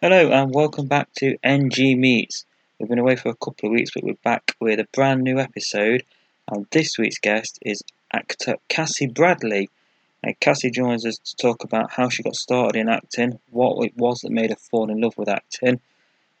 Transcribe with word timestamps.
Hello 0.00 0.30
and 0.30 0.54
welcome 0.54 0.86
back 0.86 1.12
to 1.14 1.36
NG 1.42 2.00
Meets. 2.00 2.46
We've 2.78 2.88
been 2.88 3.00
away 3.00 3.16
for 3.16 3.30
a 3.30 3.34
couple 3.34 3.68
of 3.68 3.72
weeks, 3.72 3.90
but 3.92 4.04
we're 4.04 4.14
back 4.22 4.54
with 4.60 4.78
a 4.78 4.86
brand 4.92 5.24
new 5.24 5.40
episode. 5.40 6.04
And 6.46 6.66
this 6.70 6.96
week's 6.96 7.18
guest 7.18 7.58
is 7.62 7.82
actor 8.12 8.58
Cassie 8.68 9.08
Bradley. 9.08 9.68
And 10.22 10.38
Cassie 10.38 10.70
joins 10.70 11.04
us 11.04 11.18
to 11.18 11.34
talk 11.34 11.64
about 11.64 11.90
how 11.90 12.10
she 12.10 12.22
got 12.22 12.36
started 12.36 12.78
in 12.78 12.88
acting, 12.88 13.40
what 13.50 13.84
it 13.84 13.96
was 13.96 14.20
that 14.20 14.30
made 14.30 14.50
her 14.50 14.56
fall 14.70 14.88
in 14.88 15.00
love 15.00 15.18
with 15.18 15.28
acting. 15.28 15.80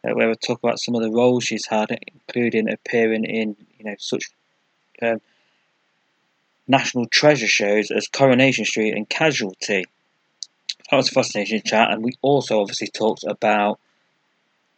Uh, 0.04 0.14
we 0.14 0.22
have 0.22 0.38
talk 0.38 0.60
about 0.62 0.78
some 0.78 0.94
of 0.94 1.02
the 1.02 1.10
roles 1.10 1.42
she's 1.42 1.66
had, 1.66 1.98
including 2.06 2.70
appearing 2.70 3.24
in 3.24 3.56
you 3.76 3.86
know 3.86 3.96
such 3.98 4.26
um, 5.02 5.20
national 6.68 7.06
treasure 7.06 7.48
shows 7.48 7.90
as 7.90 8.06
Coronation 8.06 8.64
Street 8.64 8.94
and 8.94 9.08
Casualty 9.08 9.84
that 10.90 10.96
was 10.96 11.08
a 11.08 11.12
fascinating 11.12 11.62
chat, 11.62 11.90
and 11.90 12.02
we 12.02 12.12
also 12.22 12.60
obviously 12.60 12.88
talked 12.88 13.24
about 13.24 13.78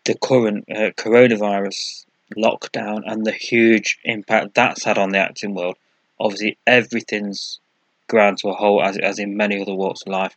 the 0.05 0.17
current 0.17 0.65
uh, 0.71 0.91
coronavirus 0.97 2.05
lockdown 2.37 3.03
and 3.07 3.25
the 3.25 3.33
huge 3.33 3.99
impact 4.05 4.55
that's 4.55 4.85
had 4.85 4.99
on 4.99 5.11
the 5.11 5.19
acting 5.19 5.55
world. 5.55 5.77
Obviously, 6.19 6.59
everything's 6.67 7.61
ground 8.09 8.39
to 8.39 8.49
a 8.49 8.55
halt, 8.55 8.85
as, 8.85 8.99
as 8.99 9.19
in 9.19 9.37
many 9.37 9.61
other 9.61 9.75
walks 9.75 10.03
of 10.03 10.13
life. 10.13 10.37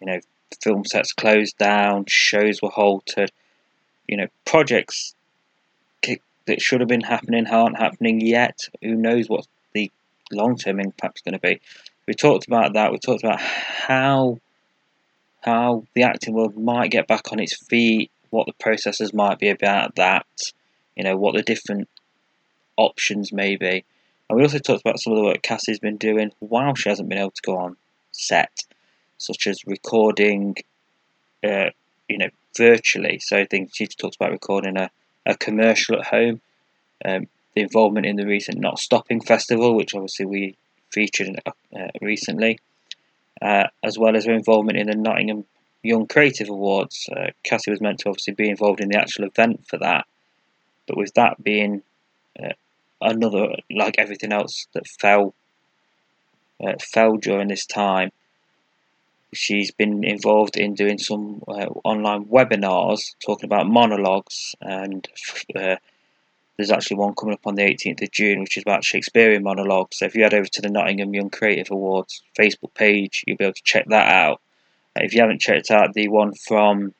You 0.00 0.06
know, 0.06 0.20
film 0.62 0.84
sets 0.84 1.12
closed 1.12 1.56
down, 1.58 2.04
shows 2.08 2.60
were 2.62 2.70
halted, 2.70 3.30
you 4.06 4.16
know, 4.16 4.26
projects 4.44 5.14
that 6.50 6.60
should 6.60 6.80
have 6.80 6.88
been 6.88 7.02
happening 7.02 7.46
aren't 7.46 7.78
happening 7.78 8.20
yet. 8.20 8.58
Who 8.82 8.94
knows 8.94 9.28
what 9.28 9.46
the 9.72 9.90
long 10.32 10.56
term 10.56 10.80
impact 10.80 11.18
is 11.18 11.22
going 11.22 11.34
to 11.34 11.38
be? 11.38 11.60
We 12.06 12.14
talked 12.14 12.46
about 12.46 12.74
that. 12.74 12.90
We 12.90 12.98
talked 12.98 13.22
about 13.22 13.40
how 13.40 14.38
how 15.40 15.84
the 15.94 16.02
acting 16.02 16.34
world 16.34 16.56
might 16.56 16.90
get 16.90 17.08
back 17.08 17.32
on 17.32 17.40
its 17.40 17.56
feet, 17.66 18.10
what 18.30 18.46
the 18.46 18.52
processes 18.54 19.12
might 19.12 19.38
be 19.38 19.48
about 19.48 19.96
that, 19.96 20.26
you 20.96 21.04
know, 21.04 21.16
what 21.16 21.34
the 21.34 21.42
different 21.42 21.88
options 22.76 23.32
may 23.32 23.56
be. 23.56 23.84
And 24.28 24.36
we 24.36 24.42
also 24.42 24.58
talked 24.58 24.82
about 24.82 25.00
some 25.00 25.12
of 25.12 25.18
the 25.18 25.24
work 25.24 25.42
Cassie's 25.42 25.80
been 25.80 25.96
doing 25.96 26.32
while 26.38 26.74
she 26.74 26.88
hasn't 26.88 27.08
been 27.08 27.18
able 27.18 27.32
to 27.32 27.42
go 27.42 27.56
on 27.56 27.76
set, 28.12 28.64
such 29.18 29.46
as 29.46 29.66
recording, 29.66 30.56
uh, 31.42 31.70
you 32.08 32.18
know, 32.18 32.30
virtually. 32.56 33.18
So 33.18 33.38
I 33.38 33.44
think 33.44 33.70
she 33.74 33.86
talked 33.86 34.16
about 34.16 34.30
recording 34.30 34.76
a, 34.76 34.90
a 35.26 35.36
commercial 35.36 35.98
at 35.98 36.06
home, 36.06 36.40
um, 37.04 37.26
the 37.54 37.62
involvement 37.62 38.06
in 38.06 38.16
the 38.16 38.26
recent 38.26 38.58
Not 38.58 38.78
Stopping 38.78 39.20
Festival, 39.20 39.74
which 39.74 39.94
obviously 39.94 40.26
we 40.26 40.56
featured 40.92 41.40
uh, 41.46 41.88
recently, 42.00 42.58
uh, 43.42 43.68
as 43.82 43.98
well 43.98 44.16
as 44.16 44.26
her 44.26 44.32
involvement 44.32 44.78
in 44.78 44.86
the 44.88 44.94
Nottingham 44.94 45.44
Young 45.82 46.06
Creative 46.06 46.48
Awards. 46.48 47.08
Uh, 47.14 47.28
Cassie 47.42 47.70
was 47.70 47.80
meant 47.80 48.00
to 48.00 48.08
obviously 48.08 48.34
be 48.34 48.50
involved 48.50 48.80
in 48.80 48.88
the 48.88 48.98
actual 48.98 49.24
event 49.24 49.66
for 49.66 49.78
that, 49.78 50.06
but 50.86 50.96
with 50.96 51.14
that 51.14 51.42
being 51.42 51.82
uh, 52.42 52.52
another, 53.00 53.56
like 53.70 53.96
everything 53.98 54.32
else 54.32 54.66
that 54.74 54.86
fell 54.86 55.34
uh, 56.62 56.74
fell 56.80 57.16
during 57.16 57.48
this 57.48 57.64
time, 57.64 58.10
she's 59.32 59.70
been 59.70 60.04
involved 60.04 60.56
in 60.56 60.74
doing 60.74 60.98
some 60.98 61.42
uh, 61.48 61.66
online 61.84 62.24
webinars 62.26 63.14
talking 63.24 63.46
about 63.46 63.66
monologues 63.66 64.54
and 64.60 65.08
uh, 65.56 65.76
there's 66.60 66.70
actually 66.70 66.98
one 66.98 67.14
coming 67.14 67.32
up 67.32 67.46
on 67.46 67.54
the 67.54 67.62
18th 67.62 68.02
of 68.02 68.10
June, 68.10 68.40
which 68.40 68.58
is 68.58 68.62
about 68.62 68.84
Shakespearean 68.84 69.42
monologues. 69.42 69.96
So 69.96 70.04
if 70.04 70.14
you 70.14 70.24
head 70.24 70.34
over 70.34 70.46
to 70.46 70.60
the 70.60 70.68
Nottingham 70.68 71.14
Young 71.14 71.30
Creative 71.30 71.70
Awards 71.70 72.22
Facebook 72.38 72.74
page, 72.74 73.24
you'll 73.26 73.38
be 73.38 73.44
able 73.44 73.54
to 73.54 73.62
check 73.62 73.86
that 73.86 74.12
out. 74.12 74.42
Uh, 74.94 75.04
if 75.04 75.14
you 75.14 75.22
haven't 75.22 75.40
checked 75.40 75.70
out 75.70 75.94
the 75.94 76.08
one 76.08 76.34
from 76.34 76.92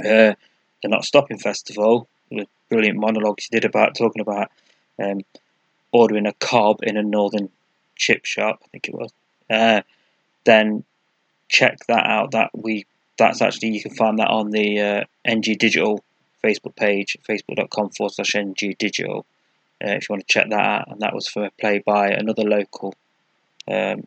uh, 0.00 0.34
the 0.82 0.88
Not 0.88 1.04
Stopping 1.04 1.38
Festival, 1.38 2.08
the 2.30 2.48
brilliant 2.68 2.98
monologues 2.98 3.44
he 3.44 3.56
did 3.56 3.64
about 3.64 3.94
talking 3.94 4.20
about 4.20 4.50
um, 5.00 5.20
ordering 5.92 6.26
a 6.26 6.32
cob 6.32 6.80
in 6.82 6.96
a 6.96 7.02
northern 7.02 7.50
chip 7.94 8.24
shop, 8.24 8.58
I 8.64 8.68
think 8.68 8.88
it 8.88 8.94
was. 8.94 9.12
Uh, 9.48 9.82
then 10.44 10.82
check 11.48 11.78
that 11.86 12.06
out. 12.06 12.32
That 12.32 12.50
we 12.52 12.86
that's 13.18 13.40
actually 13.40 13.68
you 13.68 13.82
can 13.82 13.94
find 13.94 14.18
that 14.18 14.30
on 14.30 14.50
the 14.50 14.80
uh, 14.80 15.04
NG 15.24 15.56
Digital 15.58 16.02
Facebook 16.44 16.76
page, 16.76 17.16
facebook.com 17.28 17.90
forward 17.90 18.12
slash 18.12 18.34
ng 18.34 18.54
digital, 18.78 19.24
uh, 19.82 19.92
if 19.92 20.08
you 20.08 20.12
want 20.12 20.26
to 20.26 20.32
check 20.32 20.48
that 20.50 20.60
out. 20.60 20.90
And 20.90 21.00
that 21.00 21.14
was 21.14 21.26
for 21.26 21.46
a 21.46 21.50
play 21.60 21.82
by 21.84 22.08
another 22.08 22.42
local 22.42 22.94
um, 23.68 24.06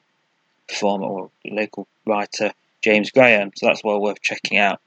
performer 0.68 1.06
or 1.06 1.32
local 1.46 1.88
writer, 2.06 2.52
James 2.84 3.12
Graham. 3.12 3.52
So 3.56 3.66
that's 3.66 3.84
well 3.84 4.02
worth 4.02 4.22
checking 4.22 4.58
out. 4.58 4.80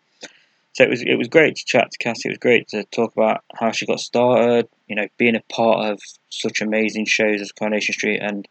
So 0.73 0.85
it 0.85 0.91
was 0.91 1.03
it 1.03 1.17
was 1.17 1.29
great 1.29 1.57
to 1.57 1.65
chat 1.65 1.91
to 1.91 1.99
Cassie. 1.99 2.29
It 2.29 2.33
was 2.33 2.39
great 2.39 2.69
to 2.69 2.85
talk 2.85 3.13
about 3.17 3.43
how 3.55 3.73
she 3.73 3.87
got 3.87 3.99
started. 3.99 4.69
You 4.87 4.97
know, 4.97 5.09
being 5.19 5.35
a 5.35 5.43
part 5.53 5.91
of 5.91 6.01
such 6.29 6.61
amazing 6.61 7.07
shows 7.07 7.41
as 7.41 7.51
Coronation 7.51 7.93
Street 7.93 8.21
and 8.21 8.47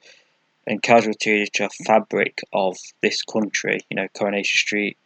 and 0.68 0.84
Casualty, 0.84 1.42
which 1.42 1.62
are 1.62 1.70
fabric 1.86 2.44
of 2.52 2.78
this 3.02 3.22
country. 3.24 3.80
You 3.90 3.96
know, 3.96 4.08
Coronation 4.14 4.58
Street 4.58 4.98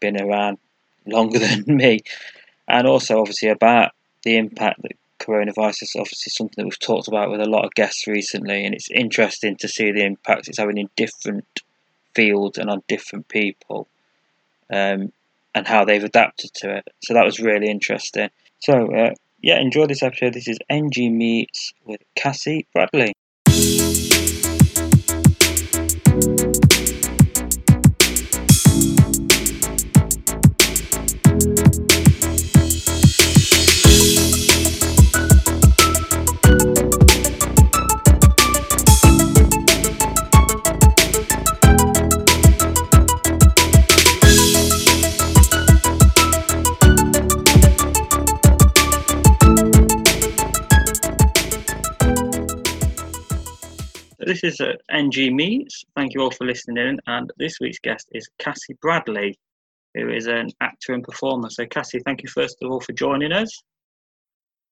been 0.00 0.20
around 0.20 0.58
longer 1.06 1.38
than 1.64 1.64
me, 1.66 2.00
and 2.68 2.86
also 2.86 3.18
obviously 3.18 3.48
about 3.48 3.92
the 4.22 4.36
impact 4.36 4.82
that 4.82 4.92
coronavirus 5.18 5.82
is 5.82 5.96
obviously 5.98 6.30
something 6.30 6.54
that 6.56 6.64
we've 6.64 6.78
talked 6.78 7.08
about 7.08 7.30
with 7.30 7.40
a 7.40 7.48
lot 7.48 7.64
of 7.64 7.74
guests 7.74 8.06
recently, 8.06 8.64
and 8.64 8.74
it's 8.74 8.90
interesting 8.90 9.56
to 9.56 9.68
see 9.68 9.90
the 9.90 10.04
impact 10.04 10.48
it's 10.48 10.58
having 10.58 10.78
in 10.78 10.88
different 10.96 11.62
fields 12.14 12.58
and 12.58 12.70
on 12.70 12.82
different 12.88 13.28
people, 13.28 13.88
um, 14.70 15.12
and 15.54 15.66
how 15.66 15.84
they've 15.84 16.04
adapted 16.04 16.52
to 16.54 16.76
it. 16.76 16.88
So 17.02 17.14
that 17.14 17.24
was 17.24 17.40
really 17.40 17.68
interesting. 17.68 18.30
So 18.60 18.94
uh, 18.94 19.14
yeah, 19.42 19.58
enjoy 19.60 19.86
this 19.86 20.02
episode. 20.02 20.34
This 20.34 20.48
is 20.48 20.58
NG 20.68 21.16
Meets 21.16 21.72
with 21.84 22.00
Cassie 22.14 22.66
Bradley. 22.72 23.14
This 54.28 54.44
is 54.44 54.60
uh, 54.60 54.74
NG 54.92 55.34
Meets. 55.34 55.84
Thank 55.96 56.12
you 56.12 56.20
all 56.20 56.30
for 56.30 56.44
listening 56.44 56.86
in. 56.86 57.00
And 57.06 57.32
this 57.38 57.56
week's 57.60 57.78
guest 57.78 58.08
is 58.12 58.28
Cassie 58.38 58.76
Bradley, 58.82 59.38
who 59.94 60.10
is 60.10 60.26
an 60.26 60.50
actor 60.60 60.92
and 60.92 61.02
performer. 61.02 61.48
So, 61.48 61.64
Cassie, 61.64 62.02
thank 62.04 62.22
you 62.22 62.28
first 62.28 62.58
of 62.60 62.70
all 62.70 62.80
for 62.80 62.92
joining 62.92 63.32
us. 63.32 63.48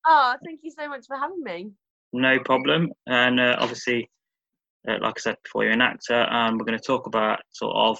Oh, 0.06 0.34
thank 0.44 0.60
you 0.62 0.70
so 0.78 0.86
much 0.90 1.06
for 1.06 1.16
having 1.16 1.42
me. 1.42 1.70
No 2.12 2.38
problem. 2.40 2.92
And 3.06 3.40
uh, 3.40 3.56
obviously, 3.58 4.10
uh, 4.86 4.98
like 5.00 5.14
I 5.16 5.20
said 5.20 5.36
before, 5.42 5.64
you're 5.64 5.72
an 5.72 5.80
actor, 5.80 6.26
and 6.30 6.58
we're 6.58 6.66
going 6.66 6.78
to 6.78 6.84
talk 6.84 7.06
about 7.06 7.40
sort 7.50 7.74
of 7.74 7.98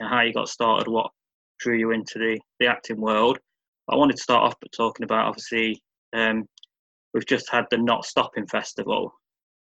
how 0.00 0.20
you 0.20 0.32
got 0.32 0.48
started, 0.48 0.86
what 0.86 1.10
drew 1.58 1.76
you 1.76 1.90
into 1.90 2.20
the, 2.20 2.40
the 2.60 2.68
acting 2.68 3.00
world. 3.00 3.38
I 3.90 3.96
wanted 3.96 4.16
to 4.16 4.22
start 4.22 4.44
off 4.44 4.60
by 4.60 4.68
talking 4.74 5.02
about 5.02 5.26
obviously 5.26 5.82
um, 6.12 6.44
we've 7.12 7.26
just 7.26 7.50
had 7.50 7.64
the 7.70 7.78
Not 7.78 8.04
Stopping 8.04 8.46
Festival, 8.46 9.12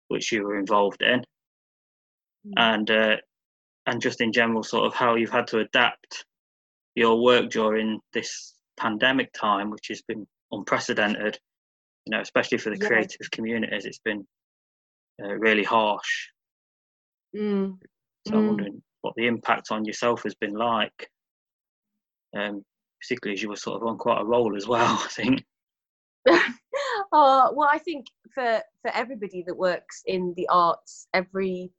which 0.07 0.31
you 0.31 0.43
were 0.43 0.57
involved 0.57 1.01
in, 1.01 1.19
mm. 2.47 2.53
and 2.57 2.91
uh, 2.91 3.17
and 3.85 4.01
just 4.01 4.21
in 4.21 4.31
general, 4.31 4.63
sort 4.63 4.85
of 4.85 4.93
how 4.93 5.15
you've 5.15 5.29
had 5.29 5.47
to 5.47 5.59
adapt 5.59 6.25
your 6.95 7.21
work 7.21 7.49
during 7.49 7.99
this 8.13 8.53
pandemic 8.77 9.31
time, 9.33 9.69
which 9.69 9.87
has 9.89 10.01
been 10.01 10.25
unprecedented. 10.51 11.37
You 12.05 12.11
know, 12.11 12.21
especially 12.21 12.57
for 12.57 12.69
the 12.69 12.77
yeah. 12.81 12.87
creative 12.87 13.31
communities, 13.31 13.85
it's 13.85 13.99
been 13.99 14.25
uh, 15.23 15.33
really 15.33 15.63
harsh. 15.63 16.27
Mm. 17.35 17.77
So 18.27 18.33
mm. 18.33 18.37
I'm 18.37 18.47
wondering 18.47 18.83
what 19.01 19.15
the 19.15 19.27
impact 19.27 19.71
on 19.71 19.85
yourself 19.85 20.23
has 20.23 20.35
been 20.35 20.53
like, 20.53 21.09
um, 22.35 22.63
particularly 23.01 23.35
as 23.35 23.43
you 23.43 23.49
were 23.49 23.55
sort 23.55 23.81
of 23.81 23.87
on 23.87 23.97
quite 23.97 24.21
a 24.21 24.25
roll 24.25 24.55
as 24.55 24.67
well. 24.67 25.01
I 25.03 25.07
think. 25.09 25.43
oh 27.13 27.53
well, 27.55 27.69
I 27.71 27.77
think 27.77 28.07
for 28.33 28.61
for 28.81 28.91
everybody 28.93 29.43
that 29.47 29.55
works 29.55 30.01
in 30.05 30.33
the 30.35 30.47
arts, 30.49 31.07
every 31.13 31.71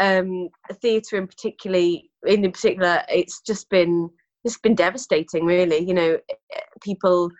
um, 0.00 0.48
theatre 0.80 1.16
in 1.16 1.26
particularly 1.26 2.10
in 2.26 2.42
particular, 2.52 3.02
it's 3.08 3.40
just 3.40 3.68
been 3.70 4.10
it's 4.44 4.58
been 4.58 4.74
devastating. 4.74 5.44
Really, 5.44 5.78
you 5.78 5.94
know, 5.94 6.18
people, 6.82 7.30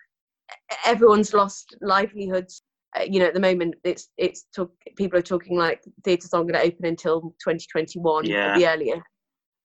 everyone's 0.85 1.33
lost 1.33 1.75
livelihoods. 1.81 2.63
Uh, 2.97 3.03
you 3.03 3.19
know, 3.19 3.27
at 3.27 3.33
the 3.33 3.39
moment, 3.39 3.75
it's 3.83 4.09
it's 4.17 4.45
talk, 4.55 4.71
people 4.97 5.19
are 5.19 5.23
talking 5.23 5.57
like 5.57 5.81
theatres 6.03 6.33
aren't 6.33 6.51
going 6.51 6.59
to 6.59 6.67
open 6.67 6.85
until 6.85 7.21
2021 7.43 8.25
yeah. 8.25 8.57
the 8.57 8.67
earlier, 8.67 9.01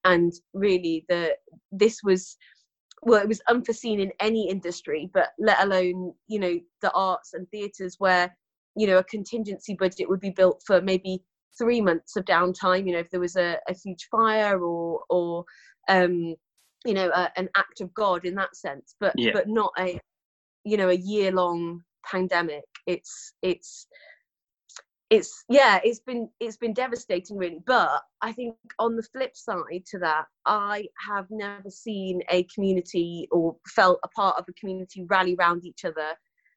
and 0.04 0.32
really 0.52 1.04
the 1.08 1.34
this 1.72 2.00
was 2.04 2.36
well, 3.02 3.22
it 3.22 3.28
was 3.28 3.40
unforeseen 3.48 4.00
in 4.00 4.12
any 4.20 4.48
industry, 4.50 5.10
but 5.12 5.30
let 5.38 5.62
alone 5.62 6.12
you 6.28 6.38
know 6.38 6.58
the 6.82 6.92
arts 6.92 7.34
and 7.34 7.48
theatres 7.50 7.96
where 7.98 8.34
you 8.76 8.86
know 8.86 8.98
a 8.98 9.04
contingency 9.04 9.74
budget 9.74 10.08
would 10.08 10.20
be 10.20 10.30
built 10.30 10.62
for 10.66 10.80
maybe 10.80 11.22
three 11.56 11.80
months 11.80 12.16
of 12.16 12.24
downtime. 12.24 12.86
You 12.86 12.92
know, 12.92 12.98
if 13.00 13.10
there 13.10 13.20
was 13.20 13.36
a, 13.36 13.58
a 13.68 13.74
huge 13.74 14.08
fire 14.10 14.62
or 14.62 15.00
or 15.08 15.44
um, 15.88 16.34
you 16.84 16.94
know 16.94 17.10
a, 17.14 17.30
an 17.36 17.48
act 17.56 17.80
of 17.80 17.92
God 17.94 18.24
in 18.24 18.34
that 18.36 18.54
sense, 18.54 18.94
but 19.00 19.14
Yeah. 19.16 19.32
but 19.32 19.48
not 19.48 19.72
a 19.78 19.98
you 20.64 20.76
know 20.76 20.90
a 20.90 20.94
year 20.94 21.32
long 21.32 21.82
pandemic. 22.10 22.64
It's 22.86 23.32
it's 23.42 23.86
it's 25.10 25.44
yeah 25.48 25.80
it's 25.82 25.98
been 25.98 26.28
it's 26.38 26.56
been 26.56 26.72
devastating 26.72 27.36
really. 27.36 27.60
But 27.66 28.02
i 28.22 28.32
think 28.32 28.56
on 28.78 28.96
the 28.96 29.02
flip 29.02 29.36
side 29.36 29.84
to 29.90 29.98
that 29.98 30.26
i 30.46 30.86
have 31.06 31.26
never 31.30 31.68
seen 31.68 32.22
a 32.30 32.44
community 32.44 33.28
or 33.32 33.56
felt 33.66 33.98
a 34.04 34.08
part 34.08 34.38
of 34.38 34.46
a 34.48 34.52
community 34.52 35.04
rally 35.08 35.36
around 35.38 35.64
each 35.64 35.84
other 35.84 36.12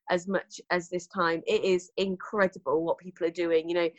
as 0.10 0.28
much 0.28 0.60
as 0.70 0.90
this 0.90 1.08
time. 1.08 1.42
It 1.48 1.64
is 1.64 1.90
incredible 1.96 2.84
what 2.84 2.98
people 2.98 3.26
are 3.26 3.32
doing 3.32 3.68
you 3.68 3.76
know 3.76 3.90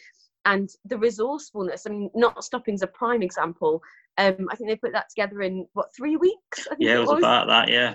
and 0.47 0.69
the 0.85 0.99
resourcefulness 0.99 1.87
i 1.87 1.91
mean 1.91 2.11
not 2.15 2.45
stopping's 2.45 2.83
a 2.83 2.87
prime 2.87 3.23
example. 3.23 3.83
Um 4.19 4.49
i 4.51 4.57
think 4.57 4.71
they 4.71 4.77
put 4.77 4.93
that 4.93 5.09
together 5.11 5.43
in 5.43 5.67
what 5.73 5.95
three 5.97 6.17
weeks? 6.17 6.69
I 6.71 6.77
think 6.77 6.89
Yeah, 6.89 6.97
it 6.97 7.01
was 7.01 7.19
about 7.19 7.49
that. 7.49 7.71
Yeah, 7.71 7.95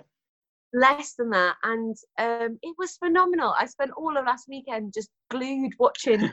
less 0.73 1.13
than 1.15 1.29
that 1.31 1.55
and 1.63 1.95
um, 2.19 2.59
it 2.61 2.75
was 2.77 2.97
phenomenal. 2.97 3.53
I 3.57 3.65
spent 3.65 3.91
all 3.97 4.17
of 4.17 4.25
last 4.25 4.45
weekend 4.47 4.93
just 4.93 5.09
glued 5.29 5.73
watching 5.79 6.31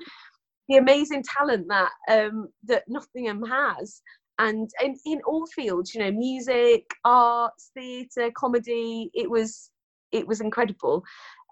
the 0.68 0.76
amazing 0.76 1.22
talent 1.22 1.66
that 1.68 1.90
um, 2.10 2.48
that 2.64 2.84
nottingham 2.88 3.44
has. 3.44 4.02
And 4.38 4.68
in, 4.82 4.96
in 5.06 5.20
all 5.26 5.46
fields 5.46 5.94
you 5.94 6.02
know 6.02 6.10
music 6.12 6.84
arts 7.04 7.70
theatre 7.72 8.30
comedy 8.36 9.10
it 9.14 9.30
was 9.30 9.70
it 10.12 10.26
was 10.26 10.40
incredible. 10.40 11.02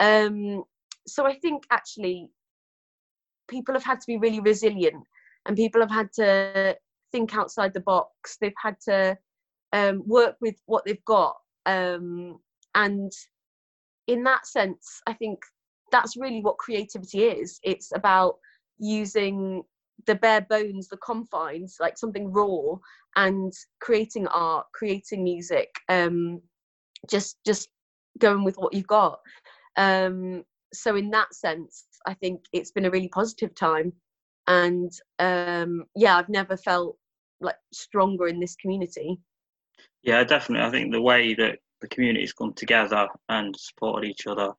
Um, 0.01 0.65
so 1.07 1.27
i 1.27 1.35
think 1.35 1.65
actually 1.71 2.29
people 3.49 3.75
have 3.75 3.85
had 3.85 4.01
to 4.01 4.07
be 4.07 4.17
really 4.17 4.41
resilient 4.41 5.05
and 5.47 5.57
people 5.57 5.81
have 5.81 5.91
had 5.91 6.11
to 6.15 6.77
think 7.13 7.37
outside 7.37 7.73
the 7.75 7.81
box. 7.81 8.37
They've 8.41 8.53
had 8.63 8.77
to 8.89 9.17
um, 9.73 10.03
work 10.07 10.37
with 10.41 10.57
what 10.67 10.85
they've 10.85 11.05
got 11.05 11.37
um, 11.67 12.39
and 12.75 13.13
in 14.07 14.23
that 14.23 14.47
sense 14.47 15.01
i 15.07 15.13
think 15.13 15.39
that's 15.95 16.17
really 16.17 16.41
what 16.41 16.59
creativity 16.59 17.25
is. 17.25 17.61
It's 17.63 17.93
about 17.95 18.37
using 18.79 19.63
the 20.07 20.17
bare 20.17 20.41
bones 20.41 20.89
the 20.89 20.97
confines 20.97 21.77
like 21.79 21.97
something 21.97 22.33
raw 22.33 22.75
and 23.15 23.53
creating 23.81 24.27
art 24.27 24.67
creating 24.75 25.23
music 25.23 25.69
um 25.89 26.43
just 27.09 27.37
just 27.47 27.69
going 28.19 28.43
with 28.43 28.57
what 28.57 28.75
you've 28.75 28.89
got. 28.89 29.21
Um 29.77 30.43
so 30.73 30.97
in 30.97 31.11
that 31.11 31.33
sense 31.33 31.85
i 32.07 32.15
think 32.15 32.41
it's 32.53 32.73
been 32.73 32.87
a 32.87 32.91
really 32.91 33.09
positive 33.09 33.55
time. 33.55 33.93
And 34.49 34.91
um 35.21 35.85
yeah 35.95 36.17
i've 36.17 36.29
never 36.29 36.57
felt 36.57 36.97
like 37.41 37.57
stronger 37.73 38.27
in 38.27 38.41
this 38.41 38.57
community. 38.57 39.21
Yeah, 40.03 40.25
definitely. 40.25 40.67
I 40.67 40.71
think 40.71 40.93
the 40.93 41.01
way 41.01 41.35
that 41.35 41.61
the 41.85 41.95
community's 41.95 42.33
come 42.33 42.53
together 42.55 43.07
and 43.29 43.55
supported 43.59 44.09
each 44.09 44.27
other. 44.27 44.53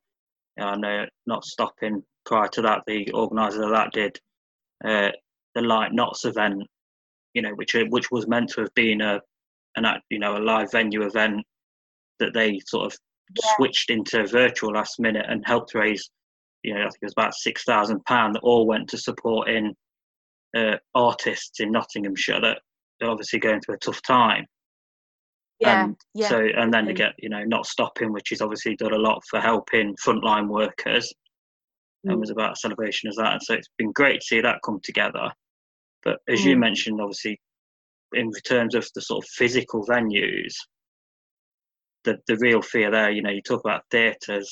Know, 0.56 0.66
I 0.66 0.76
know 0.76 1.06
not 1.26 1.44
stopping 1.44 2.02
prior 2.24 2.48
to 2.48 2.62
that, 2.62 2.82
the 2.86 3.10
organiser 3.12 3.62
of 3.64 3.70
that 3.70 3.92
did 3.92 4.18
uh, 4.84 5.10
the 5.54 5.62
Light 5.62 5.92
Knots 5.92 6.24
event, 6.24 6.62
you 7.34 7.42
know, 7.42 7.50
which 7.50 7.74
which 7.90 8.10
was 8.10 8.26
meant 8.26 8.50
to 8.50 8.62
have 8.62 8.74
been 8.74 9.00
a 9.00 9.20
an 9.76 9.86
you 10.08 10.18
know 10.18 10.36
a 10.36 10.38
live 10.38 10.70
venue 10.70 11.02
event 11.02 11.44
that 12.20 12.32
they 12.32 12.60
sort 12.66 12.86
of 12.86 12.98
switched 13.56 13.90
into 13.90 14.26
virtual 14.26 14.72
last 14.72 14.98
minute 15.00 15.26
and 15.28 15.44
helped 15.46 15.74
raise, 15.74 16.08
you 16.62 16.72
know, 16.72 16.80
I 16.80 16.84
think 16.84 16.98
it 17.02 17.06
was 17.06 17.12
about 17.12 17.34
six 17.34 17.64
thousand 17.64 18.04
pound 18.04 18.34
that 18.34 18.42
all 18.42 18.66
went 18.66 18.88
to 18.90 18.98
supporting 18.98 19.74
uh, 20.56 20.76
artists 20.94 21.60
in 21.60 21.72
Nottinghamshire 21.72 22.40
that 22.40 22.58
are 23.02 23.10
obviously 23.10 23.40
going 23.40 23.60
through 23.60 23.74
a 23.74 23.78
tough 23.78 24.00
time. 24.02 24.46
Yeah 25.60 25.84
and 25.84 25.96
yeah 26.14 26.28
so 26.28 26.46
and 26.56 26.72
then 26.72 26.86
to 26.86 26.92
get 26.92 27.12
you 27.18 27.28
know 27.28 27.42
not 27.44 27.66
stopping 27.66 28.12
which 28.12 28.30
has 28.30 28.40
obviously 28.40 28.76
done 28.76 28.92
a 28.92 28.98
lot 28.98 29.22
for 29.28 29.40
helping 29.40 29.94
frontline 29.96 30.48
workers 30.48 31.12
and 32.04 32.16
Mm. 32.16 32.20
was 32.20 32.30
about 32.30 32.52
a 32.52 32.56
celebration 32.56 33.08
of 33.08 33.16
that 33.16 33.32
and 33.32 33.42
so 33.42 33.54
it's 33.54 33.70
been 33.78 33.92
great 33.92 34.20
to 34.20 34.26
see 34.26 34.40
that 34.40 34.60
come 34.64 34.80
together 34.82 35.30
but 36.04 36.18
as 36.28 36.44
you 36.44 36.56
Mm. 36.56 36.60
mentioned 36.60 37.00
obviously 37.00 37.40
in 38.12 38.30
terms 38.46 38.74
of 38.74 38.86
the 38.94 39.00
sort 39.00 39.24
of 39.24 39.28
physical 39.30 39.84
venues 39.86 40.54
the 42.04 42.18
the 42.28 42.36
real 42.38 42.62
fear 42.62 42.90
there 42.90 43.10
you 43.10 43.22
know 43.22 43.30
you 43.30 43.42
talk 43.42 43.60
about 43.64 43.82
theatres 43.90 44.48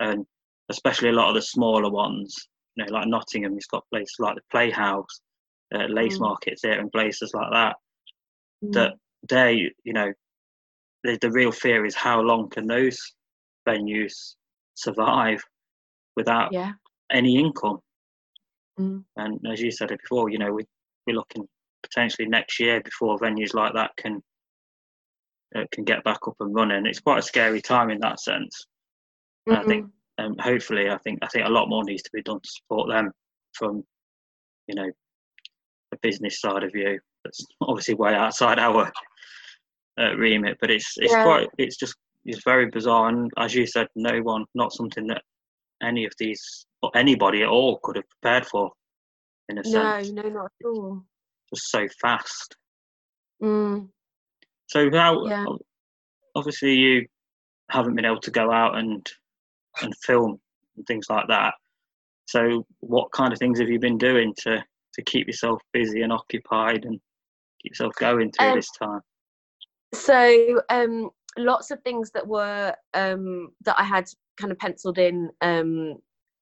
and 0.00 0.26
especially 0.68 1.08
a 1.08 1.12
lot 1.12 1.28
of 1.28 1.34
the 1.34 1.42
smaller 1.42 1.90
ones 1.90 2.34
you 2.74 2.84
know 2.84 2.92
like 2.92 3.06
nottingham 3.08 3.54
has 3.54 3.66
got 3.66 3.84
places 3.90 4.16
like 4.18 4.34
the 4.34 4.42
playhouse 4.50 5.20
uh, 5.74 5.86
lace 5.88 6.18
Mm. 6.18 6.22
market 6.22 6.58
theatre 6.60 6.80
and 6.80 6.92
places 6.92 7.32
like 7.34 7.50
that 7.52 7.76
Mm. 8.64 8.72
that 8.72 8.94
they, 9.28 9.70
you 9.84 9.92
know, 9.92 10.12
the, 11.04 11.18
the 11.20 11.30
real 11.30 11.52
fear 11.52 11.84
is 11.84 11.94
how 11.94 12.20
long 12.20 12.48
can 12.48 12.66
those 12.66 13.14
venues 13.68 14.34
survive 14.74 15.42
without 16.16 16.52
yeah 16.52 16.72
any 17.12 17.38
income? 17.38 17.80
Mm. 18.78 19.04
And 19.16 19.40
as 19.50 19.60
you 19.60 19.70
said 19.70 19.90
it 19.90 20.00
before, 20.02 20.30
you 20.30 20.38
know, 20.38 20.52
we, 20.52 20.64
we're 21.06 21.16
looking 21.16 21.48
potentially 21.82 22.28
next 22.28 22.60
year 22.60 22.80
before 22.80 23.18
venues 23.18 23.54
like 23.54 23.74
that 23.74 23.90
can 23.96 24.22
uh, 25.56 25.64
can 25.72 25.84
get 25.84 26.04
back 26.04 26.20
up 26.26 26.36
and 26.40 26.54
running. 26.54 26.86
It's 26.86 27.00
quite 27.00 27.18
a 27.18 27.22
scary 27.22 27.60
time 27.60 27.90
in 27.90 28.00
that 28.00 28.20
sense. 28.20 28.66
And 29.46 29.56
I 29.56 29.62
think, 29.62 29.86
um, 30.18 30.36
hopefully, 30.38 30.90
I 30.90 30.98
think 30.98 31.20
I 31.22 31.28
think 31.28 31.46
a 31.46 31.50
lot 31.50 31.68
more 31.68 31.84
needs 31.84 32.02
to 32.02 32.10
be 32.12 32.22
done 32.22 32.40
to 32.40 32.48
support 32.48 32.90
them 32.90 33.10
from, 33.54 33.82
you 34.66 34.74
know, 34.74 34.90
the 35.90 35.98
business 36.02 36.40
side 36.40 36.62
of 36.62 36.72
view. 36.72 37.00
That's 37.24 37.44
obviously 37.62 37.94
way 37.94 38.14
outside 38.14 38.58
our 38.58 38.92
uh, 39.98 40.14
remit, 40.16 40.56
but 40.60 40.70
it's 40.70 40.94
it's 40.98 41.12
Yeah. 41.12 41.22
quite 41.22 41.48
it's 41.58 41.76
just 41.76 41.96
it's 42.24 42.42
very 42.44 42.66
bizarre. 42.66 43.08
And 43.08 43.30
as 43.38 43.54
you 43.54 43.66
said, 43.66 43.88
no 43.94 44.18
one, 44.20 44.44
not 44.54 44.72
something 44.72 45.06
that 45.08 45.22
any 45.82 46.04
of 46.04 46.12
these 46.18 46.66
or 46.82 46.90
anybody 46.96 47.42
at 47.42 47.48
all 47.48 47.78
could 47.82 47.96
have 47.96 48.08
prepared 48.08 48.46
for, 48.46 48.70
in 49.48 49.58
a 49.58 49.62
no 49.62 49.70
sense. 49.70 50.10
no 50.12 50.22
not 50.28 50.44
at 50.46 50.66
all 50.66 51.04
Just 51.54 51.70
so 51.70 51.86
fast. 52.00 52.56
mm. 53.42 53.88
So 54.66 54.90
how 54.92 55.26
Yeah. 55.26 55.46
obviously 56.34 56.74
you 56.74 57.06
haven't 57.70 57.94
been 57.94 58.04
able 58.04 58.20
to 58.20 58.30
go 58.30 58.50
out 58.52 58.76
and 58.76 59.06
and 59.82 59.94
film 60.04 60.40
and 60.76 60.86
things 60.86 61.06
like 61.08 61.28
that. 61.28 61.54
So 62.26 62.66
what 62.80 63.10
kind 63.12 63.32
of 63.32 63.38
things 63.38 63.58
have 63.60 63.68
you 63.70 63.78
been 63.78 63.98
doing 63.98 64.34
to 64.38 64.62
to 64.94 65.02
keep 65.02 65.26
yourself 65.26 65.60
busy 65.72 66.02
and 66.02 66.12
occupied 66.12 66.84
and 66.84 67.00
keep 67.62 67.72
yourself 67.72 67.94
going 67.98 68.30
through 68.32 68.48
Um, 68.48 68.54
this 68.56 68.70
time? 68.72 69.00
So 69.94 70.60
um 70.70 71.10
lots 71.36 71.70
of 71.70 71.80
things 71.82 72.10
that 72.12 72.26
were 72.26 72.74
um 72.94 73.48
that 73.64 73.78
i 73.78 73.84
had 73.84 74.08
kind 74.38 74.52
of 74.52 74.58
penciled 74.58 74.98
in 74.98 75.30
um 75.40 75.96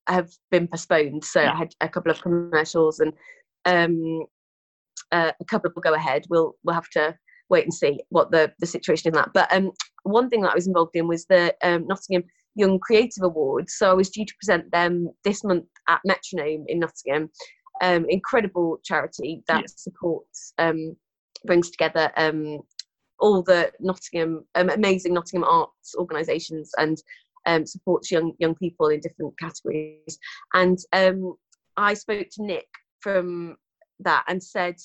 have 0.08 0.30
been 0.50 0.68
postponed. 0.68 1.24
So 1.24 1.42
Yeah. 1.42 1.52
i 1.52 1.56
had 1.56 1.74
a 1.80 1.88
couple 1.88 2.10
of 2.12 2.20
commercials 2.20 3.00
and 3.00 3.12
um 3.64 4.24
uh, 5.12 5.30
a 5.40 5.44
couple 5.44 5.68
of 5.68 5.74
will 5.76 5.82
go 5.82 5.94
ahead. 5.94 6.24
We'll 6.30 6.56
we'll 6.64 6.74
have 6.74 6.88
to 6.90 7.16
wait 7.48 7.64
and 7.64 7.74
see 7.74 8.00
what 8.08 8.30
the 8.30 8.52
the 8.60 8.66
situation 8.66 9.08
in 9.08 9.14
that. 9.14 9.30
But 9.34 9.52
um 9.52 9.72
one 10.04 10.28
thing 10.28 10.42
that 10.42 10.52
i 10.52 10.54
was 10.54 10.66
involved 10.66 10.94
in 10.94 11.08
was 11.08 11.26
the 11.26 11.54
um, 11.62 11.86
nottingham 11.86 12.24
young 12.54 12.78
creative 12.78 13.22
awards. 13.22 13.74
So 13.76 13.90
i 13.90 13.94
was 13.94 14.10
due 14.10 14.24
to 14.24 14.34
present 14.40 14.70
them 14.72 15.08
this 15.24 15.44
month 15.44 15.66
at 15.88 16.00
metronome 16.04 16.64
in 16.68 16.80
nottingham. 16.80 17.30
Um 17.82 18.06
incredible 18.08 18.78
charity 18.84 19.42
that 19.48 19.62
Yeah. 19.62 19.66
supports 19.76 20.54
um 20.58 20.96
brings 21.44 21.70
together 21.70 22.10
um 22.16 22.60
all 23.18 23.42
the 23.42 23.72
Nottingham 23.80 24.44
um, 24.54 24.70
amazing 24.70 25.14
Nottingham 25.14 25.48
arts 25.48 25.94
organisations 25.96 26.70
and 26.78 27.02
um, 27.46 27.64
supports 27.64 28.10
young 28.10 28.32
young 28.38 28.54
people 28.54 28.88
in 28.88 29.00
different 29.00 29.38
categories. 29.38 30.18
And 30.54 30.78
um, 30.92 31.34
I 31.76 31.94
spoke 31.94 32.26
to 32.32 32.44
Nick 32.44 32.66
from 33.00 33.56
that 34.00 34.24
and 34.28 34.42
said, 34.42 34.76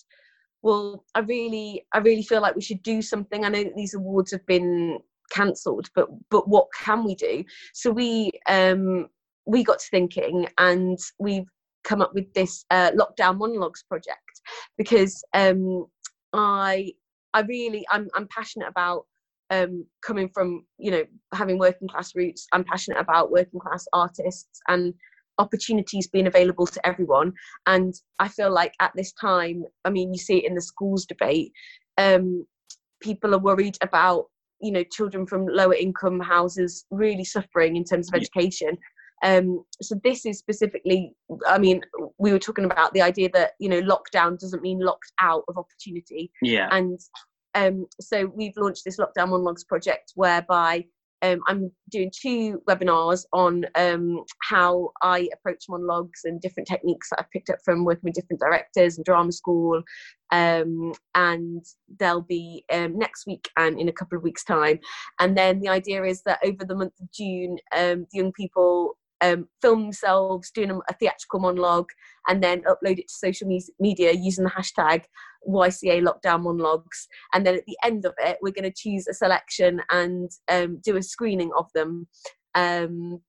"Well, 0.62 1.04
I 1.16 1.20
really 1.20 1.86
I 1.94 2.00
really 2.00 2.24
feel 2.24 2.42
like 2.42 2.56
we 2.56 2.62
should 2.62 2.84
do 2.84 3.02
something. 3.02 3.44
I 3.44 3.50
know 3.50 3.64
that 3.64 3.76
these 3.76 3.94
awards 3.94 4.32
have 4.32 4.46
been 4.46 5.00
cancelled, 5.32 5.90
but 5.96 6.08
but 6.30 6.48
what 6.48 6.68
can 6.78 7.04
we 7.04 7.16
do?" 7.16 7.44
So 7.74 7.92
we 7.92 8.32
um, 8.48 9.08
we 9.46 9.64
got 9.64 9.80
to 9.80 9.88
thinking, 9.90 10.48
and 10.58 11.00
we've 11.20 11.48
come 11.84 12.02
up 12.02 12.14
with 12.14 12.32
this 12.34 12.66
uh, 12.70 12.92
lockdown 12.92 13.40
monologues 13.40 13.84
project 13.84 14.42
because 14.78 15.24
um, 15.34 15.88
I 16.34 16.94
I 17.34 17.42
really 17.42 17.86
I'm 17.90 18.10
I'm 18.16 18.28
passionate 18.28 18.68
about 18.68 19.06
um, 19.50 19.86
coming 20.02 20.30
from 20.34 20.66
you 20.78 20.92
know 20.92 21.04
having 21.34 21.58
working 21.58 21.88
class 21.88 22.16
roots. 22.16 22.48
I'm 22.52 22.64
passionate 22.64 23.00
about 23.00 23.32
working 23.32 23.60
class 23.60 23.86
artists 23.94 24.62
and 24.68 24.94
opportunities 25.38 26.08
being 26.08 26.28
available 26.28 26.68
to 26.68 26.86
everyone. 26.86 27.34
And 27.66 27.94
I 28.20 28.28
feel 28.28 28.52
like 28.52 28.74
at 28.80 28.92
this 28.96 29.12
time, 29.14 29.64
I 29.86 29.90
mean, 29.90 30.14
you 30.14 30.20
see 30.20 30.38
it 30.38 30.46
in 30.46 30.56
the 30.56 30.62
schools 30.62 31.06
debate. 31.06 31.52
Um, 31.98 32.46
people 33.02 33.34
are 33.34 33.40
worried 33.40 33.78
about 33.82 34.26
you 34.62 34.72
know 34.72 34.84
children 34.92 35.26
from 35.26 35.48
lower 35.48 35.74
income 35.74 36.20
houses 36.20 36.86
really 36.92 37.26
suffering 37.26 37.76
in 37.76 37.84
terms 37.84 38.10
of 38.10 38.16
education 38.16 38.78
um, 39.24 39.64
so 39.82 40.00
this 40.04 40.26
is 40.26 40.38
specifically 40.40 41.14
i 41.48 41.58
mean 41.58 41.82
we 42.18 42.32
were 42.32 42.40
talking 42.40 42.66
about 42.66 42.94
the 42.94 43.02
idea 43.02 43.30
that 43.34 43.52
you 43.60 43.70
know 43.70 43.82
lockdown 43.82 44.40
doesn't 44.40 44.62
mean 44.62 44.80
locked 44.80 45.12
out 45.20 45.44
of 45.48 45.58
opportunity 45.58 46.32
yeah 46.42 46.68
and 46.72 47.00
um, 47.54 47.86
so 48.00 48.32
we've 48.34 48.56
launched 48.56 48.86
this 48.86 48.98
lockdown 48.98 49.30
monologues 49.30 49.66
project 49.66 50.14
whereby 50.16 50.86
um, 51.22 51.42
I'm 51.48 51.72
doing 51.90 52.12
two 52.20 52.62
webinars 52.68 53.26
on 53.32 53.66
um, 53.76 54.24
how 54.42 54.92
I 55.04 55.30
approach 55.34 55.66
monologues 55.70 56.22
and 56.24 56.42
different 56.42 56.68
techniques 56.68 57.10
that 57.10 57.20
I've 57.20 57.32
picked 57.32 57.50
up 57.50 57.60
from 57.64 57.86
working 57.86 58.02
with 58.06 58.16
different 58.16 58.40
directors 58.40 58.98
and 58.98 59.06
drama 59.06 59.32
school. 59.32 59.84
Um, 60.32 60.94
and 61.14 61.64
they'll 62.00 62.22
be 62.22 62.66
um, 62.72 62.98
next 62.98 63.28
week 63.28 63.50
and 63.58 63.80
in 63.80 63.90
a 63.90 63.94
couple 63.94 64.18
of 64.18 64.24
weeks' 64.24 64.44
time. 64.44 64.80
And 65.20 65.38
then 65.38 65.60
the 65.60 65.70
idea 65.70 66.04
is 66.04 66.24
that 66.24 66.40
over 66.44 66.66
the 66.66 66.76
month 66.76 66.94
of 67.00 67.12
June, 67.12 67.58
um, 67.76 68.08
the 68.12 68.18
young 68.18 68.32
people 68.32 68.98
um, 69.22 69.48
film 69.62 69.84
themselves 69.84 70.52
doing 70.52 70.72
a, 70.72 70.94
theatrical 70.94 71.40
monologue 71.40 71.90
and 72.28 72.44
then 72.44 72.62
upload 72.64 73.00
it 73.00 73.08
to 73.08 73.14
social 73.14 73.48
media 73.80 74.12
using 74.12 74.44
the 74.44 74.50
hashtag 74.50 75.04
YCA 75.48 76.04
lockdown 76.04 76.44
monologues. 76.44 77.08
And 77.34 77.46
then 77.46 77.56
at 77.56 77.66
the 77.66 77.78
end 77.84 78.06
of 78.06 78.14
it, 78.20 78.38
we're 78.42 78.52
going 78.52 78.72
to 78.72 78.74
choose 78.76 79.08
a 79.08 79.14
selection 79.14 79.82
and 79.92 80.30
um, 80.52 80.80
do 80.84 80.98
a 80.98 81.04
screening 81.04 81.52
of 81.58 81.68
them 81.74 82.08
um, 82.56 83.22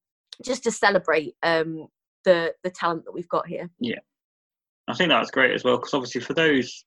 just 0.44 0.64
to 0.64 0.70
celebrate 0.70 1.34
um, 1.42 1.86
the, 2.24 2.52
the 2.64 2.70
talent 2.70 3.04
that 3.04 3.12
we've 3.12 3.28
got 3.28 3.46
here. 3.46 3.70
Yeah. 3.80 4.00
I 4.88 4.94
think 4.94 5.10
that's 5.10 5.30
great 5.30 5.52
as 5.52 5.64
well 5.64 5.76
because 5.76 5.94
obviously 5.94 6.20
for 6.20 6.34
those 6.34 6.84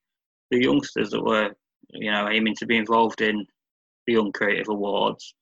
the 0.52 0.62
youngsters 0.62 1.10
that 1.12 1.24
were 1.24 1.52
you 1.92 2.12
know 2.12 2.30
aiming 2.30 2.56
to 2.56 2.66
be 2.66 2.78
involved 2.78 3.22
in 3.22 3.46
the 4.06 4.14
Young 4.14 4.32
Creative 4.32 4.68
Awards 4.70 5.34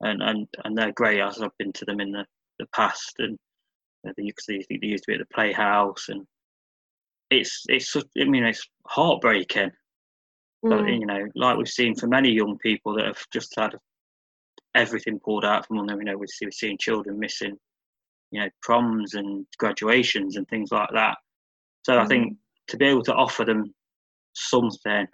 and 0.00 0.22
and 0.22 0.48
and 0.64 0.76
they're 0.76 0.92
great 0.92 1.20
I've 1.20 1.36
been 1.58 1.72
to 1.74 1.84
them 1.84 2.00
in 2.00 2.12
the 2.12 2.24
the 2.58 2.66
past, 2.74 3.14
and 3.18 3.38
uh, 4.06 4.12
they, 4.16 4.32
they, 4.48 4.64
they 4.68 4.86
used 4.86 5.04
to 5.04 5.12
be 5.12 5.14
at 5.14 5.20
the 5.20 5.34
Playhouse, 5.34 6.08
and 6.08 6.26
it's 7.30 7.64
it's 7.68 7.96
I 7.96 8.24
mean 8.24 8.44
it's 8.44 8.66
heartbreaking. 8.86 9.70
Mm. 10.64 10.70
But, 10.70 10.88
you 10.88 11.06
know, 11.06 11.26
like 11.34 11.56
we've 11.56 11.68
seen 11.68 11.94
for 11.94 12.06
many 12.06 12.30
young 12.30 12.56
people 12.58 12.94
that 12.96 13.06
have 13.06 13.24
just 13.32 13.52
had 13.56 13.74
everything 14.74 15.18
pulled 15.18 15.44
out 15.44 15.66
from 15.66 15.86
them. 15.86 15.98
You 15.98 16.04
know, 16.04 16.16
we've 16.16 16.52
seen 16.52 16.78
children 16.78 17.18
missing, 17.18 17.56
you 18.30 18.40
know, 18.40 18.48
proms 18.62 19.14
and 19.14 19.44
graduations 19.58 20.36
and 20.36 20.46
things 20.48 20.70
like 20.70 20.90
that. 20.94 21.16
So 21.84 21.94
mm. 21.94 21.98
I 21.98 22.06
think 22.06 22.32
mm. 22.32 22.36
to 22.68 22.76
be 22.76 22.86
able 22.86 23.02
to 23.04 23.14
offer 23.14 23.44
them 23.44 23.74
something, 24.34 25.06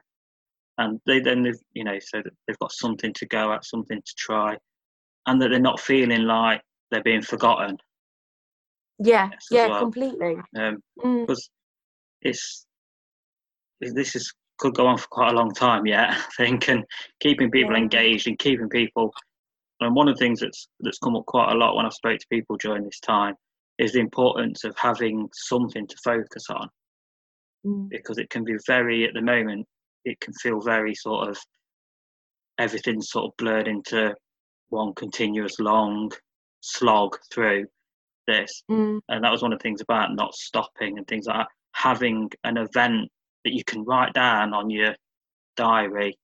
and 0.78 1.00
they 1.06 1.20
then 1.20 1.42
they've 1.42 1.60
you 1.72 1.84
know 1.84 1.98
so 1.98 2.22
that 2.22 2.32
they've 2.46 2.58
got 2.58 2.72
something 2.72 3.12
to 3.14 3.26
go 3.26 3.52
at, 3.52 3.64
something 3.64 4.00
to 4.00 4.14
try, 4.16 4.56
and 5.26 5.40
that 5.40 5.48
they're 5.48 5.60
not 5.60 5.80
feeling 5.80 6.22
like 6.22 6.62
they're 6.90 7.02
being 7.02 7.22
forgotten. 7.22 7.78
Yeah, 8.98 9.30
yeah, 9.50 9.68
well. 9.68 9.80
completely. 9.80 10.36
Um, 10.56 10.82
mm. 11.00 11.26
Because 11.26 11.48
it's 12.22 12.66
this 13.80 14.16
is 14.16 14.32
could 14.58 14.74
go 14.74 14.86
on 14.88 14.98
for 14.98 15.06
quite 15.10 15.32
a 15.32 15.36
long 15.36 15.54
time 15.54 15.86
yet, 15.86 16.10
I 16.10 16.24
think, 16.36 16.68
and 16.68 16.84
keeping 17.20 17.50
people 17.50 17.72
yeah. 17.72 17.82
engaged 17.82 18.26
and 18.26 18.38
keeping 18.38 18.68
people. 18.68 19.12
And 19.80 19.94
one 19.94 20.08
of 20.08 20.16
the 20.16 20.18
things 20.18 20.40
that's 20.40 20.68
that's 20.80 20.98
come 20.98 21.16
up 21.16 21.26
quite 21.26 21.52
a 21.52 21.56
lot 21.56 21.76
when 21.76 21.86
I've 21.86 21.92
spoke 21.92 22.18
to 22.18 22.26
people 22.30 22.56
during 22.56 22.84
this 22.84 23.00
time 23.00 23.34
is 23.78 23.92
the 23.92 24.00
importance 24.00 24.64
of 24.64 24.76
having 24.76 25.28
something 25.32 25.86
to 25.86 25.96
focus 26.02 26.46
on, 26.50 26.68
mm. 27.64 27.88
because 27.88 28.18
it 28.18 28.30
can 28.30 28.42
be 28.42 28.56
very 28.66 29.06
at 29.06 29.14
the 29.14 29.22
moment 29.22 29.66
it 30.04 30.20
can 30.20 30.32
feel 30.34 30.60
very 30.60 30.94
sort 30.94 31.28
of 31.28 31.38
everything's 32.58 33.10
sort 33.10 33.26
of 33.26 33.36
blurred 33.36 33.68
into 33.68 34.14
one 34.70 34.92
continuous 34.94 35.58
long 35.60 36.10
slog 36.60 37.16
through 37.32 37.66
this. 38.26 38.62
Mm. 38.70 39.00
And 39.08 39.24
that 39.24 39.32
was 39.32 39.42
one 39.42 39.52
of 39.52 39.58
the 39.58 39.62
things 39.62 39.80
about 39.80 40.14
not 40.14 40.34
stopping 40.34 40.98
and 40.98 41.06
things 41.06 41.26
like 41.26 41.38
that. 41.38 41.48
Having 41.72 42.30
an 42.44 42.56
event 42.56 43.10
that 43.44 43.52
you 43.52 43.64
can 43.64 43.84
write 43.84 44.12
down 44.12 44.52
on 44.52 44.70
your 44.70 44.94
diary, 45.56 46.16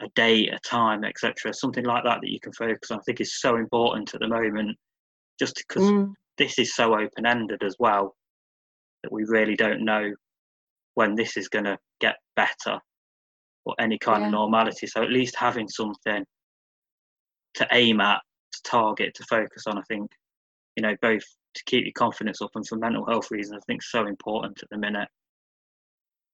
a 0.00 0.08
date, 0.14 0.52
a 0.52 0.58
time, 0.60 1.04
etc. 1.04 1.52
Something 1.52 1.84
like 1.84 2.04
that 2.04 2.20
that 2.20 2.30
you 2.30 2.40
can 2.40 2.52
focus 2.52 2.90
on. 2.90 2.98
I 2.98 3.02
think 3.02 3.20
is 3.20 3.40
so 3.40 3.56
important 3.56 4.14
at 4.14 4.20
the 4.20 4.28
moment, 4.28 4.76
just 5.38 5.56
because 5.56 5.90
mm. 5.90 6.12
this 6.38 6.58
is 6.58 6.74
so 6.74 6.94
open 6.94 7.26
ended 7.26 7.62
as 7.62 7.76
well 7.78 8.16
that 9.02 9.12
we 9.12 9.24
really 9.24 9.56
don't 9.56 9.84
know 9.84 10.12
when 10.94 11.14
this 11.14 11.36
is 11.36 11.48
going 11.48 11.64
to 11.64 11.78
get 12.00 12.16
better 12.36 12.78
or 13.64 13.74
any 13.78 13.98
kind 13.98 14.20
yeah. 14.20 14.26
of 14.26 14.32
normality. 14.32 14.86
So 14.86 15.02
at 15.02 15.10
least 15.10 15.36
having 15.36 15.68
something 15.68 16.24
to 17.54 17.68
aim 17.72 18.00
at 18.00 18.20
target 18.64 19.14
to 19.14 19.24
focus 19.24 19.64
on. 19.66 19.78
I 19.78 19.82
think 19.82 20.10
you 20.76 20.82
know 20.82 20.96
both 21.02 21.24
to 21.54 21.64
keep 21.64 21.84
your 21.84 21.92
confidence 21.96 22.40
up 22.40 22.50
and 22.54 22.66
for 22.66 22.76
mental 22.76 23.06
health 23.06 23.30
reasons. 23.30 23.60
I 23.62 23.64
think 23.66 23.82
so 23.82 24.06
important 24.06 24.62
at 24.62 24.70
the 24.70 24.78
minute. 24.78 25.08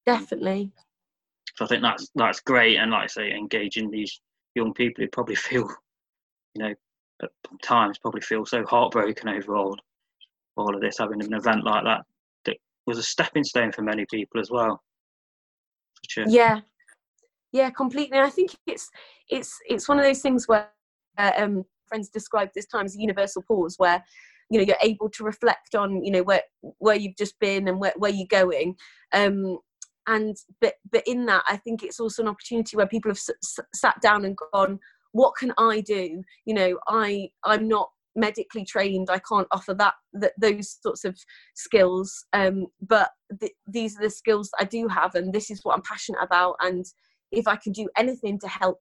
Definitely. 0.05 0.73
So 1.57 1.65
I 1.65 1.69
think 1.69 1.83
that's 1.83 2.11
that's 2.15 2.41
great, 2.41 2.77
and 2.77 2.91
like 2.91 3.05
I 3.05 3.07
say, 3.07 3.31
engaging 3.33 3.91
these 3.91 4.21
young 4.55 4.73
people 4.75 5.03
who 5.03 5.09
probably 5.09 5.35
feel, 5.49 5.69
you 6.55 6.63
know, 6.63 6.75
at 7.23 7.31
times 7.63 7.99
probably 7.99 8.21
feel 8.21 8.45
so 8.45 8.65
heartbroken 8.65 9.29
over 9.29 9.57
all 9.57 9.77
all 10.57 10.75
of 10.75 10.81
this. 10.81 10.99
Having 10.99 11.23
an 11.23 11.35
event 11.35 11.65
like 11.65 11.85
that 11.85 12.03
that 12.45 12.57
was 12.87 12.99
a 12.99 13.03
stepping 13.03 13.45
stone 13.45 13.73
for 13.73 13.83
many 13.83 14.07
people 14.11 14.41
as 14.41 14.51
well. 14.51 14.83
A... 16.19 16.31
yeah, 16.31 16.61
yeah, 17.53 17.71
completely. 17.71 18.19
I 18.19 18.31
think 18.31 18.55
it's 18.67 18.91
it's 19.29 19.59
it's 19.67 19.89
one 19.89 19.99
of 19.99 20.05
those 20.05 20.21
things 20.21 20.47
where 20.47 20.69
uh, 21.17 21.33
um, 21.39 21.65
friends 21.89 22.09
describe 22.09 22.51
this 22.55 22.67
time 22.67 22.85
as 22.87 22.97
a 22.97 23.01
universal 23.01 23.43
pause 23.43 23.75
where 23.79 24.03
you 24.51 24.59
know 24.59 24.65
you're 24.65 24.77
able 24.83 25.09
to 25.11 25.25
reflect 25.25 25.75
on 25.75 26.03
you 26.05 26.11
know 26.11 26.23
where 26.23 26.43
where 26.79 26.97
you've 26.97 27.17
just 27.17 27.39
been 27.41 27.69
and 27.69 27.81
where, 27.81 27.95
where 27.97 28.13
you're 28.13 28.27
going. 28.29 28.77
Um 29.13 29.59
and 30.07 30.37
but 30.61 30.75
but 30.93 31.03
in 31.07 31.27
that 31.27 31.43
i 31.49 31.57
think 31.57 31.83
it's 31.83 31.99
also 31.99 32.23
an 32.23 32.29
opportunity 32.29 32.77
where 32.77 32.87
people 32.87 33.11
have 33.11 33.19
s- 33.19 33.59
sat 33.75 34.01
down 34.01 34.25
and 34.25 34.39
gone 34.53 34.79
what 35.13 35.35
can 35.37 35.53
i 35.59 35.81
do? 35.81 36.23
You 36.45 36.55
know 36.55 36.79
i 36.89 37.29
i'm 37.45 37.67
not 37.69 37.91
medically 38.19 38.65
trained. 38.65 39.09
I 39.11 39.19
can't 39.19 39.47
offer 39.51 39.75
that, 39.75 39.93
that 40.15 40.33
those 40.41 40.79
sorts 40.83 41.05
of 41.05 41.19
skills. 41.55 42.25
Um 42.33 42.67
but 42.81 43.11
th- 43.41 43.53
these 43.67 43.99
are 43.99 44.03
the 44.03 44.11
skills 44.11 44.51
i 44.59 44.65
do 44.65 44.89
have 44.89 45.15
and 45.15 45.33
this 45.33 45.51
is 45.51 45.61
what 45.63 45.75
i'm 45.75 45.83
passionate 45.83 46.23
about. 46.23 46.57
And 46.61 46.85
if 47.33 47.47
i 47.49 47.57
can 47.57 47.73
do 47.73 47.89
anything 47.97 48.39
to 48.41 48.49
help 48.49 48.81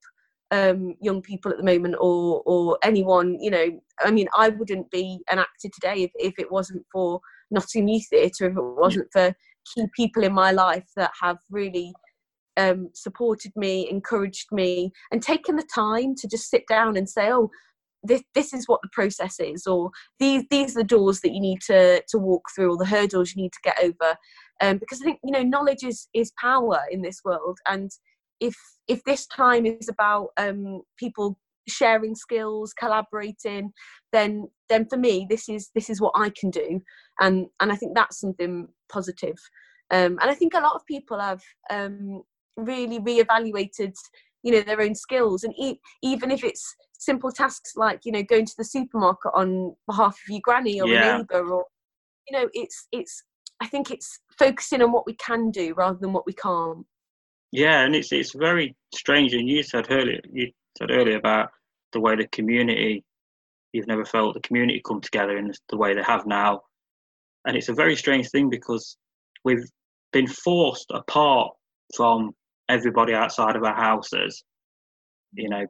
um, 0.55 0.95
young 1.01 1.21
people 1.21 1.51
at 1.51 1.57
the 1.57 1.63
moment 1.63 1.95
or 1.99 2.41
or 2.45 2.77
anyone 2.83 3.37
you 3.41 3.51
know 3.51 3.67
i 4.01 4.11
mean 4.11 4.27
i 4.37 4.49
wouldn't 4.49 4.89
be 4.89 5.19
an 5.29 5.39
actor 5.39 5.69
today 5.73 6.03
if, 6.03 6.11
if 6.15 6.39
it 6.39 6.51
wasn't 6.51 6.83
for 6.91 7.19
nottingham 7.51 7.87
youth 7.89 8.07
theatre 8.09 8.49
if 8.49 8.57
it 8.57 8.61
wasn't 8.61 9.07
for 9.11 9.33
key 9.73 9.85
people 9.95 10.23
in 10.23 10.33
my 10.33 10.51
life 10.51 10.85
that 10.95 11.11
have 11.21 11.37
really 11.49 11.93
um, 12.57 12.89
supported 12.93 13.51
me 13.57 13.89
encouraged 13.89 14.47
me 14.51 14.91
and 15.11 15.21
taken 15.21 15.57
the 15.57 15.67
time 15.73 16.15
to 16.15 16.27
just 16.27 16.49
sit 16.49 16.63
down 16.69 16.95
and 16.95 17.09
say 17.09 17.31
oh 17.31 17.49
this, 18.07 18.21
this 18.35 18.53
is 18.53 18.67
what 18.67 18.81
the 18.83 18.89
process 18.93 19.39
is 19.39 19.65
or 19.65 19.89
these 20.19 20.43
these 20.51 20.77
are 20.77 20.81
the 20.81 20.87
doors 20.87 21.21
that 21.21 21.33
you 21.33 21.41
need 21.41 21.59
to 21.61 22.01
to 22.07 22.17
walk 22.19 22.43
through 22.55 22.71
or 22.71 22.77
the 22.77 22.85
hurdles 22.85 23.33
you 23.33 23.41
need 23.41 23.51
to 23.51 23.59
get 23.63 23.77
over. 23.83 24.15
Um, 24.61 24.77
because 24.77 25.01
i 25.01 25.03
think 25.03 25.19
you 25.23 25.31
know 25.31 25.41
knowledge 25.41 25.83
is 25.83 26.07
is 26.13 26.31
power 26.39 26.79
in 26.91 27.01
this 27.01 27.21
world 27.25 27.57
and 27.67 27.91
if 28.39 28.55
if 28.87 29.03
this 29.03 29.25
time 29.27 29.65
is 29.65 29.89
about 29.89 30.29
um, 30.37 30.81
people 30.97 31.37
sharing 31.67 32.13
skills 32.13 32.73
collaborating 32.73 33.71
then 34.11 34.47
then 34.69 34.85
for 34.87 34.97
me 34.97 35.25
this 35.27 35.49
is 35.49 35.71
this 35.73 35.89
is 35.89 35.99
what 35.99 36.13
i 36.15 36.29
can 36.39 36.49
do. 36.49 36.81
And 37.19 37.47
and 37.59 37.71
i 37.71 37.75
think 37.75 37.95
that's 37.95 38.19
something 38.19 38.67
positive. 38.91 39.37
Um, 39.91 40.17
and 40.21 40.29
i 40.29 40.33
think 40.33 40.53
a 40.53 40.59
lot 40.59 40.75
of 40.75 40.85
people 40.85 41.19
have 41.19 41.41
um, 41.69 42.23
really 42.57 42.99
reevaluated 42.99 43.93
you 44.43 44.51
know 44.51 44.61
their 44.61 44.81
own 44.81 44.95
skills. 44.95 45.43
And 45.43 45.53
e- 45.57 45.79
even 46.03 46.31
if 46.31 46.43
it's 46.43 46.75
simple 46.97 47.31
tasks 47.31 47.73
like 47.75 48.01
you 48.05 48.11
know 48.11 48.23
going 48.23 48.45
to 48.45 48.57
the 48.57 48.63
supermarket 48.63 49.31
on 49.33 49.75
behalf 49.87 50.13
of 50.13 50.29
your 50.29 50.41
granny 50.43 50.79
or 50.79 50.87
yeah. 50.87 51.15
a 51.15 51.17
neighbor 51.17 51.53
or 51.53 51.65
you 52.27 52.37
know 52.37 52.47
it's 52.53 52.87
it's 52.91 53.23
i 53.61 53.67
think 53.67 53.91
it's 53.91 54.19
focusing 54.37 54.81
on 54.81 54.91
what 54.91 55.05
we 55.05 55.13
can 55.15 55.51
do 55.51 55.73
rather 55.75 55.97
than 55.99 56.13
what 56.13 56.25
we 56.25 56.33
can't 56.33 56.85
yeah, 57.55 57.85
and 57.85 57.95
it's 57.95 58.11
it's 58.11 58.33
very 58.33 58.75
strange. 58.93 59.33
And 59.33 59.47
you 59.47 59.63
said 59.63 59.87
earlier, 59.89 60.19
you 60.29 60.51
said 60.77 60.91
earlier 60.91 61.17
about 61.17 61.51
the 61.93 62.01
way 62.01 62.15
the 62.15 62.27
community, 62.27 63.05
you've 63.71 63.87
never 63.87 64.03
felt 64.03 64.33
the 64.33 64.41
community 64.41 64.81
come 64.85 64.99
together 64.99 65.37
in 65.37 65.53
the 65.69 65.77
way 65.77 65.95
they 65.95 66.03
have 66.03 66.27
now, 66.27 66.63
and 67.45 67.55
it's 67.55 67.69
a 67.69 67.73
very 67.73 67.95
strange 67.95 68.29
thing 68.29 68.49
because 68.49 68.97
we've 69.45 69.63
been 70.11 70.27
forced 70.27 70.91
apart 70.93 71.53
from 71.95 72.31
everybody 72.67 73.13
outside 73.13 73.55
of 73.55 73.63
our 73.63 73.75
houses. 73.75 74.43
You 75.31 75.47
know, 75.47 75.65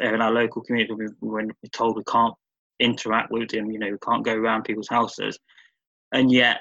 in 0.00 0.22
our 0.22 0.32
local 0.32 0.62
community, 0.62 0.94
we, 0.94 1.08
we're 1.20 1.48
told 1.70 1.96
we 1.96 2.04
can't 2.04 2.34
interact 2.80 3.30
with 3.30 3.50
them, 3.50 3.70
you 3.70 3.78
know, 3.78 3.90
we 3.90 3.98
can't 4.02 4.24
go 4.24 4.34
around 4.34 4.64
people's 4.64 4.88
houses, 4.88 5.38
and 6.12 6.32
yet 6.32 6.60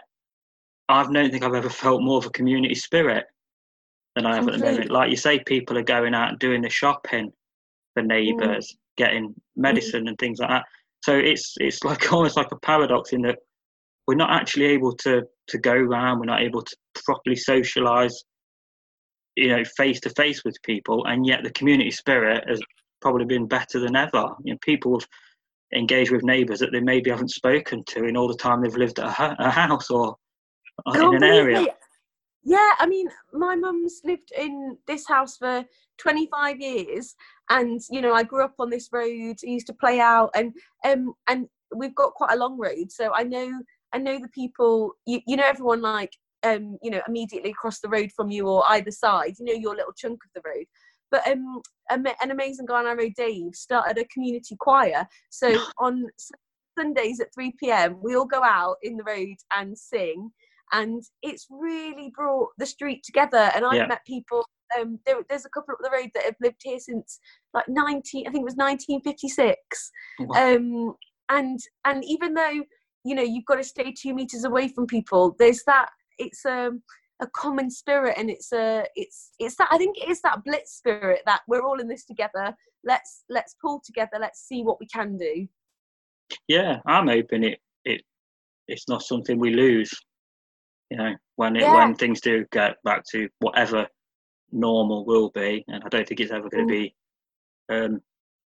I 0.89 1.03
don't 1.03 1.32
think 1.32 1.44
I've 1.44 1.53
ever 1.53 1.70
felt 1.70 2.01
more 2.01 2.17
of 2.17 2.25
a 2.25 2.29
community 2.32 2.75
spirit 2.75 3.25
than 4.15 4.25
I 4.25 4.36
have 4.36 4.48
at 4.48 4.53
the 4.53 4.65
moment. 4.65 4.91
Like 4.91 5.10
you 5.10 5.17
say, 5.17 5.39
people 5.39 5.77
are 5.77 5.84
going 5.84 6.13
out 6.13 6.29
and 6.29 6.39
doing 6.39 6.62
the 6.62 6.69
shopping 6.69 7.31
for 7.93 8.03
neighbours, 8.03 8.72
mm. 8.72 8.77
getting 8.98 9.36
medicine 9.55 10.05
mm. 10.05 10.10
and 10.10 10.17
things 10.17 10.39
like 10.39 10.50
that. 10.50 10.65
So 11.03 11.17
it's 11.17 11.55
it's 11.60 11.84
like 11.84 12.12
almost 12.13 12.38
like 12.38 12.51
a 12.51 12.60
paradox 12.60 13.13
in 13.13 13.22
that 13.24 13.39
we're 14.07 14.15
not 14.15 14.31
actually 14.31 14.65
able 14.65 14.95
to 14.98 15.24
to 15.48 15.57
go 15.57 15.74
around, 15.74 16.19
we're 16.19 16.25
not 16.25 16.41
able 16.41 16.62
to 16.62 16.75
properly 17.03 17.36
socialise, 17.36 18.13
you 19.36 19.50
know, 19.50 19.63
face 19.77 20.00
to 20.01 20.10
face 20.12 20.43
with 20.43 20.55
people, 20.63 21.05
and 21.05 21.25
yet 21.25 21.43
the 21.43 21.51
community 21.51 21.91
spirit 21.91 22.43
has 22.48 22.60
probably 23.01 23.25
been 23.25 23.48
better 23.48 23.79
than 23.79 23.95
ever. 23.95 24.29
You 24.43 24.53
know, 24.53 24.60
people 24.62 25.00
have 25.00 25.07
engaged 25.75 26.12
with 26.12 26.24
neighbours 26.24 26.60
that 26.60 26.72
they 26.72 26.79
maybe 26.79 27.10
haven't 27.10 27.31
spoken 27.31 27.84
to 27.88 28.05
in 28.05 28.15
all 28.15 28.27
the 28.27 28.38
time 28.38 28.62
they've 28.62 28.75
lived 28.75 29.00
at 29.00 29.07
a, 29.19 29.36
a 29.39 29.50
house 29.50 29.89
or 29.89 30.15
in 30.93 31.15
an 31.15 31.24
area. 31.24 31.67
Yeah, 32.46 32.72
I 32.78 32.86
mean, 32.86 33.08
my 33.34 33.56
mum's 33.56 34.02
lived 34.04 34.32
in 34.38 34.78
this 34.88 35.08
house 35.08 35.36
for 35.38 35.66
25 35.98 36.60
years, 36.60 37.16
and 37.50 37.82
you 37.90 38.02
know, 38.02 38.14
I 38.14 38.24
grew 38.24 38.44
up 38.44 38.54
on 38.60 38.70
this 38.70 38.90
road. 38.92 39.38
I 39.44 39.48
used 39.48 39.68
to 39.68 39.74
play 39.74 40.00
out, 40.00 40.30
and 40.36 40.54
um, 40.86 41.14
and 41.28 41.48
we've 41.75 41.96
got 41.96 42.14
quite 42.14 42.34
a 42.34 42.38
long 42.38 42.58
road, 42.60 42.92
so 42.92 43.12
I 43.14 43.24
know 43.24 43.52
I 43.94 43.98
know 43.98 44.20
the 44.20 44.30
people. 44.30 44.94
You, 45.08 45.22
you 45.25 45.38
know, 45.38 45.46
everyone 45.46 45.82
like 45.82 46.14
um, 46.44 46.78
you 46.84 46.92
know, 46.92 47.02
immediately 47.08 47.50
across 47.50 47.80
the 47.80 47.90
road 47.90 48.12
from 48.16 48.30
you 48.30 48.48
or 48.48 48.64
either 48.70 48.92
side. 48.92 49.34
You 49.40 49.46
know, 49.46 49.54
your 49.54 49.75
little 49.75 49.94
chunk 49.94 50.20
of 50.24 50.30
the 50.36 50.48
road. 50.48 50.66
But 51.12 51.28
um, 51.28 51.62
an 51.90 52.32
amazing 52.32 52.66
guy 52.68 52.80
on 52.80 52.86
our 52.88 52.98
road, 52.98 53.14
Dave, 53.18 53.56
started 53.56 53.98
a 53.98 54.06
community 54.06 54.56
choir. 54.60 55.08
So 55.30 55.56
on 55.80 56.08
Sundays 56.78 57.20
at 57.20 57.34
3 57.34 57.54
p.m., 57.60 57.98
we 58.02 58.16
all 58.16 58.25
go 58.25 58.44
out 58.44 58.78
in 58.84 58.98
the 58.98 59.04
road 59.04 59.36
and 59.56 59.78
sing 59.78 60.32
and 60.72 61.03
it's 61.22 61.48
really 61.50 62.12
brought 62.15 62.50
the 62.57 62.65
street 62.65 63.03
together. 63.03 63.51
And 63.55 63.65
I've 63.65 63.75
yeah. 63.75 63.88
met 63.88 64.05
people. 64.05 64.45
Um, 64.79 65.00
there, 65.05 65.17
there's 65.29 65.45
a 65.45 65.50
couple 65.50 65.74
up 65.74 65.79
the 65.81 65.91
road 65.91 66.10
that 66.15 66.25
have 66.25 66.36
lived 66.41 66.62
here 66.63 66.79
since 66.79 67.19
like 67.53 67.67
19, 67.67 68.27
I 68.27 68.31
think 68.31 68.41
it 68.41 68.45
was 68.45 68.55
1956. 68.55 69.91
Um, 70.36 70.95
and 71.29 71.60
and 71.86 72.03
even 72.05 72.34
though 72.34 72.63
you 73.03 73.15
know 73.15 73.24
you've 73.24 73.45
got 73.45 73.55
to 73.55 73.63
stay 73.63 73.91
two 73.91 74.13
meters 74.13 74.43
away 74.43 74.67
from 74.67 74.88
people, 74.88 75.36
there's 75.39 75.63
that. 75.65 75.89
It's 76.17 76.45
um, 76.45 76.81
a 77.22 77.27
common 77.27 77.69
spirit 77.69 78.15
and 78.17 78.29
it's 78.29 78.51
a 78.51 78.86
it's 78.95 79.31
it's 79.39 79.55
that 79.55 79.67
i 79.72 79.77
think 79.77 79.98
it 79.98 80.10
is 80.10 80.22
that 80.22 80.43
blitz 80.43 80.74
spirit 80.74 81.22
that 81.25 81.41
we're 81.48 81.63
all 81.63 81.79
in 81.79 81.88
this 81.88 82.03
together 82.03 82.53
let's 82.84 83.24
let's 83.29 83.55
pull 83.62 83.81
together 83.86 84.17
let's 84.19 84.45
see 84.45 84.63
what 84.63 84.79
we 84.79 84.88
can 84.88 85.17
do 85.17 85.48
yeah 86.48 86.79
i'm 86.86 87.07
hoping 87.07 87.43
it 87.43 87.60
it 87.86 88.01
it's 88.67 88.89
not 88.89 89.01
something 89.01 89.39
we 89.39 89.51
lose 89.51 89.93
you 90.89 90.98
know, 90.98 91.13
when 91.36 91.56
it 91.56 91.62
yeah. 91.62 91.75
when 91.75 91.96
things 91.96 92.22
do 92.22 92.46
get 92.51 92.75
back 92.84 93.04
to 93.12 93.27
whatever 93.39 93.88
normal 94.51 95.06
will 95.06 95.30
be, 95.32 95.63
and 95.68 95.84
I 95.84 95.89
don't 95.89 96.08
think 96.08 96.20
it's 96.20 96.32
ever 96.32 96.50
going 96.50 96.68
to 96.68 96.74
mm. 96.74 96.77
be, 96.77 96.96
um, 97.70 98.01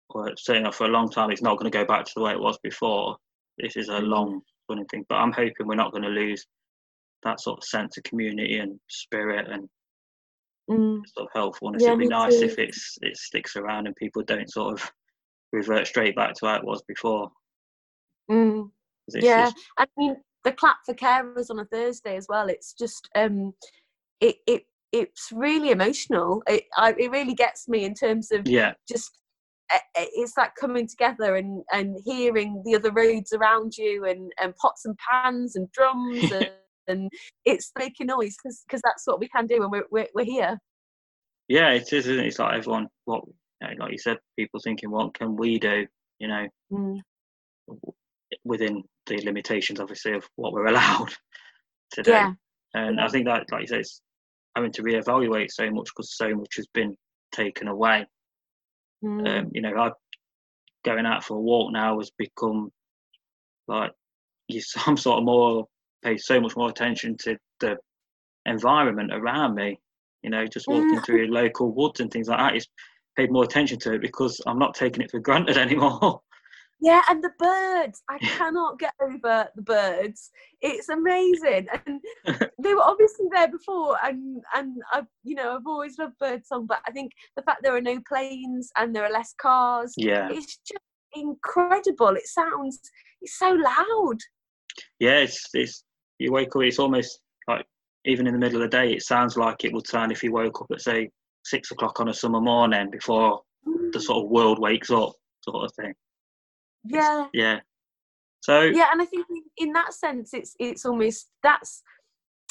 or 0.10 0.32
certainly 0.38 0.72
for 0.72 0.86
a 0.86 0.90
long 0.90 1.10
time. 1.10 1.32
It's 1.32 1.42
not 1.42 1.58
going 1.58 1.72
to 1.72 1.78
go 1.78 1.86
back 1.86 2.06
to 2.06 2.12
the 2.16 2.22
way 2.22 2.32
it 2.32 2.40
was 2.40 2.58
before. 2.64 3.18
This 3.58 3.76
is 3.76 3.90
a 3.90 3.94
mm. 3.94 4.08
long 4.08 4.42
running 4.70 4.86
thing, 4.86 5.06
but 5.08 5.16
I'm 5.16 5.32
hoping 5.32 5.68
we're 5.68 5.76
not 5.76 5.92
going 5.92 6.04
to 6.04 6.10
lose 6.10 6.46
that 7.24 7.40
sort 7.40 7.60
of 7.60 7.64
sense 7.64 7.98
of 7.98 8.04
community 8.04 8.58
and 8.58 8.80
spirit 8.88 9.48
and 9.50 9.70
mm. 10.70 11.02
sort 11.16 11.28
of 11.28 11.32
helpfulness. 11.34 11.84
Yeah, 11.84 11.90
It'd 11.90 12.00
be 12.00 12.08
nice 12.08 12.40
too. 12.40 12.46
if 12.46 12.60
it's 12.60 12.98
it 13.02 13.18
sticks 13.18 13.56
around 13.56 13.88
and 13.88 13.96
people 13.96 14.24
don't 14.24 14.50
sort 14.50 14.74
of 14.74 14.92
revert 15.52 15.88
straight 15.88 16.16
back 16.16 16.34
to 16.36 16.48
how 16.48 16.56
it 16.56 16.66
was 16.66 16.82
before. 16.88 17.32
Mm. 18.30 18.70
Yeah, 19.14 19.46
just... 19.46 19.58
I 19.78 19.86
mean, 19.98 20.16
the 20.46 20.54
clap 20.54 20.78
for 20.86 20.94
carers 20.94 21.50
on 21.50 21.60
a 21.60 21.66
Thursday 21.66 22.16
as 22.16 22.28
well. 22.30 22.48
It's 22.48 22.74
just 22.74 23.10
um, 23.16 23.54
it 24.22 24.38
it 24.48 24.64
it's 24.94 25.30
really 25.34 25.72
emotional. 25.72 26.42
It 26.48 26.66
I, 26.78 26.94
it 26.98 27.12
really 27.12 27.34
gets 27.34 27.68
me 27.68 27.84
in 27.84 27.94
terms 27.94 28.32
of 28.32 28.48
yeah 28.48 28.74
just 28.88 29.20
eh, 29.72 29.80
eh, 29.98 30.06
it's 30.14 30.36
that 30.36 30.56
coming 30.56 30.88
together 30.88 31.36
and 31.36 31.64
and 31.74 31.98
hearing 32.06 32.62
the 32.66 32.76
other 32.76 32.92
roads 32.92 33.34
around 33.34 33.74
you 33.78 34.06
and 34.06 34.32
and 34.42 34.56
pots 34.56 34.86
and 34.86 34.96
pans 34.98 35.56
and 35.56 35.70
drums 35.72 36.32
and, 36.32 36.52
and 36.88 37.12
it's 37.44 37.72
making 37.78 38.08
noise 38.08 38.38
because 38.42 38.64
because 38.68 38.82
that's 38.84 39.06
what 39.06 39.20
we 39.20 39.28
can 39.28 39.48
do 39.48 39.60
when 39.60 39.72
we're, 39.72 39.86
we're 39.92 40.08
we're 40.14 40.26
here. 40.26 40.58
Yeah, 41.48 41.72
it 41.72 41.92
is. 41.92 42.08
Isn't 42.08 42.20
it? 42.20 42.28
It's 42.28 42.40
like 42.40 42.56
everyone. 42.56 42.88
What 43.06 43.24
like 43.62 43.92
you 43.92 43.98
said, 43.98 44.18
people 44.38 44.60
thinking, 44.64 44.92
what 44.92 45.16
can 45.16 45.36
we 45.36 45.58
do? 45.58 45.88
You 46.20 46.28
know. 46.28 46.48
Mm 46.72 47.00
within 48.44 48.84
the 49.08 49.22
limitations, 49.24 49.80
obviously, 49.80 50.14
of 50.14 50.28
what 50.36 50.54
we're 50.54 50.66
allowed 50.68 51.14
today. 51.92 52.12
Yeah. 52.12 52.34
And 52.74 53.00
I 53.00 53.08
think 53.08 53.26
that, 53.26 53.52
like 53.52 53.62
you 53.62 53.68
say, 53.68 53.80
it's 53.80 54.02
having 54.56 54.72
to 54.74 54.84
reevaluate 54.84 55.52
so 55.52 55.70
much 55.72 55.90
because 55.96 56.16
so 56.16 56.34
much 56.34 56.56
has 56.58 56.68
been 56.74 56.96
taken 57.32 57.68
away. 57.68 58.06
Mm. 59.04 59.28
Um, 59.28 59.52
you 59.54 59.62
know, 59.62 59.76
I 59.78 59.92
going 60.84 61.06
out 61.06 61.24
for 61.24 61.38
a 61.38 61.42
walk 61.42 61.72
now 61.72 61.98
has 62.00 62.12
become 62.18 62.72
like 63.68 63.92
you. 64.48 64.62
I'm 64.86 64.98
sort 64.98 65.20
of 65.20 65.26
more 65.26 65.66
pay 66.04 66.18
so 66.18 66.40
much 66.40 66.56
more 66.56 66.70
attention 66.70 67.18
to 67.22 67.38
the 67.60 67.78
environment 68.46 69.12
around 69.14 69.56
me. 69.56 69.80
You 70.24 70.30
know, 70.30 70.46
just 70.46 70.68
walking 70.68 71.00
mm. 71.00 71.06
through 71.06 71.28
local 71.28 71.72
woods 71.72 72.00
and 72.00 72.12
things 72.12 72.28
like 72.28 72.40
that. 72.40 72.56
It's 72.56 72.68
paid 73.16 73.32
more 73.32 73.44
attention 73.44 73.80
to 73.80 73.94
it 73.94 74.02
because 74.02 74.42
I'm 74.46 74.60
not 74.60 74.74
taking 74.76 75.04
it 75.04 75.12
for 75.12 75.20
granted 75.20 75.58
anymore. 75.58 76.22
Yeah, 76.86 77.02
and 77.10 77.24
the 77.24 77.32
birds. 77.40 78.04
I 78.12 78.20
cannot 78.38 78.78
get 78.78 78.94
over 79.02 79.48
the 79.56 79.62
birds. 79.64 80.30
It's 80.62 80.90
amazing, 80.90 81.66
and 81.88 82.00
they 82.64 82.76
were 82.76 82.84
obviously 82.84 83.26
there 83.32 83.48
before, 83.48 83.98
and 84.04 84.44
and 84.54 84.78
I've 84.94 85.08
you 85.24 85.34
know 85.34 85.56
I've 85.56 85.66
always 85.66 85.98
loved 85.98 86.20
birdsong, 86.20 86.68
but 86.68 86.82
I 86.88 86.92
think 86.92 87.12
the 87.36 87.42
fact 87.42 87.64
there 87.64 87.76
are 87.76 87.82
no 87.82 88.00
planes 88.08 88.70
and 88.78 88.96
there 88.96 89.04
are 89.04 89.12
less 89.12 89.34
cars, 89.42 89.96
yeah, 89.98 90.30
it's 90.32 90.58
just 90.58 90.80
incredible. 91.16 92.10
It 92.10 92.28
sounds 92.28 92.80
it's 93.20 93.40
so 93.40 93.50
loud. 93.50 94.18
Yeah, 95.00 95.22
it's 95.22 95.44
it's 95.56 95.84
you 96.20 96.32
wake 96.32 96.56
up. 96.56 96.62
It's 96.62 96.78
almost 96.78 97.20
like 97.48 97.66
even 98.06 98.28
in 98.28 98.34
the 98.34 98.40
middle 98.40 98.62
of 98.62 98.70
the 98.70 98.78
day, 98.78 98.94
it 98.94 99.02
sounds 99.02 99.38
like 99.38 99.66
it 99.66 99.74
would 99.74 99.88
sound 99.88 100.12
if 100.12 100.22
you 100.22 100.32
woke 100.32 100.62
up 100.62 100.68
at 100.72 100.82
say 100.82 101.10
six 101.46 101.72
o'clock 101.72 102.00
on 102.00 102.10
a 102.10 102.14
summer 102.14 102.42
morning 102.42 102.92
before 102.92 103.42
mm. 103.68 103.92
the 103.92 104.00
sort 104.00 104.24
of 104.24 104.30
world 104.30 104.60
wakes 104.60 104.92
up, 104.92 105.14
sort 105.42 105.66
of 105.66 105.72
thing. 105.74 105.96
Yeah. 106.86 107.28
Yeah. 107.34 107.60
So 108.42 108.62
yeah, 108.62 108.90
and 108.92 109.02
I 109.02 109.06
think 109.06 109.26
in 109.58 109.74
that 109.74 109.94
sense, 109.94 110.34
it's 110.34 110.56
it's 110.60 110.86
almost 110.86 111.30
that's. 111.42 111.82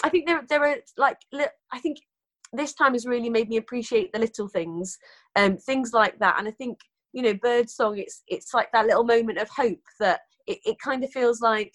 I 0.03 0.09
think 0.09 0.27
there 0.27 0.42
there 0.49 0.64
are 0.64 0.77
like 0.97 1.18
I 1.73 1.79
think 1.79 1.99
this 2.53 2.75
time 2.75 2.94
has 2.94 3.07
really 3.07 3.31
made 3.31 3.49
me 3.49 3.59
appreciate 3.59 4.12
the 4.12 4.18
little 4.18 4.49
things, 4.49 4.99
um, 5.37 5.57
things 5.57 5.92
like 5.92 6.18
that. 6.18 6.37
And 6.38 6.49
I 6.49 6.51
think 6.51 6.79
you 7.14 7.23
know, 7.23 7.35
bird 7.35 7.70
song. 7.70 7.97
It's 7.97 8.23
it's 8.27 8.53
like 8.53 8.70
that 8.73 8.87
little 8.87 9.05
moment 9.05 9.38
of 9.38 9.49
hope 9.49 9.81
that 10.01 10.20
it, 10.47 10.59
it 10.64 10.77
kind 10.81 11.05
of 11.05 11.11
feels 11.11 11.40
like 11.40 11.73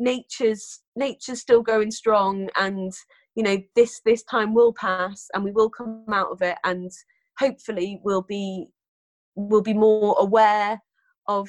nature's 0.00 0.80
nature's 0.96 1.40
still 1.40 1.62
going 1.62 1.92
strong, 1.92 2.48
and 2.56 2.92
you 3.36 3.44
know 3.44 3.56
this 3.76 4.00
this 4.04 4.24
time 4.24 4.52
will 4.52 4.72
pass, 4.72 5.28
and 5.32 5.44
we 5.44 5.52
will 5.52 5.70
come 5.70 6.04
out 6.12 6.32
of 6.32 6.42
it, 6.42 6.58
and 6.64 6.90
hopefully 7.38 8.00
we'll 8.02 8.22
be 8.22 8.66
we'll 9.36 9.62
be 9.62 9.74
more 9.74 10.16
aware 10.18 10.82
of 11.28 11.48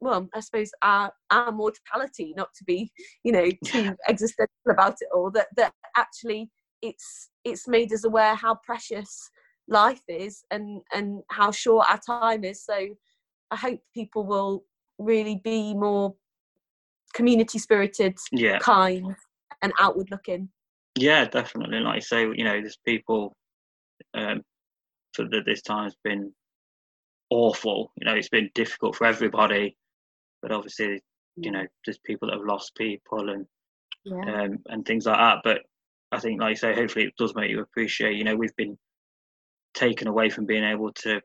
well, 0.00 0.28
I 0.34 0.40
suppose 0.40 0.70
our 0.82 1.12
our 1.30 1.52
mortality, 1.52 2.34
not 2.36 2.48
to 2.58 2.64
be, 2.64 2.90
you 3.22 3.32
know, 3.32 3.48
too 3.64 3.94
existential 4.08 4.50
about 4.70 4.96
it 5.00 5.08
all, 5.14 5.30
that 5.32 5.48
that 5.56 5.72
actually 5.96 6.50
it's 6.82 7.30
it's 7.44 7.66
made 7.66 7.92
us 7.92 8.04
aware 8.04 8.34
how 8.34 8.56
precious 8.64 9.30
life 9.68 10.02
is 10.08 10.44
and 10.50 10.82
and 10.92 11.22
how 11.30 11.50
short 11.50 11.86
our 11.88 11.98
time 11.98 12.44
is. 12.44 12.64
So 12.64 12.88
I 13.50 13.56
hope 13.56 13.80
people 13.94 14.24
will 14.24 14.64
really 14.98 15.40
be 15.42 15.74
more 15.74 16.14
community 17.14 17.58
spirited, 17.58 18.18
yeah. 18.32 18.58
kind, 18.58 19.14
and 19.62 19.72
outward 19.80 20.10
looking. 20.10 20.50
Yeah, 20.98 21.26
definitely. 21.26 21.80
Like 21.80 21.96
I 21.96 22.00
say, 22.00 22.22
you 22.22 22.44
know, 22.44 22.60
there's 22.60 22.78
people 22.86 23.34
um, 24.14 24.42
for 25.14 25.26
that 25.28 25.44
this 25.46 25.62
time's 25.62 25.96
been 26.04 26.32
awful. 27.30 27.92
You 27.96 28.06
know, 28.06 28.14
it's 28.14 28.28
been 28.28 28.50
difficult 28.54 28.96
for 28.96 29.06
everybody 29.06 29.76
but 30.42 30.52
obviously 30.52 31.00
you 31.36 31.50
know 31.50 31.64
there's 31.84 31.98
people 31.98 32.28
that 32.28 32.36
have 32.36 32.46
lost 32.46 32.74
people 32.76 33.30
and 33.30 33.46
yeah. 34.04 34.42
um, 34.42 34.58
and 34.66 34.84
things 34.84 35.06
like 35.06 35.18
that 35.18 35.38
but 35.44 35.60
i 36.12 36.18
think 36.18 36.40
like 36.40 36.50
you 36.50 36.56
say 36.56 36.74
hopefully 36.74 37.04
it 37.04 37.14
does 37.18 37.34
make 37.34 37.50
you 37.50 37.60
appreciate 37.60 38.16
you 38.16 38.24
know 38.24 38.36
we've 38.36 38.56
been 38.56 38.76
taken 39.74 40.08
away 40.08 40.30
from 40.30 40.46
being 40.46 40.64
able 40.64 40.92
to 40.92 41.20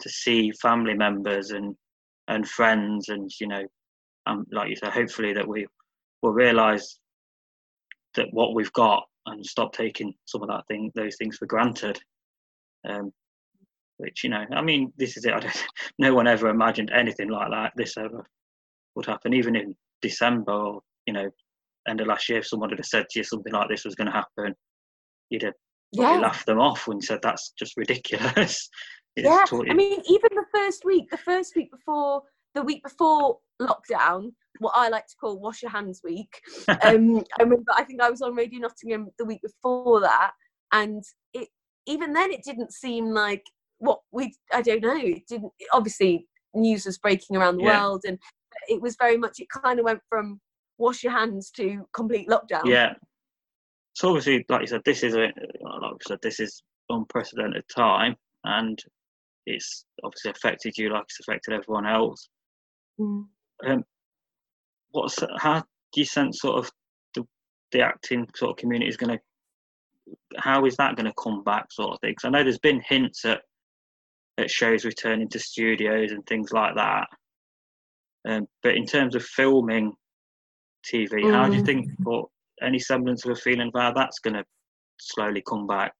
to 0.00 0.08
see 0.08 0.50
family 0.50 0.94
members 0.94 1.50
and 1.50 1.74
and 2.28 2.48
friends 2.48 3.08
and 3.08 3.30
you 3.40 3.46
know 3.46 3.62
um, 4.26 4.44
like 4.52 4.68
you 4.68 4.76
say 4.76 4.90
hopefully 4.90 5.32
that 5.32 5.46
we 5.46 5.66
will 6.22 6.32
realize 6.32 6.98
that 8.14 8.26
what 8.32 8.54
we've 8.54 8.72
got 8.72 9.04
and 9.26 9.44
stop 9.44 9.72
taking 9.72 10.14
some 10.26 10.42
of 10.42 10.48
that 10.48 10.66
thing 10.68 10.90
those 10.94 11.16
things 11.16 11.36
for 11.36 11.46
granted. 11.46 11.98
Um, 12.88 13.12
which 13.98 14.24
you 14.24 14.30
know 14.30 14.44
i 14.52 14.60
mean 14.60 14.92
this 14.96 15.16
is 15.16 15.24
it. 15.24 15.32
I 15.32 15.38
don't, 15.38 15.64
no 15.98 16.14
one 16.14 16.26
ever 16.26 16.48
imagined 16.48 16.90
anything 16.92 17.28
like 17.28 17.50
that 17.50 17.72
this 17.76 17.96
ever 17.96 18.24
would 18.94 19.06
happen, 19.06 19.34
even 19.34 19.56
in 19.56 19.74
December 20.00 20.52
or 20.52 20.80
you 21.06 21.12
know 21.12 21.30
end 21.88 22.00
of 22.00 22.06
last 22.06 22.28
year. 22.28 22.38
If 22.38 22.46
someone 22.46 22.70
had 22.70 22.84
said 22.84 23.06
to 23.10 23.18
you 23.18 23.24
something 23.24 23.52
like 23.52 23.68
this 23.68 23.84
was 23.84 23.94
going 23.94 24.10
to 24.10 24.12
happen, 24.12 24.54
you'd 25.30 25.42
have 25.42 25.54
yeah. 25.92 26.18
laughed 26.18 26.46
them 26.46 26.60
off 26.60 26.86
when 26.86 26.98
you 26.98 27.02
said 27.02 27.20
that's 27.22 27.52
just 27.58 27.76
ridiculous. 27.76 28.68
yeah, 29.16 29.44
I 29.50 29.74
mean, 29.74 30.02
even 30.06 30.30
the 30.34 30.44
first 30.54 30.84
week, 30.84 31.10
the 31.10 31.18
first 31.18 31.54
week 31.56 31.70
before 31.70 32.22
the 32.54 32.62
week 32.62 32.82
before 32.82 33.38
lockdown, 33.60 34.32
what 34.58 34.72
I 34.74 34.88
like 34.88 35.06
to 35.06 35.16
call 35.20 35.40
wash 35.40 35.62
your 35.62 35.70
hands 35.70 36.00
week. 36.04 36.40
Um, 36.68 37.24
I 37.38 37.42
remember, 37.42 37.72
I 37.76 37.84
think 37.84 38.00
I 38.00 38.10
was 38.10 38.22
on 38.22 38.34
Radio 38.34 38.60
Nottingham 38.60 39.08
the 39.18 39.24
week 39.24 39.40
before 39.42 40.00
that, 40.00 40.32
and 40.72 41.02
it 41.34 41.48
even 41.86 42.12
then 42.12 42.32
it 42.32 42.42
didn't 42.44 42.72
seem 42.72 43.06
like 43.06 43.42
what 43.78 44.00
we. 44.12 44.34
I 44.52 44.62
don't 44.62 44.82
know. 44.82 44.96
It 44.96 45.26
didn't. 45.28 45.52
Obviously, 45.72 46.26
news 46.54 46.86
was 46.86 46.98
breaking 46.98 47.36
around 47.36 47.56
the 47.56 47.64
yeah. 47.64 47.82
world, 47.82 48.02
and 48.06 48.18
it 48.68 48.80
was 48.80 48.96
very 48.96 49.16
much. 49.16 49.40
It 49.40 49.48
kind 49.48 49.78
of 49.78 49.84
went 49.84 50.00
from 50.08 50.40
wash 50.78 51.02
your 51.02 51.12
hands 51.12 51.50
to 51.52 51.86
complete 51.92 52.28
lockdown. 52.28 52.64
Yeah. 52.64 52.94
So 53.94 54.08
obviously, 54.08 54.44
like 54.48 54.62
you 54.62 54.66
said, 54.66 54.82
this 54.84 55.02
is 55.02 55.14
a 55.14 55.20
like 55.20 55.32
I 55.62 56.08
said, 56.08 56.18
this 56.22 56.40
is 56.40 56.62
unprecedented 56.88 57.64
time, 57.74 58.16
and 58.44 58.78
it's 59.46 59.84
obviously 60.02 60.30
affected 60.30 60.78
you 60.78 60.90
like 60.90 61.04
it's 61.04 61.20
affected 61.20 61.54
everyone 61.54 61.86
else. 61.86 62.28
Mm. 62.98 63.26
Um, 63.66 63.84
what's 64.92 65.18
how 65.38 65.60
do 65.60 66.00
you 66.00 66.04
sense 66.04 66.40
sort 66.40 66.58
of 66.58 66.70
the, 67.14 67.26
the 67.72 67.80
acting 67.80 68.26
sort 68.36 68.50
of 68.52 68.56
community 68.56 68.88
is 68.88 68.96
going 68.96 69.16
to 69.16 69.22
how 70.36 70.64
is 70.64 70.76
that 70.76 70.96
going 70.96 71.06
to 71.06 71.14
come 71.22 71.42
back 71.44 71.70
sort 71.70 71.92
of 71.92 72.00
thing 72.00 72.10
because 72.10 72.24
i 72.24 72.28
know 72.28 72.42
there's 72.42 72.58
been 72.58 72.82
hints 72.86 73.24
at 73.24 73.42
at 74.38 74.50
shows 74.50 74.84
returning 74.84 75.28
to 75.28 75.38
studios 75.38 76.12
and 76.12 76.24
things 76.26 76.52
like 76.52 76.74
that 76.74 77.06
um, 78.28 78.46
but 78.62 78.76
in 78.76 78.86
terms 78.86 79.14
of 79.14 79.24
filming 79.24 79.92
tv 80.86 81.10
mm. 81.10 81.32
how 81.32 81.48
do 81.48 81.56
you 81.56 81.62
mm. 81.62 81.66
think 81.66 81.90
or 82.06 82.26
any 82.62 82.78
semblance 82.78 83.24
of 83.24 83.32
a 83.32 83.36
feeling 83.36 83.70
of 83.74 83.80
how 83.80 83.92
that's 83.92 84.18
going 84.18 84.34
to 84.34 84.44
slowly 85.00 85.42
come 85.48 85.66
back 85.66 85.92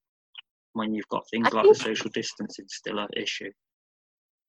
when 0.74 0.94
you've 0.94 1.08
got 1.08 1.22
things 1.30 1.48
I 1.52 1.56
like 1.56 1.64
think, 1.64 1.78
the 1.78 1.84
social 1.84 2.10
distancing 2.10 2.66
still 2.68 2.98
an 2.98 3.08
issue 3.16 3.50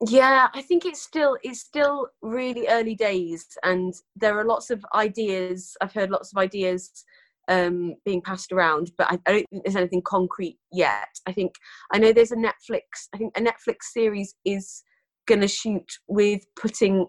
yeah 0.09 0.47
i 0.53 0.61
think 0.61 0.85
it's 0.85 1.01
still 1.01 1.37
it's 1.43 1.61
still 1.61 2.07
really 2.21 2.67
early 2.67 2.95
days 2.95 3.45
and 3.63 3.93
there 4.15 4.37
are 4.37 4.45
lots 4.45 4.69
of 4.69 4.83
ideas 4.95 5.75
i've 5.81 5.93
heard 5.93 6.09
lots 6.09 6.31
of 6.33 6.37
ideas 6.37 7.05
um, 7.49 7.95
being 8.05 8.21
passed 8.21 8.53
around 8.53 8.91
but 8.97 9.07
I, 9.11 9.19
I, 9.27 9.31
don't 9.33 9.45
think 9.49 9.63
there's 9.65 9.75
anything 9.75 10.01
concrete 10.05 10.57
yet 10.71 11.09
i 11.27 11.33
think 11.33 11.55
i 11.91 11.97
know 11.97 12.13
there's 12.13 12.31
a 12.31 12.37
netflix 12.37 13.09
i 13.13 13.17
think 13.17 13.37
a 13.37 13.41
netflix 13.41 13.91
series 13.91 14.33
is 14.45 14.81
going 15.27 15.41
to 15.41 15.47
shoot 15.47 15.85
with 16.07 16.41
putting 16.55 17.05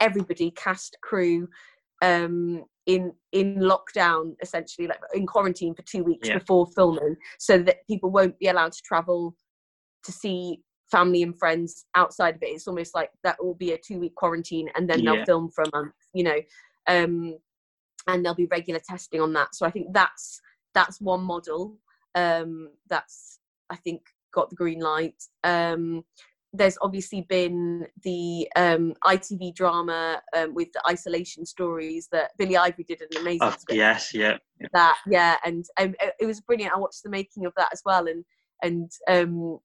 everybody 0.00 0.50
cast 0.52 0.96
crew 1.02 1.48
um, 2.02 2.64
in 2.86 3.12
in 3.32 3.56
lockdown 3.56 4.34
essentially 4.42 4.88
like 4.88 5.00
in 5.14 5.26
quarantine 5.26 5.74
for 5.74 5.82
two 5.82 6.02
weeks 6.02 6.28
yeah. 6.28 6.38
before 6.38 6.66
filming 6.74 7.16
so 7.38 7.58
that 7.58 7.86
people 7.86 8.10
won't 8.10 8.38
be 8.38 8.48
allowed 8.48 8.72
to 8.72 8.82
travel 8.82 9.36
to 10.04 10.12
see 10.12 10.58
family 10.90 11.22
and 11.22 11.38
friends 11.38 11.84
outside 11.94 12.34
of 12.34 12.42
it. 12.42 12.46
It's 12.46 12.66
almost 12.66 12.94
like 12.94 13.10
that 13.22 13.42
will 13.42 13.54
be 13.54 13.72
a 13.72 13.78
two 13.78 14.00
week 14.00 14.14
quarantine 14.16 14.68
and 14.74 14.88
then 14.88 15.04
they'll 15.04 15.24
film 15.24 15.50
for 15.50 15.62
a 15.62 15.76
month, 15.76 15.94
you 16.14 16.24
know. 16.24 16.40
Um, 16.88 17.36
and 18.08 18.24
there'll 18.24 18.34
be 18.34 18.46
regular 18.46 18.80
testing 18.80 19.20
on 19.20 19.32
that. 19.34 19.54
So 19.54 19.66
I 19.66 19.70
think 19.70 19.88
that's 19.92 20.40
that's 20.74 21.00
one 21.00 21.22
model 21.22 21.76
um, 22.14 22.70
that's 22.88 23.38
I 23.70 23.76
think 23.76 24.02
got 24.32 24.50
the 24.50 24.56
green 24.56 24.80
light. 24.80 25.22
Um, 25.44 26.04
there's 26.52 26.76
obviously 26.82 27.22
been 27.22 27.86
the 28.02 28.48
um, 28.56 28.94
ITV 29.04 29.54
drama 29.54 30.20
um, 30.36 30.54
with 30.54 30.72
the 30.72 30.82
isolation 30.88 31.46
stories 31.46 32.08
that 32.12 32.32
Billy 32.38 32.56
Ivory 32.56 32.84
did 32.84 33.02
an 33.02 33.20
amazing. 33.20 33.38
Oh, 33.42 33.54
yes, 33.70 34.12
yeah, 34.12 34.36
yeah, 34.60 34.66
That 34.72 34.96
yeah, 35.06 35.36
and 35.44 35.64
um, 35.78 35.94
it 36.18 36.26
was 36.26 36.40
brilliant. 36.40 36.74
I 36.74 36.78
watched 36.78 37.02
the 37.04 37.10
making 37.10 37.46
of 37.46 37.52
that 37.56 37.68
as 37.72 37.82
well, 37.84 38.06
and 38.08 38.24
and 38.62 38.90
um, 39.08 39.58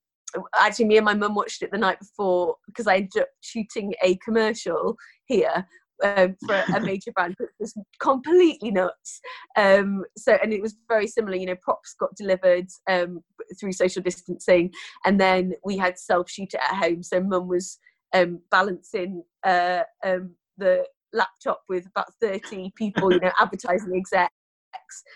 actually 0.59 0.85
me 0.85 0.97
and 0.97 1.05
my 1.05 1.13
mum 1.13 1.35
watched 1.35 1.61
it 1.63 1.71
the 1.71 1.77
night 1.77 1.99
before 1.99 2.55
because 2.67 2.87
I 2.87 2.97
ended 2.97 3.23
up 3.23 3.29
shooting 3.41 3.93
a 4.03 4.15
commercial 4.17 4.95
here 5.25 5.65
um, 6.03 6.35
for 6.45 6.63
a 6.75 6.79
major 6.79 7.11
brand, 7.11 7.35
which 7.37 7.49
was 7.59 7.73
completely 7.99 8.71
nuts. 8.71 9.21
Um, 9.55 10.03
so, 10.17 10.37
and 10.41 10.53
it 10.53 10.61
was 10.61 10.75
very 10.87 11.07
similar. 11.07 11.35
You 11.35 11.47
know, 11.47 11.55
props 11.61 11.95
got 11.99 12.15
delivered 12.15 12.67
um, 12.89 13.21
through 13.59 13.73
social 13.73 14.01
distancing, 14.01 14.71
and 15.05 15.19
then 15.19 15.53
we 15.63 15.77
had 15.77 15.97
self 15.97 16.29
shoot 16.29 16.53
it 16.53 16.61
at 16.61 16.75
home. 16.75 17.03
So, 17.03 17.21
mum 17.21 17.47
was 17.47 17.77
um, 18.13 18.39
balancing 18.51 19.23
uh, 19.45 19.83
um, 20.05 20.35
the 20.57 20.85
laptop 21.13 21.61
with 21.69 21.85
about 21.87 22.13
thirty 22.21 22.71
people. 22.75 23.11
You 23.11 23.19
know, 23.19 23.31
advertising 23.39 23.95
execs, 23.95 24.31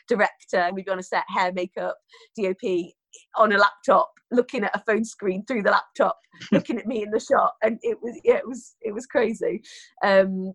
director, 0.07 0.57
and 0.57 0.75
we'd 0.75 0.85
be 0.85 0.91
on 0.91 0.99
a 0.99 1.03
set, 1.03 1.23
hair, 1.27 1.51
makeup, 1.53 1.97
DOP, 2.37 2.91
on 3.35 3.51
a 3.51 3.57
laptop 3.57 4.11
looking 4.31 4.63
at 4.63 4.75
a 4.75 4.83
phone 4.85 5.03
screen 5.03 5.43
through 5.45 5.63
the 5.63 5.71
laptop 5.71 6.17
looking 6.51 6.77
at 6.77 6.85
me 6.85 7.03
in 7.03 7.09
the 7.09 7.19
shot 7.19 7.53
and 7.63 7.79
it 7.81 7.97
was 8.01 8.19
yeah, 8.23 8.35
it 8.35 8.47
was 8.47 8.75
it 8.81 8.93
was 8.93 9.05
crazy 9.05 9.61
um, 10.03 10.53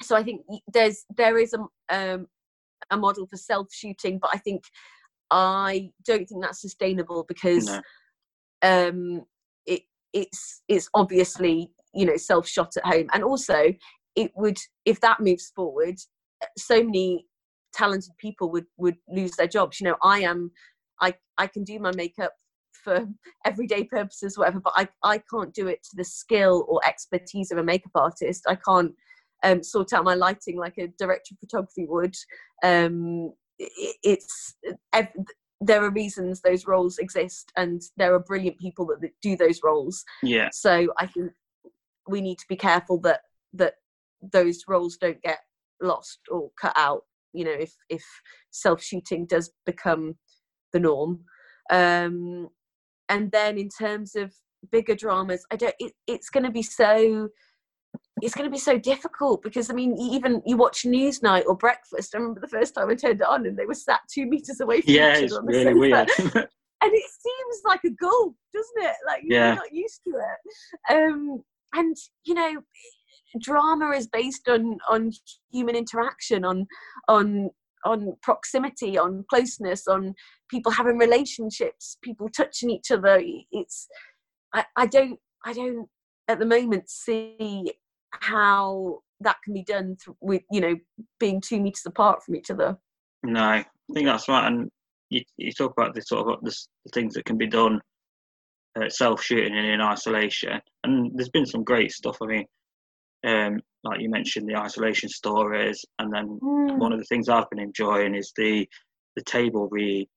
so 0.00 0.16
i 0.16 0.22
think 0.22 0.42
there's 0.72 1.04
there 1.16 1.38
is 1.38 1.54
a 1.54 1.94
um, 1.94 2.26
a 2.90 2.96
model 2.96 3.26
for 3.26 3.36
self 3.36 3.68
shooting 3.72 4.18
but 4.20 4.30
i 4.32 4.38
think 4.38 4.62
i 5.30 5.90
don't 6.06 6.26
think 6.28 6.42
that's 6.42 6.60
sustainable 6.60 7.24
because 7.28 7.66
no. 7.66 7.80
um 8.62 9.22
it 9.66 9.82
it's 10.12 10.62
it's 10.68 10.88
obviously 10.94 11.70
you 11.94 12.06
know 12.06 12.16
self 12.16 12.46
shot 12.46 12.72
at 12.76 12.84
home 12.84 13.08
and 13.12 13.24
also 13.24 13.72
it 14.16 14.30
would 14.36 14.58
if 14.84 15.00
that 15.00 15.20
moves 15.20 15.52
forward 15.54 15.96
so 16.56 16.82
many 16.82 17.26
talented 17.72 18.12
people 18.18 18.50
would 18.50 18.66
would 18.76 18.96
lose 19.08 19.32
their 19.32 19.46
jobs 19.46 19.80
you 19.80 19.86
know 19.86 19.96
i 20.02 20.20
am 20.20 20.50
I, 21.02 21.14
I 21.36 21.48
can 21.48 21.64
do 21.64 21.78
my 21.80 21.92
makeup 21.94 22.32
for 22.72 23.06
everyday 23.44 23.84
purposes, 23.84 24.38
whatever, 24.38 24.60
but 24.60 24.72
I, 24.76 24.88
I 25.02 25.22
can't 25.30 25.52
do 25.52 25.66
it 25.66 25.82
to 25.82 25.96
the 25.96 26.04
skill 26.04 26.64
or 26.68 26.80
expertise 26.86 27.50
of 27.50 27.58
a 27.58 27.64
makeup 27.64 27.92
artist. 27.94 28.44
I 28.48 28.56
can't 28.56 28.94
um, 29.42 29.62
sort 29.62 29.92
out 29.92 30.04
my 30.04 30.14
lighting 30.14 30.56
like 30.56 30.78
a 30.78 30.88
director 30.98 31.34
of 31.34 31.38
photography 31.40 31.86
would. 31.86 32.14
Um, 32.62 33.32
it, 33.58 33.96
it's 34.02 34.54
there 35.60 35.84
are 35.84 35.90
reasons 35.90 36.40
those 36.40 36.66
roles 36.66 36.98
exist, 36.98 37.52
and 37.56 37.82
there 37.96 38.14
are 38.14 38.20
brilliant 38.20 38.58
people 38.58 38.86
that, 38.86 39.00
that 39.00 39.12
do 39.22 39.36
those 39.36 39.60
roles. 39.62 40.04
Yeah. 40.22 40.48
So 40.52 40.92
I 40.98 41.06
think 41.06 41.32
we 42.08 42.20
need 42.20 42.38
to 42.38 42.46
be 42.48 42.56
careful 42.56 42.98
that 43.00 43.20
that 43.54 43.74
those 44.32 44.64
roles 44.68 44.96
don't 44.96 45.22
get 45.22 45.38
lost 45.80 46.20
or 46.30 46.50
cut 46.60 46.72
out. 46.76 47.02
You 47.32 47.44
know, 47.44 47.56
if 47.58 47.74
if 47.88 48.04
self 48.50 48.82
shooting 48.82 49.26
does 49.26 49.50
become 49.66 50.16
the 50.72 50.80
norm. 50.80 51.24
Um, 51.70 52.48
and 53.08 53.30
then 53.30 53.58
in 53.58 53.68
terms 53.68 54.16
of 54.16 54.32
bigger 54.70 54.94
dramas, 54.94 55.44
I 55.50 55.56
don't. 55.56 55.74
It, 55.78 55.92
it's 56.06 56.30
going 56.30 56.44
to 56.44 56.50
be 56.50 56.62
so. 56.62 57.28
It's 58.22 58.34
going 58.34 58.48
to 58.48 58.50
be 58.50 58.58
so 58.58 58.78
difficult 58.78 59.42
because 59.42 59.68
I 59.68 59.74
mean, 59.74 59.98
even 59.98 60.42
you 60.46 60.56
watch 60.56 60.84
Newsnight 60.84 61.44
or 61.46 61.56
Breakfast. 61.56 62.14
I 62.14 62.18
remember 62.18 62.40
the 62.40 62.48
first 62.48 62.74
time 62.74 62.88
I 62.88 62.94
turned 62.94 63.20
it 63.20 63.26
on 63.26 63.46
and 63.46 63.58
they 63.58 63.66
were 63.66 63.74
sat 63.74 64.00
two 64.12 64.26
meters 64.26 64.60
away 64.60 64.80
from 64.80 64.94
yeah, 64.94 65.18
each 65.18 65.32
other. 65.32 65.40
on 65.40 65.46
the 65.46 65.52
really 65.52 65.74
weird. 65.74 66.08
and 66.82 66.92
it 66.94 67.10
seems 67.10 67.62
like 67.64 67.80
a 67.84 67.90
goal, 67.90 68.34
doesn't 68.54 68.90
it? 68.90 68.96
Like 69.06 69.22
you're 69.24 69.40
yeah. 69.40 69.54
not 69.54 69.72
used 69.72 70.00
to 70.04 70.14
it. 70.14 70.94
Um, 70.94 71.42
and 71.74 71.96
you 72.24 72.34
know, 72.34 72.62
drama 73.40 73.90
is 73.90 74.06
based 74.06 74.48
on 74.48 74.78
on 74.88 75.10
human 75.52 75.76
interaction, 75.76 76.44
on 76.44 76.66
on 77.08 77.50
on 77.84 78.14
proximity, 78.22 78.96
on 78.96 79.24
closeness, 79.28 79.88
on 79.88 80.14
people 80.48 80.70
having 80.70 80.98
relationships, 80.98 81.96
people 82.02 82.28
touching 82.28 82.70
each 82.70 82.90
other. 82.90 83.20
It's 83.50 83.88
I, 84.54 84.64
I 84.76 84.86
don't 84.86 85.18
I 85.44 85.52
don't 85.52 85.88
at 86.28 86.38
the 86.38 86.46
moment 86.46 86.88
see 86.88 87.72
how 88.12 89.00
that 89.20 89.36
can 89.44 89.54
be 89.54 89.62
done 89.62 89.96
th- 90.04 90.16
with 90.20 90.42
you 90.50 90.60
know 90.60 90.76
being 91.18 91.40
two 91.40 91.60
meters 91.60 91.84
apart 91.86 92.22
from 92.22 92.36
each 92.36 92.50
other. 92.50 92.76
No, 93.22 93.40
I 93.40 93.64
think 93.92 94.06
that's 94.06 94.28
right. 94.28 94.46
And 94.46 94.70
you, 95.10 95.22
you 95.36 95.52
talk 95.52 95.72
about 95.76 95.94
the 95.94 96.00
sort 96.02 96.26
of 96.26 96.40
the, 96.42 96.54
the 96.84 96.90
things 96.92 97.14
that 97.14 97.24
can 97.24 97.38
be 97.38 97.46
done 97.46 97.80
uh, 98.80 98.88
self 98.88 99.22
shooting 99.22 99.56
and 99.56 99.66
in 99.66 99.80
isolation, 99.80 100.60
and 100.84 101.12
there's 101.14 101.30
been 101.30 101.46
some 101.46 101.64
great 101.64 101.92
stuff. 101.92 102.18
I 102.22 102.26
mean, 102.26 102.46
um, 103.24 103.60
like 103.84 104.00
you 104.00 104.10
mentioned, 104.10 104.48
the 104.48 104.56
isolation 104.56 105.08
stories, 105.08 105.84
and 105.98 106.12
then 106.12 106.38
mm. 106.42 106.78
one 106.78 106.92
of 106.92 106.98
the 106.98 107.04
things 107.04 107.28
I've 107.28 107.50
been 107.50 107.60
enjoying 107.60 108.14
is 108.14 108.32
the 108.36 108.68
the 109.16 109.22
table 109.22 109.68
read 109.70 110.08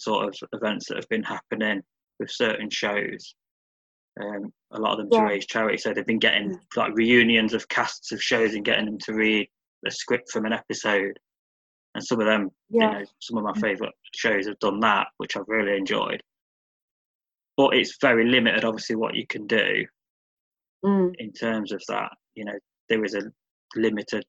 sort 0.00 0.28
of 0.28 0.48
events 0.52 0.88
that 0.88 0.96
have 0.96 1.08
been 1.08 1.22
happening 1.22 1.82
with 2.18 2.30
certain 2.30 2.70
shows. 2.70 3.34
Um, 4.20 4.52
a 4.72 4.80
lot 4.80 4.92
of 4.92 4.98
them 4.98 5.08
yeah. 5.12 5.20
to 5.20 5.26
raise 5.26 5.46
charity, 5.46 5.78
so 5.78 5.92
they've 5.92 6.06
been 6.06 6.18
getting 6.18 6.50
mm. 6.50 6.58
like 6.76 6.94
reunions 6.94 7.54
of 7.54 7.68
casts 7.68 8.10
of 8.12 8.22
shows 8.22 8.54
and 8.54 8.64
getting 8.64 8.86
them 8.86 8.98
to 8.98 9.14
read 9.14 9.48
a 9.86 9.90
script 9.90 10.30
from 10.32 10.44
an 10.44 10.52
episode. 10.52 11.18
And 11.94 12.04
some 12.04 12.20
of 12.20 12.26
them, 12.26 12.50
yeah. 12.68 12.92
you 12.92 12.98
know, 12.98 13.04
some 13.20 13.38
of 13.38 13.44
my 13.44 13.52
mm. 13.52 13.60
favourite 13.60 13.94
shows 14.14 14.46
have 14.46 14.58
done 14.58 14.80
that, 14.80 15.08
which 15.18 15.36
I've 15.36 15.48
really 15.48 15.76
enjoyed. 15.76 16.22
But 17.56 17.74
it's 17.74 17.96
very 18.00 18.28
limited, 18.28 18.64
obviously, 18.64 18.96
what 18.96 19.14
you 19.14 19.26
can 19.26 19.46
do 19.46 19.84
mm. 20.84 21.12
in 21.18 21.32
terms 21.32 21.72
of 21.72 21.82
that. 21.88 22.10
You 22.34 22.44
know, 22.44 22.58
there 22.88 23.04
is 23.04 23.14
a 23.14 23.22
limited 23.76 24.24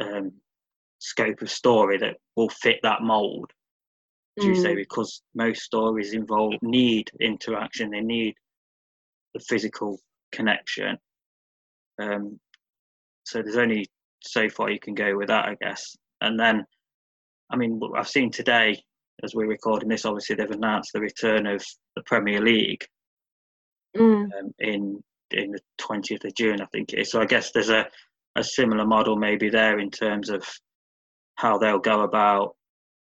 um, 0.00 0.32
scope 0.98 1.42
of 1.42 1.50
story 1.50 1.98
that 1.98 2.16
will 2.36 2.48
fit 2.48 2.80
that 2.82 3.02
mold. 3.02 3.50
As 4.38 4.44
you 4.44 4.54
say, 4.54 4.72
Mm. 4.72 4.76
because 4.76 5.22
most 5.34 5.62
stories 5.62 6.14
involve 6.14 6.54
need 6.62 7.10
interaction. 7.20 7.90
They 7.90 8.00
need 8.00 8.34
the 9.34 9.40
physical 9.40 10.00
connection. 10.32 10.98
Um, 11.98 12.40
so 13.24 13.42
there's 13.42 13.56
only 13.56 13.86
so 14.22 14.48
far 14.48 14.70
you 14.70 14.80
can 14.80 14.94
go 14.94 15.16
with 15.16 15.28
that, 15.28 15.46
I 15.46 15.54
guess. 15.60 15.96
And 16.20 16.38
then, 16.38 16.64
I 17.50 17.56
mean, 17.56 17.78
what 17.78 17.98
I've 17.98 18.08
seen 18.08 18.30
today 18.30 18.82
as 19.22 19.34
we're 19.34 19.46
recording 19.46 19.88
this. 19.88 20.04
Obviously, 20.04 20.36
they've 20.36 20.50
announced 20.50 20.92
the 20.92 21.00
return 21.00 21.46
of 21.46 21.64
the 21.96 22.02
Premier 22.02 22.40
League 22.40 22.84
Mm. 23.96 24.32
um, 24.38 24.54
in 24.58 25.04
in 25.32 25.50
the 25.52 25.60
20th 25.78 26.24
of 26.24 26.34
June, 26.34 26.60
I 26.60 26.66
think 26.66 26.92
it 26.92 26.98
is. 27.00 27.10
So 27.10 27.20
I 27.20 27.24
guess 27.24 27.52
there's 27.52 27.70
a, 27.70 27.88
a 28.36 28.44
similar 28.44 28.84
model 28.86 29.16
maybe 29.16 29.48
there 29.48 29.78
in 29.78 29.90
terms 29.90 30.28
of 30.28 30.46
how 31.36 31.56
they'll 31.56 31.78
go 31.78 32.02
about 32.02 32.54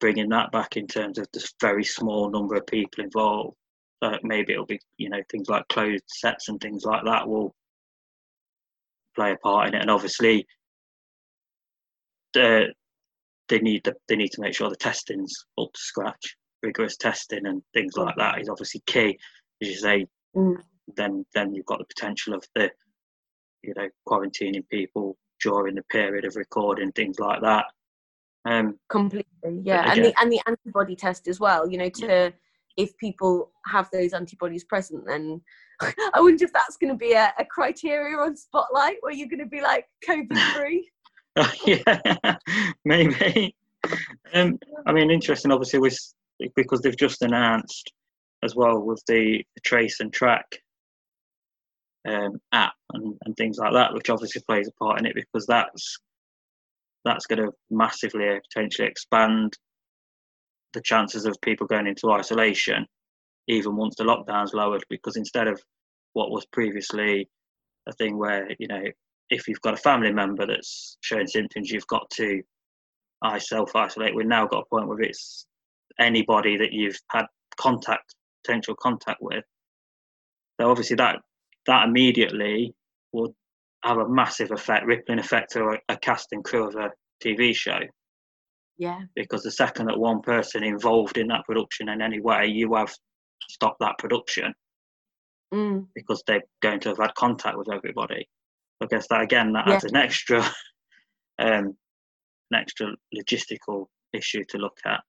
bringing 0.03 0.29
that 0.31 0.51
back 0.51 0.77
in 0.77 0.89
terms 0.89 1.17
of 1.17 1.29
this 1.33 1.55
very 1.61 1.85
small 1.85 2.29
number 2.29 2.57
of 2.57 2.67
people 2.67 3.05
involved. 3.05 3.57
So 4.03 4.19
maybe 4.25 4.53
it'll 4.53 4.67
be, 4.67 4.81
you 4.99 5.09
know, 5.09 5.23
things 5.31 5.49
like 5.49 5.69
closed 5.69 6.03
sets 6.09 6.49
and 6.49 6.61
things 6.61 6.85
like 6.85 7.05
that 7.05 7.29
will 7.29 7.55
play 9.15 9.31
a 9.31 9.37
part 9.37 9.69
in 9.69 9.75
it. 9.77 9.81
And 9.81 9.93
obviously, 9.93 10.45
the, 12.35 12.75
they 13.49 13.61
need 13.61 13.85
the, 13.85 13.95
they 14.09 14.17
need 14.17 14.33
to 14.33 14.41
make 14.41 14.57
sure 14.57 14.69
the 14.69 14.75
testing's 14.75 15.33
up 15.57 15.73
to 15.73 15.81
scratch. 15.81 16.37
Rigorous 16.65 16.97
testing 16.97 17.47
and 17.47 17.63
things 17.73 17.97
like 17.97 18.17
that 18.17 18.41
is 18.41 18.49
obviously 18.49 18.83
key. 18.87 19.17
As 19.63 19.69
you 19.69 19.77
say, 19.77 20.07
Mm. 20.35 20.63
then 20.97 21.27
then 21.35 21.55
you've 21.55 21.67
got 21.67 21.79
the 21.79 21.85
potential 21.85 22.33
of 22.33 22.43
the 22.55 22.71
you 23.63 23.75
know 23.77 23.87
quarantining 24.09 24.67
people 24.71 25.19
during 25.43 25.75
the 25.75 25.83
period 25.91 26.25
of 26.25 26.37
recording 26.37 26.91
things 26.93 27.19
like 27.19 27.43
that 27.43 27.67
um 28.45 28.79
completely 28.89 29.61
yeah 29.63 29.93
and 29.93 30.05
the 30.05 30.15
and 30.21 30.33
the 30.33 30.41
antibody 30.47 30.97
test 30.97 31.29
as 31.29 31.39
well 31.39 31.69
you 31.69 31.79
know 31.79 31.89
to 31.89 32.33
if 32.77 32.97
people 32.99 33.53
have 33.67 33.89
those 33.93 34.13
antibodies 34.13 34.65
present 34.65 35.05
then 35.07 35.41
i 35.81 36.21
wonder 36.21 36.45
if 36.45 36.53
that's 36.53 36.77
going 36.77 36.93
to 36.93 36.99
be 36.99 37.13
a, 37.13 37.33
a 37.39 37.45
criteria 37.45 38.17
on 38.17 38.37
spotlight 38.37 38.97
where 39.01 39.13
you're 39.13 39.29
going 39.29 39.39
to 39.39 39.47
be 39.47 39.61
like 39.61 39.87
covid 40.09 40.37
free 40.53 40.91
yeah 41.65 42.37
maybe. 42.85 43.55
Um 44.35 44.59
i 44.87 44.93
mean 44.93 45.11
interesting 45.11 45.53
obviously 45.53 45.79
with 45.79 45.99
because 46.57 46.81
they've 46.81 46.97
just 46.97 47.23
announced 47.23 47.93
as 48.43 48.57
well 48.57 48.81
with 48.81 49.03
the, 49.07 49.45
the 49.55 49.61
trace 49.61 50.01
and 50.01 50.13
track 50.13 50.47
um 52.09 52.41
app 52.51 52.75
and, 52.93 53.15
and 53.25 53.37
things 53.37 53.59
like 53.59 53.73
that 53.73 53.95
which 53.95 54.11
obviously 54.11 54.43
plays 54.49 54.69
a 54.69 54.85
part 54.85 54.99
in 54.99 55.07
it 55.07 55.15
because 55.15 55.47
that's 55.47 55.99
that's 57.05 57.27
going 57.27 57.43
to 57.43 57.53
massively 57.71 58.29
uh, 58.29 58.39
potentially 58.53 58.89
expand 58.89 59.57
the 60.73 60.81
chances 60.81 61.27
of 61.27 61.37
people 61.43 61.67
going 61.67 61.87
into 61.87 62.11
isolation 62.11 62.87
even 63.49 63.77
once 63.77 63.97
the 63.97 64.05
lockdown's 64.05 64.55
lowered 64.55 64.85
because 64.89 65.17
instead 65.17 65.49
of 65.49 65.61
what 66.13 66.31
was 66.31 66.47
previously 66.47 67.29
a 67.89 67.93
thing 67.93 68.17
where 68.17 68.49
you 68.59 68.69
know 68.69 68.83
if 69.31 69.49
you've 69.49 69.61
got 69.61 69.75
a 69.75 69.79
family 69.79 70.13
member 70.13 70.47
that's 70.47 70.97
showing 71.01 71.27
symptoms 71.27 71.71
you've 71.71 71.87
got 71.87 72.09
to 72.11 72.43
i 73.23 73.39
self 73.39 73.75
isolate 73.75 74.15
we've 74.15 74.27
now 74.27 74.47
got 74.47 74.63
a 74.63 74.75
point 74.75 74.89
where 74.89 75.01
it's 75.01 75.47
anybody 75.99 76.57
that 76.57 76.73
you've 76.73 76.99
had 77.11 77.27
contact 77.57 78.15
potential 78.45 78.75
contact 78.81 79.21
with 79.21 79.45
so 80.61 80.71
obviously 80.71 80.97
that 80.97 81.17
that 81.67 81.87
immediately 81.87 82.75
would 83.13 83.33
have 83.85 83.99
a 83.99 84.09
massive 84.09 84.51
effect 84.51 84.85
rippling 84.87 85.19
effect 85.19 85.53
to 85.53 85.65
a, 85.65 85.79
a 85.89 85.97
cast 85.97 86.29
and 86.33 86.45
crew 86.45 86.69
of 86.69 86.75
a 86.77 86.91
tv 87.23 87.55
show 87.55 87.79
yeah 88.79 89.01
because 89.15 89.43
the 89.43 89.51
second 89.51 89.87
that 89.87 89.99
one 89.99 90.21
person 90.21 90.65
involved 90.65 91.19
in 91.19 91.29
that 91.29 91.45
production 91.45 91.89
in 91.89 92.01
any 92.01 92.21
way, 92.21 92.47
you 92.47 92.75
have 92.75 92.93
stopped 93.49 93.79
that 93.81 93.99
production 93.99 94.53
mm. 95.53 95.87
because 95.95 96.23
they're 96.27 96.43
going 96.63 96.81
to 96.81 96.91
have 96.91 96.99
had 96.99 97.15
contact 97.15 97.57
with 97.57 97.73
everybody. 97.73 98.27
I 98.83 98.87
guess 98.87 99.07
that 99.09 99.23
again 99.23 99.53
that 99.53 99.67
Yeah. 99.67 99.75
adds 99.75 99.85
an 99.85 99.97
extra, 99.97 100.41
um, 101.39 101.77
an 102.51 102.57
extra 102.61 102.89
logistical 103.15 103.87
issue 104.13 104.45
to 104.49 104.59
look 104.59 104.77
at. 104.85 105.01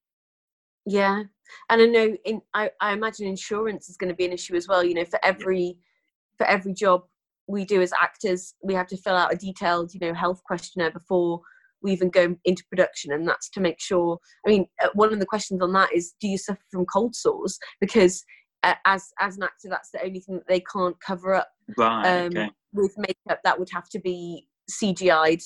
Yeah, 0.86 1.23
and 1.69 1.81
I 1.81 1.86
know 1.86 2.15
in 2.25 2.41
I, 2.53 2.69
I 2.81 2.91
imagine 2.91 3.25
insurance 3.25 3.89
is 3.89 3.97
going 3.97 4.09
to 4.09 4.15
be 4.15 4.25
an 4.25 4.33
issue 4.33 4.55
as 4.55 4.67
well. 4.67 4.83
You 4.83 4.95
know, 4.95 5.05
for 5.05 5.19
every 5.23 5.77
for 6.38 6.45
every 6.45 6.73
job 6.73 7.05
we 7.47 7.65
do 7.65 7.82
as 7.82 7.93
actors, 7.99 8.53
we 8.63 8.73
have 8.73 8.88
to 8.88 8.97
fill 8.97 9.15
out 9.15 9.34
a 9.34 9.38
detailed, 9.38 9.93
you 9.93 9.99
know, 9.99 10.13
health 10.13 10.41
questionnaire 10.45 10.91
before 10.91 11.41
we 11.82 11.91
even 11.91 12.10
go 12.10 12.36
into 12.45 12.63
production, 12.69 13.12
and 13.12 13.27
that's 13.27 13.49
to 13.49 13.60
make 13.60 13.79
sure. 13.79 14.17
I 14.47 14.49
mean, 14.49 14.67
uh, 14.82 14.88
one 14.93 15.12
of 15.12 15.19
the 15.19 15.25
questions 15.25 15.62
on 15.62 15.73
that 15.73 15.93
is, 15.93 16.13
do 16.21 16.27
you 16.27 16.38
suffer 16.38 16.62
from 16.71 16.86
cold 16.86 17.15
sores? 17.15 17.60
Because 17.82 18.23
uh, 18.63 18.75
as 18.86 19.10
as 19.19 19.38
an 19.38 19.43
actor, 19.43 19.67
that's 19.69 19.91
the 19.91 20.03
only 20.03 20.21
thing 20.21 20.36
that 20.36 20.47
they 20.47 20.62
can't 20.62 20.95
cover 21.01 21.34
up 21.34 21.49
Right. 21.77 22.25
um, 22.25 22.27
okay. 22.27 22.49
with 22.73 22.93
makeup 22.97 23.39
that 23.43 23.58
would 23.58 23.69
have 23.71 23.89
to 23.89 23.99
be 23.99 24.47
CGI'd 24.69 25.43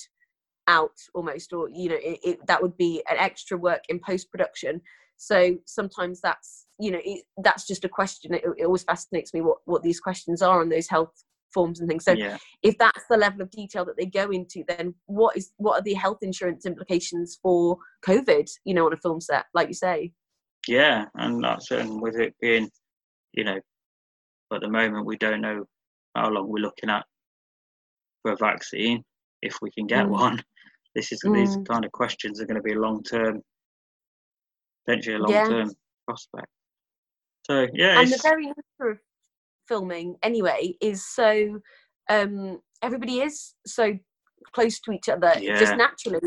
out 0.66 0.94
almost, 1.14 1.52
or 1.52 1.68
you 1.68 1.88
know, 1.90 1.98
it, 2.00 2.18
it, 2.24 2.46
that 2.46 2.62
would 2.62 2.76
be 2.76 3.02
an 3.08 3.16
extra 3.18 3.56
work 3.56 3.82
in 3.88 4.00
post 4.00 4.30
production. 4.30 4.80
So 5.16 5.56
sometimes 5.66 6.20
that's 6.20 6.66
you 6.78 6.92
know 6.92 7.00
it, 7.04 7.24
that's 7.42 7.66
just 7.66 7.84
a 7.84 7.88
question. 7.88 8.34
It, 8.34 8.44
it 8.56 8.64
always 8.64 8.84
fascinates 8.84 9.34
me 9.34 9.40
what 9.40 9.58
what 9.64 9.82
these 9.82 10.00
questions 10.00 10.42
are 10.42 10.60
on 10.60 10.68
those 10.68 10.88
health 10.88 11.12
forms 11.52 11.80
and 11.80 11.88
things. 11.88 12.04
So 12.04 12.12
yeah. 12.12 12.36
if 12.62 12.76
that's 12.78 13.04
the 13.10 13.16
level 13.16 13.42
of 13.42 13.50
detail 13.50 13.84
that 13.86 13.96
they 13.96 14.06
go 14.06 14.30
into, 14.30 14.64
then 14.68 14.94
what 15.06 15.36
is 15.36 15.52
what 15.56 15.80
are 15.80 15.82
the 15.82 15.94
health 15.94 16.18
insurance 16.22 16.66
implications 16.66 17.38
for 17.42 17.78
COVID? 18.06 18.48
You 18.64 18.74
know, 18.74 18.86
on 18.86 18.92
a 18.92 18.96
film 18.96 19.20
set, 19.20 19.46
like 19.54 19.68
you 19.68 19.74
say. 19.74 20.12
Yeah, 20.66 21.06
and 21.14 21.42
that's 21.42 21.70
and 21.70 22.00
with 22.00 22.16
it 22.16 22.34
being, 22.40 22.70
you 23.32 23.44
know, 23.44 23.58
at 24.52 24.60
the 24.60 24.68
moment 24.68 25.06
we 25.06 25.16
don't 25.16 25.40
know 25.40 25.64
how 26.14 26.30
long 26.30 26.48
we're 26.48 26.58
looking 26.62 26.90
at 26.90 27.04
for 28.22 28.32
a 28.32 28.36
vaccine 28.36 29.02
if 29.42 29.56
we 29.62 29.70
can 29.70 29.86
get 29.86 30.06
Mm. 30.06 30.10
one. 30.10 30.44
This 30.94 31.12
is 31.12 31.20
these 31.32 31.56
Mm. 31.56 31.68
kind 31.68 31.84
of 31.84 31.92
questions 31.92 32.40
are 32.40 32.46
going 32.46 32.56
to 32.56 32.62
be 32.62 32.72
a 32.72 32.80
long 32.80 33.02
term, 33.02 33.42
potentially 34.84 35.16
a 35.16 35.18
long 35.18 35.32
Yeah. 35.32 35.46
term 35.46 35.70
prospect. 36.06 36.48
So 37.46 37.66
yeah, 37.72 38.00
and 38.00 38.12
the 38.12 38.18
very 38.18 38.46
nature 38.46 38.90
of 38.90 38.98
filming 39.68 40.16
anyway 40.22 40.74
is 40.80 41.06
so 41.06 41.60
um 42.10 42.58
everybody 42.82 43.20
is 43.20 43.54
so 43.66 43.96
close 44.52 44.80
to 44.80 44.92
each 44.92 45.08
other 45.08 45.32
Yeah. 45.40 45.58
just 45.58 45.76
naturally. 45.76 46.20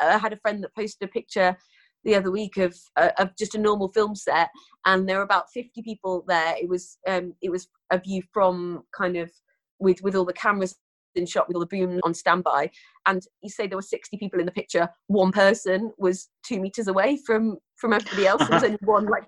I 0.00 0.16
had 0.18 0.32
a 0.32 0.38
friend 0.38 0.62
that 0.62 0.74
posted 0.74 1.08
a 1.08 1.12
picture 1.12 1.56
the 2.04 2.14
other 2.14 2.30
week 2.30 2.56
of 2.56 2.74
uh, 2.96 3.10
of 3.18 3.36
just 3.36 3.54
a 3.54 3.58
normal 3.58 3.92
film 3.92 4.14
set 4.14 4.48
and 4.86 5.06
there 5.08 5.18
were 5.18 5.22
about 5.22 5.50
50 5.52 5.82
people 5.82 6.24
there. 6.26 6.54
It 6.60 6.68
was 6.68 6.98
um 7.06 7.34
it 7.42 7.50
was 7.50 7.68
a 7.90 7.98
view 7.98 8.22
from 8.32 8.84
kind 8.96 9.16
of 9.16 9.30
with 9.78 10.00
with 10.02 10.14
all 10.14 10.24
the 10.24 10.32
cameras 10.32 10.76
in 11.14 11.26
shot 11.26 11.48
with 11.48 11.56
all 11.56 11.60
the 11.60 11.66
boom 11.66 12.00
on 12.04 12.14
standby. 12.14 12.70
And 13.06 13.22
you 13.42 13.50
say 13.50 13.66
there 13.66 13.76
were 13.76 13.82
60 13.82 14.16
people 14.16 14.40
in 14.40 14.46
the 14.46 14.52
picture. 14.52 14.88
One 15.08 15.32
person 15.32 15.92
was 15.98 16.28
two 16.46 16.60
meters 16.60 16.88
away 16.88 17.18
from 17.26 17.58
from 17.76 17.92
everybody 17.92 18.26
else 18.28 18.46
there 18.46 18.54
was 18.54 18.64
only 18.64 18.78
one 18.82 19.06
like 19.06 19.24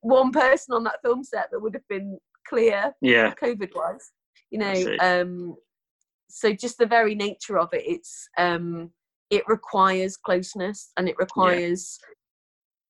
one 0.00 0.32
person 0.32 0.74
on 0.74 0.84
that 0.84 1.00
film 1.04 1.22
set 1.22 1.48
that 1.52 1.60
would 1.60 1.74
have 1.74 1.86
been 1.88 2.18
clear 2.48 2.92
yeah, 3.00 3.32
covid 3.34 3.70
wise 3.74 4.10
you 4.50 4.58
know 4.58 4.96
um 5.00 5.56
so 6.28 6.52
just 6.52 6.78
the 6.78 6.86
very 6.86 7.14
nature 7.14 7.58
of 7.58 7.68
it 7.72 7.82
it's 7.86 8.28
um 8.38 8.90
it 9.30 9.42
requires 9.46 10.16
closeness 10.16 10.90
and 10.96 11.08
it 11.08 11.16
requires 11.18 11.98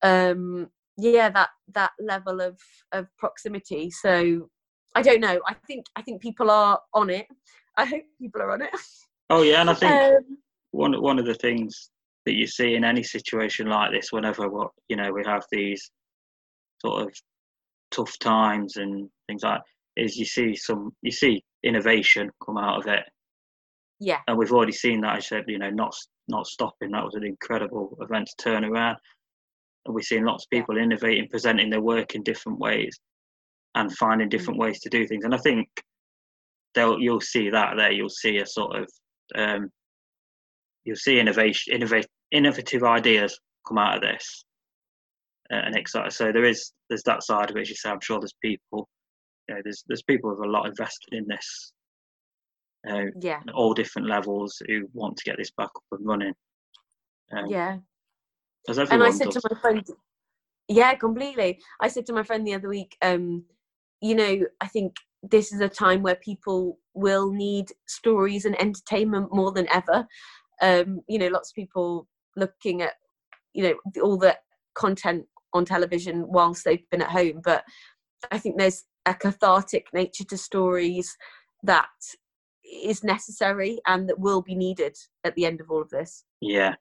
um 0.03 0.69
yeah 0.99 1.31
that 1.31 1.51
that 1.73 1.93
level 2.01 2.41
of 2.41 2.59
of 2.93 3.07
proximity. 3.17 3.91
So 3.91 4.49
i 4.95 5.03
don't 5.03 5.21
know. 5.21 5.41
I 5.47 5.55
think 5.67 5.87
i 5.97 6.03
think 6.03 6.21
people 6.21 6.51
are 6.51 6.81
on 6.93 7.09
it. 7.09 7.27
I 7.77 7.85
hope 7.85 8.03
people 8.21 8.43
are 8.43 8.51
on 8.53 8.63
it. 8.63 8.71
Oh 9.31 9.43
yeah, 9.43 9.61
and 9.61 9.71
I 9.71 9.75
think 9.75 9.93
um, 9.93 10.39
one 10.73 11.01
one 11.01 11.19
of 11.19 11.27
the 11.27 11.35
things 11.35 11.91
that 12.27 12.35
you 12.35 12.47
see 12.47 12.75
in 12.75 12.85
any 12.85 13.03
situation 13.03 13.69
like 13.69 13.93
this, 13.93 14.11
whenever 14.11 14.49
what 14.49 14.71
you 14.89 14.97
know 14.97 15.13
we 15.13 15.23
have 15.25 15.45
these 15.53 15.91
sort 16.81 17.03
of 17.03 17.13
tough 17.91 18.19
times 18.19 18.77
and 18.77 19.09
things 19.27 19.43
like, 19.43 19.61
is 19.97 20.17
you 20.17 20.25
see 20.25 20.55
some 20.55 20.93
you 21.03 21.11
see 21.13 21.43
innovation 21.65 22.31
come 22.45 22.59
out 22.59 22.79
of 22.81 22.87
it, 22.87 23.05
yeah 24.01 24.21
and 24.27 24.39
we've 24.39 24.53
already 24.53 24.73
seen 24.73 25.01
that. 25.01 25.17
I 25.17 25.21
said, 25.21 25.45
you 25.49 25.59
know, 25.59 25.71
not 25.71 25.95
not 26.29 26.47
stopping. 26.47 26.91
That 26.93 27.05
was 27.05 27.15
an 27.15 27.25
incredible 27.25 27.97
event 28.01 28.29
to 28.29 28.45
turn 28.45 28.65
around, 28.65 28.97
and 29.87 29.95
we're 29.95 30.03
seeing 30.03 30.25
lots 30.25 30.45
of 30.45 30.49
Yeah. 30.53 30.61
people 30.61 30.77
innovating, 30.79 31.29
presenting 31.29 31.71
their 31.71 31.81
work 31.81 32.15
in 32.15 32.23
different 32.23 32.59
ways, 32.59 32.99
and 33.75 33.93
finding 33.97 34.29
different 34.29 34.59
ways 34.61 34.81
to 34.81 34.91
do 34.91 35.07
things. 35.07 35.25
And 35.25 35.35
I 35.35 35.39
think 35.39 35.69
they'll 36.75 37.01
you'll 37.01 37.21
see 37.21 37.51
that 37.51 37.77
there. 37.77 37.93
You'll 37.93 38.09
see 38.11 38.39
a 38.39 38.47
sort 38.47 38.77
of 38.77 38.91
um, 39.35 39.71
you'll 40.85 40.97
see 40.97 41.19
innovation, 41.19 41.75
innovate, 41.75 42.07
innovative 42.33 42.83
ideas 42.85 43.39
come 43.67 43.79
out 43.79 43.97
of 43.97 44.03
this, 44.03 44.45
and 45.51 45.77
excited. 45.77 46.13
So 46.13 46.33
there 46.33 46.45
is 46.45 46.73
there's 46.89 47.03
that 47.05 47.23
side 47.23 47.51
of 47.51 47.57
it. 47.57 47.63
As 47.63 47.71
you 47.71 47.77
say, 47.77 47.91
I'm 47.91 48.01
sure 48.01 48.21
there's 48.21 48.35
people, 48.43 48.89
you 49.49 49.55
know, 49.55 49.61
there's 49.65 49.85
there's 49.89 50.03
people 50.03 50.31
with 50.31 50.47
a 50.47 50.51
lot 50.51 50.67
invested 50.67 51.13
in 51.13 51.27
this, 51.29 51.73
uh, 52.91 53.11
yeah 53.21 53.41
at 53.49 53.55
all 53.55 53.75
different 53.75 54.09
levels 54.09 54.61
who 54.67 54.89
want 54.93 55.17
to 55.17 55.25
get 55.25 55.37
this 55.39 55.51
back 55.57 55.71
up 55.75 55.83
and 55.93 56.07
running. 56.07 56.35
Um, 57.37 57.47
yeah 57.49 57.77
as 58.69 58.79
and 58.79 59.03
i 59.03 59.11
said 59.11 59.27
does. 59.27 59.35
to 59.35 59.49
my 59.51 59.61
friend 59.61 59.85
Yeah, 60.69 60.95
completely. 60.95 61.61
I 61.81 61.89
said 61.89 62.07
to 62.07 62.13
my 62.13 62.23
friend 62.23 62.47
the 62.47 62.55
other 62.55 62.69
week, 62.69 62.97
um, 63.03 63.45
you 64.03 64.15
know, 64.15 64.41
I 64.61 64.67
think 64.69 64.97
this 65.23 65.53
is 65.53 65.61
a 65.61 65.69
time 65.69 66.03
where 66.03 66.17
people 66.17 66.79
will 66.95 67.33
need 67.33 67.73
stories 67.87 68.45
and 68.45 68.61
entertainment 68.61 69.35
more 69.35 69.53
than 69.53 69.67
ever. 69.73 70.07
Um, 70.61 71.01
you 71.09 71.19
know, 71.19 71.29
lots 71.29 71.51
of 71.51 71.55
people 71.55 72.07
looking 72.37 72.83
at, 72.83 72.95
you 73.55 73.65
know, 73.65 74.03
all 74.03 74.19
the 74.19 74.37
content 74.75 75.27
on 75.53 75.65
television 75.65 76.25
whilst 76.29 76.65
they've 76.65 76.89
been 76.91 77.03
at 77.03 77.11
home. 77.11 77.41
But 77.43 77.65
I 78.31 78.39
think 78.39 78.59
there's 78.59 78.85
a 79.07 79.15
cathartic 79.15 79.87
nature 79.93 80.25
to 80.25 80.37
stories 80.37 81.17
that 81.63 81.89
is 82.65 83.03
necessary 83.03 83.79
and 83.87 84.09
that 84.09 84.19
will 84.19 84.43
be 84.43 84.55
needed 84.55 84.97
at 85.25 85.35
the 85.35 85.47
end 85.47 85.61
of 85.61 85.71
all 85.71 85.83
of 85.83 85.91
this. 85.91 86.25
Yeah, 86.41 86.75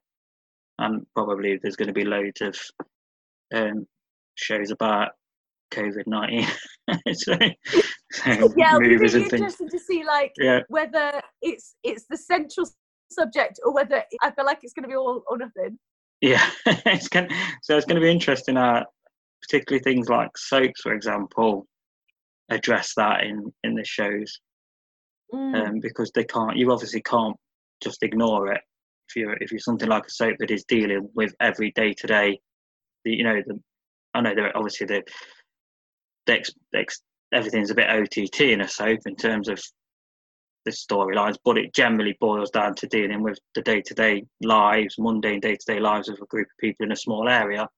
and 0.78 1.06
probably 1.14 1.58
there's 1.60 1.76
going 1.76 1.88
to 1.88 1.94
be 1.94 2.04
loads 2.04 2.40
of 2.40 2.56
um, 3.54 3.86
shows 4.34 4.70
about 4.70 5.12
COVID 5.72 6.06
nineteen. 6.06 6.46
so, 7.12 7.36
so 8.12 8.52
yeah, 8.56 8.76
it'll 8.76 8.80
be 8.80 8.96
really 8.96 9.24
interesting 9.24 9.68
to 9.68 9.78
see 9.78 10.04
like 10.04 10.32
yeah. 10.38 10.60
whether 10.68 11.20
it's 11.42 11.74
it's 11.82 12.04
the 12.08 12.16
central 12.16 12.66
subject 13.10 13.58
or 13.64 13.72
whether 13.72 14.02
I 14.22 14.30
feel 14.30 14.44
like 14.44 14.58
it's 14.62 14.72
going 14.72 14.84
to 14.84 14.88
be 14.88 14.96
all 14.96 15.22
or 15.28 15.38
nothing. 15.38 15.78
Yeah, 16.20 16.44
it's 16.66 17.08
going, 17.08 17.28
so 17.62 17.76
it's 17.76 17.86
going 17.86 17.96
to 17.96 18.00
be 18.00 18.10
interesting. 18.10 18.56
Uh, 18.56 18.84
particularly 19.42 19.82
things 19.82 20.08
like 20.08 20.36
soaps, 20.36 20.80
for 20.80 20.92
example, 20.92 21.66
address 22.50 22.92
that 22.96 23.24
in 23.24 23.52
in 23.62 23.74
the 23.74 23.84
shows 23.84 24.40
mm. 25.32 25.54
um, 25.54 25.80
because 25.80 26.10
they 26.14 26.24
can't. 26.24 26.56
You 26.56 26.72
obviously 26.72 27.02
can't 27.02 27.36
just 27.82 28.02
ignore 28.02 28.52
it 28.52 28.60
if 29.08 29.16
you're 29.16 29.36
if 29.40 29.52
you're 29.52 29.60
something 29.60 29.88
like 29.88 30.06
a 30.06 30.10
soap 30.10 30.36
that 30.38 30.50
is 30.50 30.64
dealing 30.64 31.08
with 31.14 31.34
every 31.40 31.70
day 31.72 31.92
to 31.94 32.06
day. 32.06 32.40
You 33.04 33.24
know, 33.24 33.40
the 33.46 33.60
I 34.14 34.20
know 34.20 34.34
they're 34.34 34.56
obviously 34.56 34.86
the, 34.86 35.02
the, 36.26 36.32
ex, 36.32 36.50
ex, 36.74 37.00
everything's 37.32 37.70
a 37.70 37.74
bit 37.74 37.88
OTT 37.88 38.40
in 38.40 38.60
a 38.62 38.68
soap 38.68 39.00
in 39.06 39.16
terms 39.16 39.48
of 39.48 39.62
the 40.68 40.76
storylines, 40.76 41.36
but 41.44 41.58
it 41.58 41.74
generally 41.74 42.16
boils 42.20 42.50
down 42.50 42.74
to 42.76 42.86
dealing 42.86 43.22
with 43.22 43.38
the 43.54 43.62
day 43.62 43.80
to 43.82 43.94
day 43.94 44.24
lives, 44.42 44.96
mundane 44.98 45.40
day 45.40 45.56
to 45.56 45.72
day 45.72 45.80
lives 45.80 46.08
of 46.08 46.18
a 46.20 46.26
group 46.26 46.46
of 46.46 46.58
people 46.60 46.84
in 46.84 46.92
a 46.92 46.96
small 46.96 47.28
area. 47.28 47.68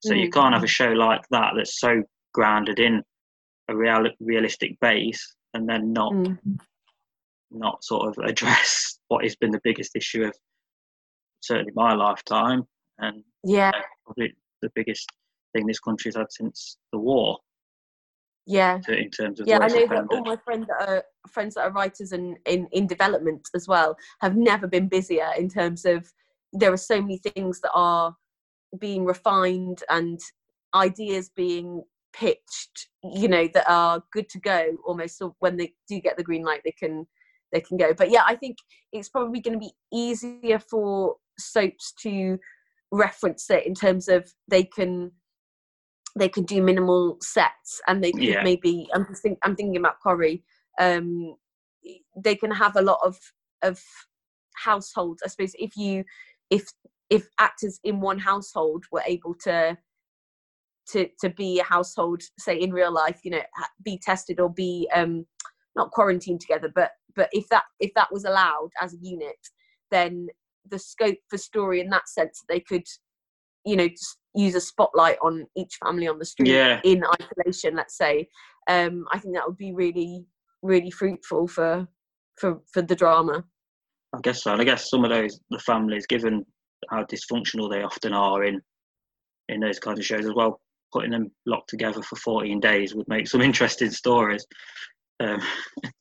So 0.00 0.12
mm. 0.12 0.20
you 0.20 0.30
can't 0.30 0.54
have 0.54 0.64
a 0.64 0.68
show 0.68 0.88
like 0.88 1.22
that 1.30 1.52
that's 1.56 1.80
so 1.80 2.02
grounded 2.32 2.78
in 2.78 3.02
a 3.68 3.76
real 3.76 4.06
realistic 4.20 4.78
base 4.80 5.34
and 5.54 5.68
then 5.68 5.92
not 5.92 6.12
mm. 6.12 6.38
not 7.50 7.82
sort 7.84 8.08
of 8.08 8.24
address 8.24 8.98
what 9.08 9.24
has 9.24 9.36
been 9.36 9.50
the 9.50 9.60
biggest 9.64 9.96
issue 9.96 10.24
of 10.24 10.34
certainly 11.40 11.72
my 11.74 11.94
lifetime 11.94 12.62
and 12.98 13.22
yeah 13.44 13.70
probably 14.04 14.34
the 14.62 14.70
biggest 14.74 15.08
thing 15.52 15.66
this 15.66 15.80
country's 15.80 16.16
had 16.16 16.30
since 16.30 16.76
the 16.92 16.98
war 16.98 17.38
yeah. 18.48 18.78
To, 18.84 18.96
in 18.96 19.10
terms 19.10 19.40
of 19.40 19.46
yeah 19.46 19.58
i 19.60 19.68
know 19.68 19.86
that 19.86 20.06
all 20.10 20.24
my 20.24 20.36
friends 20.36 20.66
that 20.68 20.88
are 20.88 21.04
friends 21.28 21.54
that 21.54 21.62
are 21.62 21.72
writers 21.72 22.12
and 22.12 22.38
in, 22.46 22.66
in 22.72 22.86
development 22.86 23.46
as 23.54 23.68
well 23.68 23.96
have 24.20 24.36
never 24.36 24.66
been 24.66 24.88
busier 24.88 25.30
in 25.36 25.48
terms 25.48 25.84
of 25.84 26.10
there 26.54 26.72
are 26.72 26.78
so 26.78 27.00
many 27.00 27.18
things 27.18 27.60
that 27.60 27.72
are 27.74 28.16
being 28.78 29.04
refined 29.04 29.82
and 29.90 30.20
ideas 30.74 31.30
being 31.36 31.82
pitched 32.14 32.88
you 33.04 33.28
know 33.28 33.46
that 33.52 33.68
are 33.68 34.02
good 34.12 34.28
to 34.30 34.40
go 34.40 34.76
almost 34.86 35.18
so 35.18 35.36
when 35.40 35.58
they 35.58 35.74
do 35.86 36.00
get 36.00 36.16
the 36.16 36.24
green 36.24 36.42
light 36.42 36.62
they 36.64 36.72
can 36.72 37.06
they 37.52 37.60
can 37.60 37.76
go. 37.76 37.92
But 37.94 38.10
yeah 38.10 38.22
i 38.26 38.34
think 38.34 38.56
it's 38.92 39.10
probably 39.10 39.40
going 39.40 39.60
to 39.60 39.66
be 39.66 39.72
easier 39.92 40.58
for 40.58 41.16
soaps 41.38 41.92
to 42.02 42.38
reference 42.90 43.50
it 43.50 43.66
in 43.66 43.74
terms 43.74 44.08
of 44.08 44.32
they 44.48 44.64
can 44.64 45.12
they 46.18 46.28
could 46.28 46.46
do 46.46 46.62
minimal 46.62 47.16
sets 47.20 47.80
and 47.86 48.02
they 48.02 48.12
could 48.12 48.22
yeah. 48.22 48.42
maybe 48.42 48.88
i'm 48.94 49.06
just 49.06 49.22
think, 49.22 49.38
i'm 49.42 49.56
thinking 49.56 49.76
about 49.76 50.00
Corrie 50.02 50.42
um 50.80 51.34
they 52.16 52.34
can 52.34 52.50
have 52.50 52.76
a 52.76 52.82
lot 52.82 52.98
of 53.04 53.16
of 53.62 53.80
households 54.56 55.22
i 55.24 55.28
suppose 55.28 55.52
if 55.58 55.76
you 55.76 56.04
if 56.50 56.70
if 57.10 57.28
actors 57.38 57.78
in 57.84 58.00
one 58.00 58.18
household 58.18 58.84
were 58.92 59.02
able 59.06 59.34
to 59.34 59.76
to 60.88 61.08
to 61.20 61.28
be 61.30 61.60
a 61.60 61.64
household 61.64 62.22
say 62.38 62.56
in 62.56 62.72
real 62.72 62.92
life 62.92 63.20
you 63.22 63.30
know 63.30 63.42
be 63.84 63.98
tested 64.02 64.40
or 64.40 64.50
be 64.50 64.88
um 64.94 65.24
not 65.76 65.90
quarantined 65.90 66.40
together 66.40 66.70
but 66.74 66.92
but 67.14 67.28
if 67.32 67.48
that 67.48 67.64
if 67.80 67.92
that 67.94 68.12
was 68.12 68.24
allowed 68.24 68.70
as 68.80 68.94
a 68.94 68.98
unit 69.00 69.36
then 69.90 70.28
the 70.70 70.78
scope 70.78 71.18
for 71.28 71.38
story 71.38 71.80
in 71.80 71.88
that 71.90 72.08
sense 72.08 72.42
they 72.48 72.60
could 72.60 72.84
you 73.64 73.76
know 73.76 73.88
use 74.38 74.54
a 74.54 74.60
spotlight 74.60 75.16
on 75.22 75.46
each 75.56 75.76
family 75.82 76.08
on 76.08 76.18
the 76.18 76.24
street 76.24 76.48
yeah. 76.48 76.80
in 76.84 77.02
isolation 77.20 77.74
let's 77.74 77.96
say 77.96 78.28
um 78.68 79.04
i 79.12 79.18
think 79.18 79.34
that 79.34 79.46
would 79.46 79.56
be 79.56 79.72
really 79.72 80.24
really 80.62 80.90
fruitful 80.90 81.46
for 81.46 81.86
for 82.36 82.60
for 82.72 82.82
the 82.82 82.94
drama. 82.94 83.44
I 84.14 84.20
guess 84.22 84.42
so 84.42 84.52
and 84.52 84.60
i 84.60 84.64
guess 84.64 84.90
some 84.90 85.04
of 85.04 85.10
those 85.10 85.40
the 85.50 85.58
families 85.58 86.06
given 86.06 86.44
how 86.90 87.04
dysfunctional 87.04 87.70
they 87.70 87.82
often 87.82 88.12
are 88.12 88.44
in 88.44 88.60
in 89.48 89.60
those 89.60 89.78
kind 89.78 89.98
of 89.98 90.04
shows 90.04 90.24
as 90.24 90.34
well 90.34 90.60
putting 90.92 91.10
them 91.10 91.30
locked 91.46 91.68
together 91.68 92.02
for 92.02 92.16
14 92.16 92.60
days 92.60 92.94
would 92.94 93.08
make 93.08 93.28
some 93.28 93.42
interesting 93.50 93.90
stories. 93.90 94.46
Um, 95.20 95.40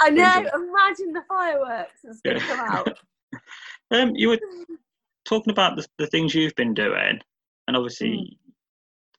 i 0.00 0.10
know 0.10 0.24
imagine 0.26 1.12
the 1.12 1.22
fireworks 1.28 2.00
that's 2.02 2.20
going 2.20 2.38
to 2.38 2.44
yeah. 2.44 2.56
come 2.56 2.70
out. 2.70 2.98
Um, 3.90 4.12
you 4.14 4.28
were 4.28 4.38
talking 5.24 5.50
about 5.50 5.76
the, 5.76 5.84
the 5.98 6.06
things 6.06 6.34
you've 6.34 6.54
been 6.54 6.72
doing 6.72 7.20
and 7.66 7.76
obviously 7.76 8.08
mm. 8.08 8.52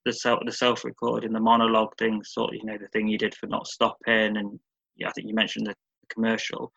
the 0.05 0.13
self 0.13 0.39
the 0.45 0.51
self 0.51 0.83
recording 0.83 1.33
the 1.33 1.39
monologue 1.39 1.95
thing 1.97 2.23
sort 2.23 2.53
of 2.53 2.55
you 2.55 2.65
know 2.65 2.77
the 2.77 2.87
thing 2.89 3.07
you 3.07 3.17
did 3.17 3.35
for 3.35 3.47
not 3.47 3.67
stopping 3.67 4.37
and 4.37 4.59
yeah 4.95 5.07
i 5.07 5.11
think 5.11 5.27
you 5.27 5.33
mentioned 5.33 5.67
the, 5.67 5.73
commercial. 6.09 6.71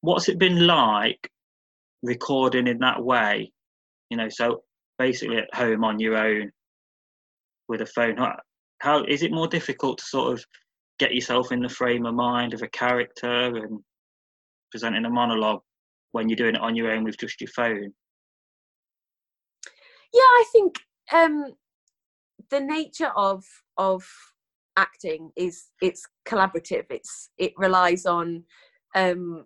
What's 0.00 0.28
it 0.28 0.38
been 0.38 0.66
like 0.66 1.30
recording 2.02 2.66
in 2.66 2.78
that 2.78 3.02
way? 3.02 3.52
You 4.10 4.16
know 4.16 4.28
so 4.28 4.62
basically 4.98 5.38
at 5.38 5.54
home 5.54 5.84
on 5.84 5.98
your 5.98 6.16
own 6.16 6.50
with 7.68 7.80
a 7.80 7.86
phone. 7.86 8.16
How, 8.16 8.36
how 8.78 9.04
is 9.04 9.22
it 9.22 9.32
more 9.32 9.48
difficult 9.48 9.98
to 9.98 10.04
sort 10.04 10.32
of 10.32 10.44
get 10.98 11.14
yourself 11.14 11.50
in 11.50 11.60
the 11.60 11.68
frame 11.68 12.06
of 12.06 12.14
mind 12.14 12.54
of 12.54 12.62
a 12.62 12.68
character 12.68 13.56
and 13.56 13.80
presenting 14.70 15.04
a 15.04 15.10
monologue 15.10 15.62
when 16.12 16.28
you're 16.28 16.36
doing 16.36 16.54
it 16.54 16.60
on 16.60 16.76
your 16.76 16.90
own 16.90 17.02
with 17.02 17.18
just 17.18 17.40
your 17.40 17.48
phone 17.48 17.92
yeah 20.14 20.20
i 20.20 20.44
think 20.52 20.78
um 21.12 21.54
the 22.50 22.60
nature 22.60 23.12
of 23.16 23.44
of 23.76 24.04
acting 24.76 25.30
is 25.36 25.66
it's 25.80 26.06
collaborative. 26.26 26.84
It's 26.90 27.30
it 27.38 27.52
relies 27.56 28.06
on 28.06 28.44
um 28.94 29.44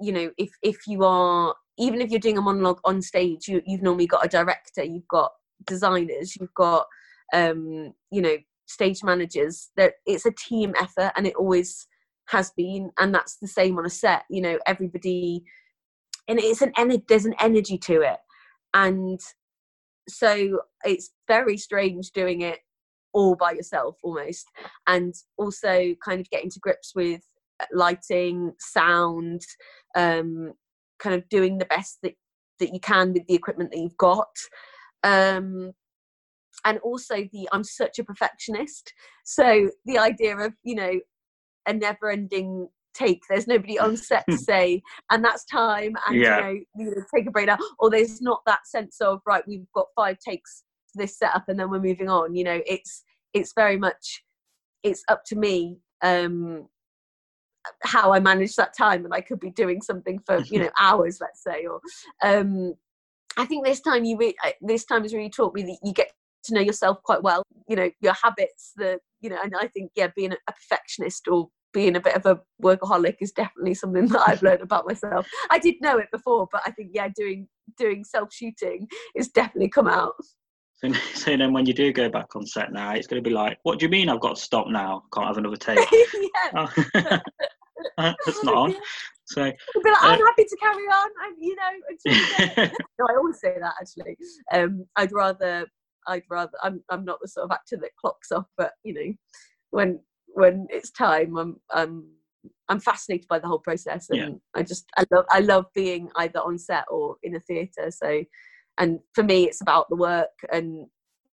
you 0.00 0.12
know 0.12 0.30
if 0.38 0.50
if 0.62 0.86
you 0.86 1.04
are 1.04 1.54
even 1.78 2.00
if 2.00 2.10
you're 2.10 2.20
doing 2.20 2.38
a 2.38 2.42
monologue 2.42 2.80
on 2.84 3.00
stage 3.02 3.48
you, 3.48 3.62
you've 3.66 3.82
normally 3.82 4.06
got 4.06 4.24
a 4.24 4.28
director 4.28 4.84
you've 4.84 5.08
got 5.08 5.32
designers 5.66 6.36
you've 6.36 6.54
got 6.54 6.86
um 7.32 7.92
you 8.10 8.22
know 8.22 8.36
stage 8.66 9.02
managers. 9.02 9.70
That 9.76 9.94
it's 10.06 10.26
a 10.26 10.32
team 10.32 10.74
effort 10.80 11.12
and 11.16 11.26
it 11.26 11.34
always 11.36 11.86
has 12.28 12.52
been 12.56 12.90
and 12.98 13.12
that's 13.14 13.36
the 13.36 13.48
same 13.48 13.76
on 13.78 13.86
a 13.86 13.90
set 13.90 14.22
you 14.30 14.40
know 14.40 14.58
everybody 14.66 15.42
and 16.28 16.38
it's 16.38 16.62
an 16.62 16.72
energy 16.76 17.04
there's 17.08 17.26
an 17.26 17.34
energy 17.40 17.78
to 17.78 18.02
it. 18.02 18.18
And 18.72 19.20
so 20.10 20.60
it's 20.84 21.10
very 21.28 21.56
strange 21.56 22.10
doing 22.10 22.42
it 22.42 22.58
all 23.12 23.34
by 23.34 23.52
yourself 23.52 23.96
almost 24.02 24.46
and 24.86 25.14
also 25.36 25.94
kind 26.04 26.20
of 26.20 26.30
getting 26.30 26.50
to 26.50 26.60
grips 26.60 26.92
with 26.94 27.20
lighting 27.72 28.52
sound 28.58 29.42
um, 29.96 30.52
kind 30.98 31.14
of 31.14 31.28
doing 31.28 31.58
the 31.58 31.64
best 31.64 31.98
that, 32.02 32.14
that 32.58 32.72
you 32.72 32.80
can 32.80 33.12
with 33.12 33.26
the 33.26 33.34
equipment 33.34 33.70
that 33.72 33.80
you've 33.80 33.96
got. 33.96 34.28
Um, 35.02 35.72
and 36.64 36.78
also 36.80 37.16
the 37.32 37.48
i'm 37.52 37.64
such 37.64 37.98
a 37.98 38.04
perfectionist 38.04 38.92
so 39.24 39.70
the 39.86 39.98
idea 39.98 40.36
of 40.36 40.52
you 40.62 40.74
know 40.74 41.00
a 41.66 41.72
never 41.72 42.10
ending 42.10 42.68
take 42.94 43.22
there's 43.28 43.46
nobody 43.46 43.78
on 43.78 43.96
set 43.96 44.24
to 44.28 44.36
say 44.50 44.82
and 45.10 45.24
that's 45.24 45.44
time 45.44 45.94
and 46.08 46.20
yeah. 46.20 46.36
you, 46.36 46.42
know, 46.42 46.60
you 46.76 46.84
know 46.86 47.02
take 47.14 47.26
a 47.26 47.30
break 47.30 47.46
now 47.46 47.58
or 47.78 47.90
there's 47.90 48.20
not 48.20 48.40
that 48.46 48.66
sense 48.66 49.00
of 49.00 49.20
right 49.26 49.44
we've 49.46 49.66
got 49.74 49.86
five 49.94 50.18
takes 50.18 50.64
this 50.94 51.18
setup 51.18 51.44
and 51.48 51.58
then 51.58 51.70
we're 51.70 51.80
moving 51.80 52.08
on 52.08 52.34
you 52.34 52.42
know 52.42 52.60
it's 52.66 53.04
it's 53.32 53.52
very 53.54 53.76
much 53.76 54.24
it's 54.82 55.04
up 55.08 55.24
to 55.24 55.36
me 55.36 55.78
um 56.02 56.66
how 57.82 58.12
I 58.12 58.20
manage 58.20 58.56
that 58.56 58.76
time, 58.76 59.04
and 59.04 59.14
I 59.14 59.20
could 59.20 59.40
be 59.40 59.50
doing 59.50 59.82
something 59.82 60.20
for 60.20 60.38
you 60.50 60.60
know 60.60 60.70
hours, 60.80 61.18
let's 61.20 61.42
say. 61.42 61.66
Or 61.66 61.80
um, 62.22 62.74
I 63.36 63.44
think 63.44 63.64
this 63.64 63.80
time 63.80 64.04
you 64.04 64.16
re- 64.16 64.36
this 64.60 64.84
time 64.84 65.02
has 65.02 65.14
really 65.14 65.30
taught 65.30 65.54
me 65.54 65.62
that 65.62 65.78
you 65.82 65.92
get 65.92 66.12
to 66.44 66.54
know 66.54 66.60
yourself 66.60 67.02
quite 67.02 67.22
well. 67.22 67.42
You 67.68 67.76
know 67.76 67.90
your 68.00 68.14
habits, 68.14 68.72
the 68.76 68.98
you 69.20 69.30
know, 69.30 69.38
and 69.42 69.52
I 69.58 69.66
think 69.68 69.92
yeah, 69.94 70.08
being 70.16 70.32
a 70.32 70.52
perfectionist 70.52 71.28
or 71.28 71.48
being 71.72 71.96
a 71.96 72.00
bit 72.00 72.16
of 72.16 72.26
a 72.26 72.40
workaholic 72.62 73.16
is 73.20 73.32
definitely 73.32 73.74
something 73.74 74.06
that 74.08 74.22
I've 74.26 74.42
learned 74.42 74.62
about 74.62 74.86
myself. 74.86 75.26
I 75.50 75.58
did 75.58 75.76
know 75.80 75.98
it 75.98 76.08
before, 76.12 76.48
but 76.50 76.62
I 76.66 76.70
think 76.72 76.90
yeah, 76.92 77.08
doing 77.14 77.48
doing 77.78 78.04
self 78.04 78.32
shooting 78.32 78.88
is 79.14 79.28
definitely 79.28 79.70
come 79.70 79.88
out. 79.88 80.14
So, 80.76 80.92
so 81.14 81.36
then 81.36 81.52
when 81.52 81.66
you 81.66 81.74
do 81.74 81.92
go 81.92 82.08
back 82.08 82.34
on 82.34 82.46
set 82.46 82.72
now, 82.72 82.92
it's 82.94 83.06
going 83.06 83.22
to 83.22 83.28
be 83.28 83.34
like, 83.34 83.58
what 83.62 83.78
do 83.78 83.86
you 83.86 83.90
mean 83.90 84.08
I've 84.08 84.20
got 84.20 84.36
to 84.36 84.42
stop 84.42 84.66
now? 84.68 85.02
Can't 85.12 85.26
have 85.26 85.38
another 85.38 85.56
take. 85.56 85.78
Oh. 86.56 86.72
That's 87.98 88.44
not 88.44 88.54
on. 88.54 88.74
So 89.26 89.42
like, 89.42 89.56
Uh, 89.76 89.94
I'm 90.00 90.26
happy 90.26 90.44
to 90.44 90.56
carry 90.60 90.84
on. 90.84 91.10
I'm, 91.22 91.34
you 91.38 91.54
know, 91.54 91.70
until 91.88 92.20
you 92.20 92.56
get-" 92.56 92.72
no, 92.98 93.06
I 93.08 93.16
always 93.16 93.40
say 93.40 93.54
that 93.60 93.74
actually. 93.80 94.16
Um, 94.52 94.86
I'd 94.96 95.12
rather, 95.12 95.66
I'd 96.06 96.24
rather, 96.28 96.52
I'm, 96.62 96.82
I'm 96.90 97.04
not 97.04 97.18
the 97.22 97.28
sort 97.28 97.44
of 97.44 97.52
actor 97.52 97.76
that 97.76 97.90
clocks 98.00 98.32
off, 98.32 98.46
but 98.56 98.72
you 98.84 98.94
know, 98.94 99.12
when 99.70 100.00
when 100.34 100.66
it's 100.70 100.90
time, 100.90 101.36
I'm, 101.36 101.60
I'm, 101.70 102.08
I'm 102.68 102.80
fascinated 102.80 103.28
by 103.28 103.38
the 103.38 103.48
whole 103.48 103.58
process, 103.58 104.10
and 104.10 104.18
Yeah. 104.18 104.30
I 104.54 104.62
just, 104.62 104.86
I 104.96 105.04
love, 105.10 105.24
I 105.30 105.40
love 105.40 105.66
being 105.74 106.10
either 106.16 106.40
on 106.40 106.58
set 106.58 106.84
or 106.90 107.16
in 107.22 107.34
a 107.36 107.40
theatre. 107.40 107.90
So, 107.90 108.24
and 108.78 109.00
for 109.14 109.22
me, 109.24 109.44
it's 109.44 109.60
about 109.60 109.88
the 109.90 109.96
work, 109.96 110.30
and 110.52 110.86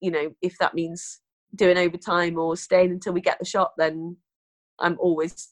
you 0.02 0.12
know, 0.12 0.34
if 0.42 0.58
that 0.60 0.74
means 0.74 1.22
doing 1.56 1.78
overtime 1.78 2.38
or 2.38 2.56
staying 2.58 2.92
until 2.92 3.14
we 3.14 3.22
get 3.22 3.40
the 3.40 3.46
shot, 3.46 3.72
then 3.78 4.18
I'm 4.80 4.98
always 5.00 5.50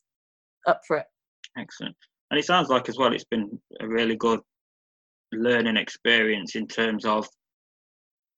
up 0.68 0.82
for 0.88 0.98
it. 0.98 1.06
excellent. 1.58 1.96
And 2.32 2.40
it 2.40 2.46
sounds 2.46 2.70
like 2.70 2.90
as 2.90 2.98
well, 2.98 3.14
it's 3.14 3.26
been 3.26 3.60
a 3.80 3.88
really 3.88 4.16
good 4.16 4.40
learning 5.32 5.78
experience 5.78 6.56
in 6.56 6.68
terms 6.68 7.06
of 7.06 7.28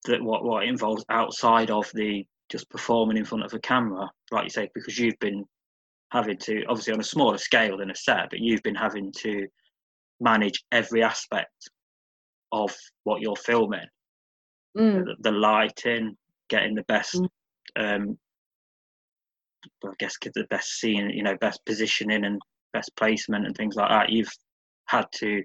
that 0.06 0.22
what 0.22 0.44
what 0.44 0.66
involves 0.66 1.04
outside 1.10 1.72
of 1.72 1.90
the 1.94 2.26
just 2.50 2.70
performing 2.70 3.18
in 3.18 3.26
front 3.26 3.44
of 3.44 3.54
a 3.54 3.60
camera, 3.60 4.10
like 4.32 4.44
you 4.44 4.50
say, 4.50 4.70
because 4.74 4.98
you've 5.00 5.20
been 5.20 5.44
having 6.12 6.38
to 6.38 6.64
obviously 6.70 6.94
on 6.94 7.00
a 7.00 7.04
smaller 7.04 7.38
scale 7.38 7.78
than 7.78 7.90
a 7.92 7.96
set, 7.96 8.30
but 8.30 8.40
you've 8.40 8.64
been 8.64 8.76
having 8.76 9.12
to 9.12 9.48
manage 10.20 10.64
every 10.72 11.04
aspect 11.04 11.70
of 12.52 12.74
what 13.04 13.22
you're 13.22 13.36
filming, 13.36 13.88
Mm. 14.78 15.06
the, 15.06 15.16
the 15.20 15.32
lighting, 15.32 16.16
getting 16.50 16.76
the 16.76 16.84
best, 16.84 17.16
Mm. 17.16 17.30
um, 17.78 18.20
I 19.84 19.94
guess 19.98 20.18
get 20.18 20.34
the 20.34 20.46
best 20.46 20.80
scene, 20.80 21.10
you 21.10 21.24
know, 21.24 21.36
best 21.38 21.66
positioning 21.66 22.24
and 22.26 22.40
best 22.72 22.96
placement 22.96 23.46
and 23.46 23.56
things 23.56 23.76
like 23.76 23.90
that. 23.90 24.10
You've 24.10 24.32
had 24.86 25.06
to 25.14 25.44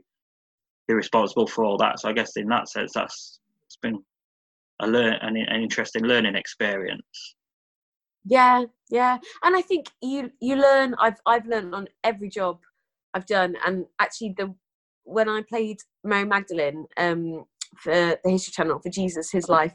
be 0.86 0.94
responsible 0.94 1.46
for 1.46 1.64
all 1.64 1.78
that. 1.78 2.00
So 2.00 2.08
I 2.08 2.12
guess 2.12 2.36
in 2.36 2.48
that 2.48 2.68
sense, 2.68 2.92
that's 2.92 3.40
it's 3.66 3.76
been 3.76 4.04
a 4.80 4.86
learn 4.86 5.14
an, 5.22 5.36
an 5.36 5.62
interesting 5.62 6.04
learning 6.04 6.34
experience. 6.34 7.36
yeah 8.24 8.64
yeah. 8.90 9.18
And 9.42 9.56
i 9.56 9.62
think 9.62 9.86
you 10.02 10.30
you 10.40 10.56
learn 10.56 10.94
i've 11.00 11.20
i've 11.26 11.46
learned 11.46 11.74
on 11.74 11.88
every 12.04 12.28
job 12.28 12.58
i've 13.14 13.26
done. 13.26 13.56
And 13.66 13.86
actually 13.98 14.34
the 14.36 14.54
when 15.04 15.28
i 15.28 15.42
played 15.48 15.78
mary 16.04 16.24
magdalene 16.24 16.86
um 16.96 17.44
for 17.76 17.92
the 18.22 18.30
history 18.30 18.52
channel 18.52 18.78
for 18.78 18.90
jesus 18.90 19.30
his 19.30 19.48
life 19.48 19.74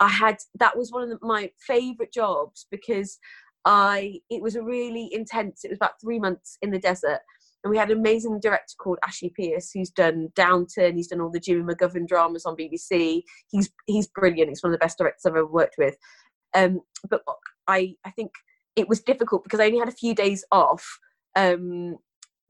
i 0.00 0.08
had 0.08 0.36
that 0.58 0.76
was 0.76 0.90
one 0.90 1.02
of 1.02 1.10
the, 1.10 1.18
my 1.22 1.50
favorite 1.66 2.12
jobs 2.12 2.66
because 2.70 3.18
i 3.64 4.18
it 4.30 4.42
was 4.42 4.56
a 4.56 4.62
really 4.62 5.08
intense 5.12 5.64
it 5.64 5.68
was 5.70 5.78
about 5.78 6.00
three 6.00 6.18
months 6.18 6.56
in 6.62 6.70
the 6.70 6.78
desert 6.78 7.20
and 7.64 7.70
we 7.70 7.76
had 7.76 7.90
an 7.90 7.98
amazing 7.98 8.38
director 8.40 8.74
called 8.78 8.98
Ashley 9.04 9.32
Pearce, 9.36 9.70
who's 9.72 9.90
done 9.90 10.28
Downton. 10.34 10.96
He's 10.96 11.08
done 11.08 11.20
all 11.20 11.30
the 11.30 11.40
Jimmy 11.40 11.62
McGovern 11.62 12.06
dramas 12.06 12.46
on 12.46 12.56
BBC. 12.56 13.22
He's 13.50 13.70
he's 13.86 14.06
brilliant. 14.06 14.48
He's 14.48 14.62
one 14.62 14.72
of 14.72 14.78
the 14.78 14.84
best 14.84 14.98
directors 14.98 15.26
I've 15.26 15.32
ever 15.32 15.46
worked 15.46 15.76
with. 15.76 15.96
Um, 16.54 16.80
but 17.10 17.22
I 17.66 17.94
I 18.04 18.10
think 18.10 18.32
it 18.76 18.88
was 18.88 19.00
difficult 19.00 19.42
because 19.42 19.60
I 19.60 19.66
only 19.66 19.78
had 19.78 19.88
a 19.88 19.92
few 19.92 20.14
days 20.14 20.44
off 20.52 20.86
um, 21.34 21.96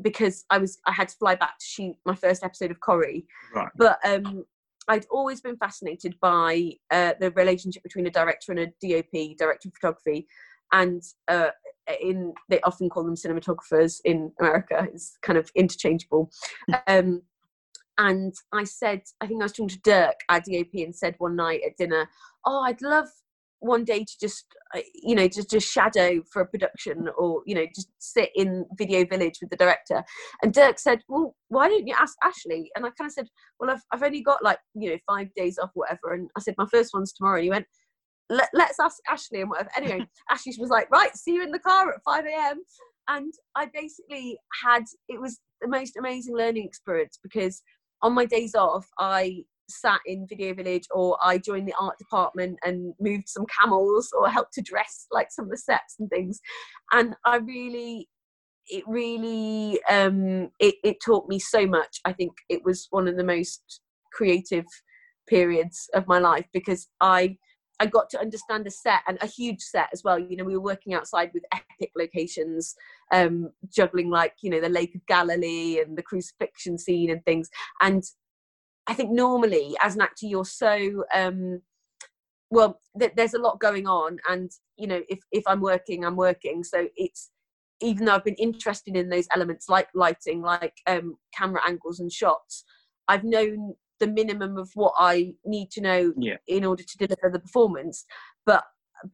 because 0.03 0.45
I 0.51 0.59
was 0.59 0.79
I 0.87 0.93
had 0.93 1.09
to 1.09 1.17
fly 1.17 1.35
back 1.35 1.59
to 1.59 1.65
shoot 1.65 1.97
my 2.05 2.15
first 2.15 2.45
episode 2.45 2.71
of 2.71 2.81
Corrie. 2.81 3.27
Right. 3.55 3.69
But 3.77 3.99
um, 4.05 4.45
I'd 4.89 5.07
always 5.11 5.41
been 5.41 5.57
fascinated 5.57 6.17
by 6.21 6.73
uh, 6.91 7.15
the 7.19 7.31
relationship 7.33 7.83
between 7.83 8.07
a 8.07 8.11
director 8.11 8.53
and 8.53 8.61
a 8.61 8.67
DOP, 8.67 9.37
director 9.39 9.69
of 9.69 9.75
photography, 9.75 10.27
and 10.73 11.03
uh, 11.29 11.49
in 12.01 12.35
they 12.49 12.61
often 12.63 12.89
call 12.89 13.05
them 13.05 13.15
cinematographers 13.15 14.01
in 14.05 14.33
America. 14.41 14.87
It's 14.93 15.17
kind 15.23 15.39
of 15.39 15.51
interchangeable. 15.55 16.31
um, 16.87 17.23
and 17.99 18.35
I 18.53 18.65
said, 18.65 19.03
I 19.21 19.27
think 19.27 19.43
I 19.43 19.47
was 19.47 19.53
talking 19.53 19.69
to 19.69 19.81
Dirk, 19.81 20.21
our 20.29 20.39
DOP, 20.39 20.73
and 20.75 20.95
said 20.95 21.17
one 21.19 21.35
night 21.35 21.63
at 21.67 21.77
dinner, 21.77 22.09
"Oh, 22.47 22.63
I'd 22.63 22.81
love 22.81 23.09
one 23.61 23.85
day 23.85 24.05
to 24.05 24.13
just 24.21 24.47
uh, 24.75 24.81
you 24.95 25.15
know 25.15 25.27
just 25.27 25.51
just 25.51 25.71
shadow 25.71 26.23
for 26.31 26.43
a 26.43 26.47
production 26.47 27.09
or 27.17 27.43
you 27.47 27.55
know 27.55 27.67
just 27.75 27.89
sit 27.99 28.31
in 28.35 28.65
video 28.77 29.05
village 29.05 29.39
with 29.41 29.51
the 29.51 29.57
director 29.57 30.05
and 30.43 30.53
dirk 30.53 30.79
said 30.79 31.01
well 31.09 31.35
why 31.49 31.69
don't 31.69 31.87
you 31.87 31.95
ask 31.99 32.17
ashley 32.23 32.71
and 32.77 32.85
i 32.87 32.91
kind 32.91 33.09
of 33.09 33.13
said 33.13 33.29
well 33.59 33.71
i've, 33.71 33.83
I've 33.93 34.03
only 34.03 34.23
got 34.23 34.45
like 34.45 34.59
you 34.75 34.91
know 34.91 34.99
five 35.07 35.29
days 35.35 35.59
off 35.59 35.71
whatever 35.75 36.15
and 36.15 36.31
i 36.37 36.41
said 36.41 36.55
my 36.59 36.67
first 36.71 36.95
one's 36.95 37.13
tomorrow 37.13 37.37
and 37.37 37.45
he 37.45 37.51
went 37.51 37.67
Let, 38.31 38.51
let's 38.53 38.79
ask 38.81 38.99
ashley 39.09 39.41
and 39.41 39.51
whatever 39.51 39.71
anyway 39.77 40.07
ashley 40.31 40.55
was 40.59 40.71
like 40.71 40.91
right 40.91 41.15
see 41.17 41.35
you 41.35 41.43
in 41.43 41.51
the 41.51 41.59
car 41.59 41.91
at 41.91 42.03
5 42.05 42.25
a.m 42.27 42.63
and 43.09 43.33
i 43.57 43.67
basically 43.73 44.39
had 44.63 44.85
it 45.09 45.21
was 45.21 45.41
the 45.61 45.69
most 45.69 45.97
amazing 45.97 46.37
learning 46.37 46.65
experience 46.65 47.19
because 47.23 47.63
on 48.03 48.13
my 48.13 48.27
days 48.27 48.55
off 48.55 48.87
i 48.99 49.43
sat 49.71 50.01
in 50.07 50.27
Video 50.29 50.55
Village 50.55 50.87
or 50.91 51.19
I 51.23 51.39
joined 51.39 51.69
the 51.69 51.75
art 51.79 51.99
department 51.99 52.59
and 52.65 52.95
moved 53.01 53.29
some 53.29 53.47
camels 53.47 54.11
or 54.19 54.29
helped 54.29 54.55
to 54.55 54.63
dress 54.63 55.07
like 55.13 55.29
some 55.31 55.47
of 55.47 55.51
the 55.51 55.59
sets 55.59 55.97
and 55.99 56.09
things. 56.11 56.41
And 56.93 57.15
I 57.25 57.37
really, 57.37 58.09
it 58.69 58.85
really, 58.87 59.81
um, 59.89 60.51
it, 60.59 60.77
it 60.83 60.97
taught 61.05 61.29
me 61.29 61.39
so 61.39 61.67
much. 61.67 62.01
I 62.05 62.13
think 62.13 62.33
it 62.49 62.65
was 62.65 62.87
one 62.91 63.09
of 63.09 63.17
the 63.17 63.25
most 63.25 63.81
creative 64.13 64.65
periods 65.29 65.89
of 65.95 66.07
my 66.09 66.19
life 66.19 66.47
because 66.53 66.89
I, 67.01 67.37
I 67.81 67.87
got 67.87 68.11
to 68.11 68.21
understand 68.21 68.67
a 68.67 68.71
set 68.71 69.01
and 69.07 69.19
a 69.21 69.27
huge 69.27 69.61
set 69.61 69.89
as 69.93 70.03
well. 70.03 70.19
You 70.19 70.37
know, 70.37 70.45
we 70.45 70.57
were 70.57 70.63
working 70.63 70.95
outside 70.95 71.31
with 71.33 71.45
epic 71.53 71.93
locations, 71.97 72.75
um, 73.13 73.51
juggling 73.69 74.11
like, 74.11 74.35
you 74.43 74.51
know, 74.51 74.61
the 74.61 74.69
Lake 74.69 74.95
of 74.95 75.07
Galilee 75.07 75.81
and 75.81 75.97
the 75.97 76.03
crucifixion 76.03 76.77
scene 76.77 77.11
and 77.11 77.25
things. 77.25 77.49
And 77.81 78.05
I 78.89 78.95
think 78.95 79.11
normally 79.11 79.77
as 79.83 79.95
an 79.95 80.01
actor 80.01 80.27
you're 80.27 80.47
so 80.47 81.05
um 81.15 81.61
well 82.51 82.81
th- 82.99 83.13
there's 83.15 83.35
a 83.35 83.39
lot 83.39 83.61
going 83.61 83.87
on 83.87 84.19
and 84.29 84.51
you 84.77 84.87
know 84.87 85.03
if 85.09 85.21
if 85.31 85.45
I'm 85.47 85.61
working 85.61 86.05
I'm 86.05 86.17
working 86.17 86.65
so 86.65 86.89
it's 86.97 87.31
even 87.81 88.07
though 88.07 88.15
I've 88.15 88.25
been 88.25 88.35
interested 88.35 88.97
in 88.97 89.11
those 89.11 89.29
elements 89.35 89.69
like 89.69 89.89
lighting 89.95 90.41
like 90.41 90.75
um 90.87 91.17
camera 91.37 91.61
angles 91.67 92.01
and 92.01 92.11
shots 92.11 92.65
I've 93.07 93.25
known 93.25 93.75
the 94.01 94.07
minimum 94.07 94.57
of 94.57 94.71
what 94.75 94.95
I 94.99 95.35
need 95.45 95.71
to 95.73 95.81
know 95.81 96.13
Yeah. 96.17 96.37
in 96.47 96.65
order 96.65 96.83
to 96.83 96.99
deliver 96.99 97.31
the 97.31 97.41
performance 97.41 98.05
but 98.47 98.65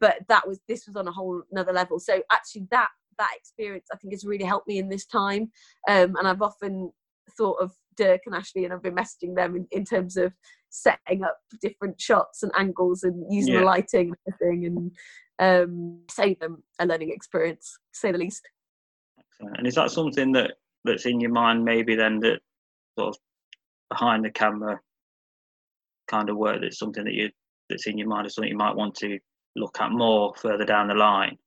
but 0.00 0.16
that 0.28 0.46
was 0.48 0.60
this 0.68 0.86
was 0.86 0.96
on 0.96 1.08
a 1.08 1.12
whole 1.12 1.42
another 1.52 1.72
level 1.72 1.98
so 1.98 2.22
actually 2.32 2.66
that 2.70 2.88
that 3.18 3.30
experience 3.36 3.86
I 3.92 3.96
think 3.96 4.12
has 4.12 4.24
really 4.24 4.44
helped 4.44 4.66
me 4.66 4.78
in 4.78 4.88
this 4.88 5.06
time 5.06 5.50
um 5.88 6.16
and 6.16 6.26
I've 6.26 6.42
often 6.42 6.92
thought 7.36 7.60
of 7.60 7.72
Dirk 7.96 8.22
and 8.26 8.34
Ashley, 8.34 8.64
and 8.64 8.72
I've 8.72 8.82
been 8.82 8.94
messaging 8.94 9.34
them 9.34 9.56
in, 9.56 9.66
in 9.70 9.84
terms 9.84 10.16
of 10.16 10.32
setting 10.70 11.22
up 11.22 11.38
different 11.60 12.00
shots 12.00 12.42
and 12.42 12.52
angles 12.56 13.02
and 13.02 13.24
using 13.32 13.54
Yeah. 13.54 13.60
the 13.60 13.66
lighting 13.66 14.08
and 14.08 14.34
everything, 14.34 14.66
and 14.66 14.92
um, 15.38 16.02
save 16.10 16.40
them 16.40 16.62
a 16.78 16.86
learning 16.86 17.10
experience, 17.10 17.78
to 17.92 17.98
say 17.98 18.12
the 18.12 18.18
least. 18.18 18.48
Excellent. 19.18 19.58
And 19.58 19.66
is 19.66 19.74
that 19.76 19.90
something 19.90 20.32
that 20.32 20.54
that's 20.84 21.06
in 21.06 21.20
your 21.20 21.30
mind 21.30 21.64
maybe 21.64 21.94
then 21.94 22.20
that 22.20 22.40
sort 22.98 23.08
of 23.08 23.16
behind 23.90 24.24
the 24.24 24.30
camera 24.30 24.80
kind 26.08 26.28
of 26.28 26.36
work 26.36 26.60
that's 26.60 26.78
something 26.78 27.04
that 27.04 27.14
you 27.14 27.30
that's 27.70 27.86
in 27.86 27.96
your 27.96 28.08
mind 28.08 28.26
or 28.26 28.30
something 28.30 28.50
you 28.50 28.56
might 28.56 28.76
want 28.76 28.94
to 28.94 29.18
look 29.56 29.80
at 29.80 29.90
more 29.90 30.34
further 30.36 30.64
down 30.64 30.88
the 30.88 30.94
line? 30.94 31.38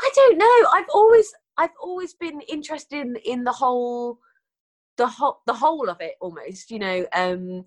I 0.00 0.10
don't 0.14 0.38
know. 0.38 0.68
I've 0.72 0.88
always 0.92 1.32
I've 1.56 1.76
always 1.82 2.14
been 2.14 2.40
interested 2.42 3.00
in, 3.00 3.16
in 3.24 3.44
the 3.44 3.52
whole 3.52 4.18
the 4.96 5.06
whole 5.06 5.40
the 5.46 5.54
whole 5.54 5.88
of 5.88 6.00
it 6.00 6.14
almost, 6.20 6.70
you 6.70 6.78
know, 6.78 7.06
um 7.14 7.64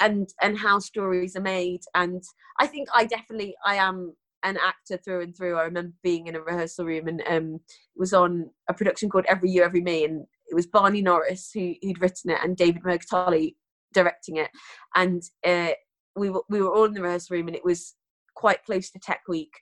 and 0.00 0.28
and 0.42 0.58
how 0.58 0.78
stories 0.78 1.36
are 1.36 1.40
made 1.40 1.80
and 1.94 2.22
I 2.60 2.66
think 2.66 2.88
I 2.94 3.04
definitely 3.04 3.56
I 3.64 3.76
am 3.76 4.14
an 4.44 4.56
actor 4.56 4.98
through 4.98 5.22
and 5.22 5.36
through. 5.36 5.56
I 5.56 5.64
remember 5.64 5.94
being 6.02 6.28
in 6.28 6.36
a 6.36 6.40
rehearsal 6.40 6.84
room 6.84 7.08
and 7.08 7.22
um 7.28 7.60
was 7.96 8.12
on 8.12 8.50
a 8.68 8.74
production 8.74 9.08
called 9.08 9.26
Every 9.28 9.50
You 9.50 9.62
Every 9.62 9.80
Me 9.80 10.04
and 10.04 10.26
it 10.50 10.54
was 10.54 10.66
Barney 10.66 11.02
Norris 11.02 11.50
who 11.52 11.74
who'd 11.82 12.00
written 12.00 12.30
it 12.30 12.38
and 12.42 12.56
David 12.56 12.82
Mercatali 12.82 13.54
directing 13.92 14.36
it. 14.36 14.50
And 14.94 15.22
uh, 15.46 15.72
we 16.16 16.30
were 16.30 16.42
we 16.48 16.60
were 16.60 16.72
all 16.72 16.84
in 16.84 16.94
the 16.94 17.02
rehearsal 17.02 17.36
room 17.36 17.48
and 17.48 17.56
it 17.56 17.64
was 17.64 17.94
quite 18.34 18.64
close 18.64 18.90
to 18.90 18.98
Tech 18.98 19.22
Week. 19.28 19.52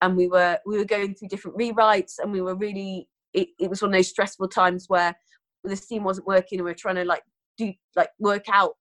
And 0.00 0.16
we 0.16 0.28
were 0.28 0.58
we 0.66 0.78
were 0.78 0.84
going 0.84 1.14
through 1.14 1.28
different 1.28 1.56
rewrites 1.58 2.14
and 2.18 2.32
we 2.32 2.40
were 2.40 2.56
really 2.56 3.08
it, 3.34 3.48
it 3.58 3.70
was 3.70 3.80
one 3.80 3.90
of 3.90 3.96
those 3.96 4.08
stressful 4.08 4.48
times 4.48 4.86
where 4.88 5.14
the 5.64 5.76
scene 5.76 6.02
wasn't 6.02 6.26
working 6.26 6.58
and 6.58 6.64
we 6.64 6.72
are 6.72 6.74
trying 6.74 6.96
to 6.96 7.04
like 7.04 7.22
do 7.56 7.72
like 7.96 8.08
work 8.18 8.44
out 8.50 8.72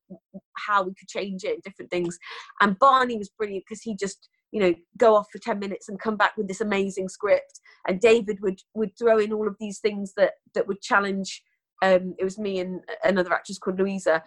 how 0.57 0.83
we 0.83 0.93
could 0.93 1.07
change 1.07 1.43
it 1.43 1.53
and 1.53 1.63
different 1.63 1.91
things. 1.91 2.17
And 2.59 2.79
barney 2.79 3.17
was 3.17 3.29
brilliant 3.29 3.65
because 3.67 3.81
he 3.81 3.95
just 3.95 4.29
you 4.51 4.59
know 4.59 4.73
go 4.97 5.15
off 5.15 5.27
for 5.31 5.39
10 5.39 5.59
minutes 5.59 5.87
and 5.89 5.99
come 5.99 6.17
back 6.17 6.35
with 6.37 6.47
this 6.47 6.61
amazing 6.61 7.09
script. 7.09 7.59
And 7.87 8.01
david 8.01 8.39
would 8.41 8.59
would 8.73 8.97
throw 8.97 9.19
in 9.19 9.31
all 9.31 9.47
of 9.47 9.55
these 9.59 9.79
things 9.79 10.13
that 10.17 10.33
that 10.55 10.67
would 10.67 10.81
challenge 10.81 11.43
um 11.81 12.15
it 12.19 12.23
was 12.23 12.37
me 12.37 12.59
and 12.59 12.81
another 13.03 13.33
actress 13.33 13.57
called 13.57 13.79
louisa. 13.79 14.23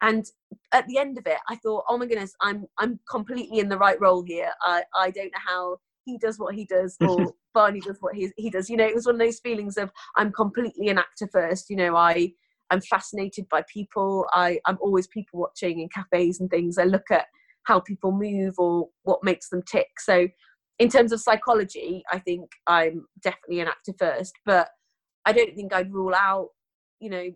And 0.00 0.24
at 0.72 0.86
the 0.86 0.98
end 0.98 1.18
of 1.18 1.26
it 1.26 1.38
i 1.48 1.56
thought 1.56 1.84
oh 1.88 1.98
my 1.98 2.06
goodness 2.06 2.32
i'm 2.40 2.66
i'm 2.78 3.00
completely 3.10 3.58
in 3.58 3.68
the 3.68 3.78
right 3.78 4.00
role 4.00 4.22
here. 4.22 4.50
I 4.62 4.82
i 4.96 5.10
don't 5.10 5.32
know 5.32 5.44
how 5.46 5.76
he 6.04 6.18
does 6.18 6.38
what 6.38 6.54
he 6.54 6.64
does 6.64 6.96
or 7.08 7.32
barney 7.52 7.80
does 7.80 7.98
what 8.00 8.14
he, 8.14 8.30
he 8.36 8.50
does. 8.50 8.70
You 8.70 8.76
know 8.76 8.86
it 8.86 8.94
was 8.94 9.06
one 9.06 9.16
of 9.16 9.20
those 9.20 9.40
feelings 9.40 9.76
of 9.76 9.90
i'm 10.16 10.32
completely 10.32 10.88
an 10.88 10.98
actor 10.98 11.28
first 11.32 11.68
you 11.68 11.76
know 11.76 11.96
i 11.96 12.32
i'm 12.70 12.80
fascinated 12.82 13.48
by 13.50 13.64
people. 13.72 14.26
I 14.32 14.60
i'm 14.66 14.78
always 14.80 15.06
people 15.08 15.40
watching 15.40 15.80
in 15.80 15.88
cafes 15.88 16.40
and 16.40 16.50
things. 16.50 16.78
I 16.78 16.84
look 16.84 17.10
at 17.10 17.26
how 17.64 17.80
people 17.80 18.12
move 18.12 18.54
or 18.58 18.88
what 19.02 19.22
makes 19.22 19.50
them 19.50 19.62
tick. 19.70 19.88
So 19.98 20.28
in 20.78 20.88
terms 20.88 21.12
of 21.12 21.20
psychology 21.20 22.02
i 22.10 22.18
think 22.18 22.50
i'm 22.66 23.06
definitely 23.22 23.60
an 23.60 23.68
actor 23.68 23.92
first 23.98 24.32
but 24.46 24.68
i 25.26 25.32
don't 25.32 25.54
think 25.54 25.72
i'd 25.72 25.92
rule 25.92 26.14
out 26.14 26.48
you 27.00 27.10
know 27.10 27.30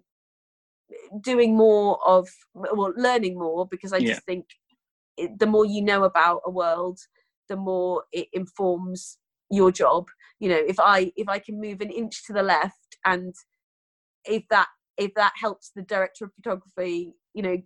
doing 1.22 1.56
more 1.56 1.98
of 2.06 2.28
well 2.54 2.92
learning 2.96 3.38
more 3.38 3.66
because 3.66 3.92
i 3.92 3.98
just 4.00 4.22
think 4.24 4.44
it, 5.16 5.38
the 5.38 5.46
more 5.46 5.64
you 5.64 5.82
know 5.82 6.04
about 6.04 6.40
a 6.44 6.50
world 6.50 6.98
the 7.48 7.56
more 7.56 8.04
it 8.12 8.28
informs 8.32 9.18
your 9.50 9.70
job. 9.70 10.06
You 10.40 10.48
know 10.48 10.62
if 10.66 10.80
i 10.80 11.12
if 11.14 11.28
i 11.28 11.38
can 11.38 11.60
move 11.60 11.80
an 11.80 11.90
inch 11.90 12.24
to 12.26 12.32
the 12.32 12.42
left 12.42 12.96
and 13.04 13.34
if 14.24 14.42
that 14.50 14.68
if 14.96 15.12
that 15.14 15.32
helps 15.36 15.70
the 15.74 15.82
director 15.82 16.24
of 16.24 16.32
photography 16.34 17.12
you 17.34 17.42
know 17.42 17.56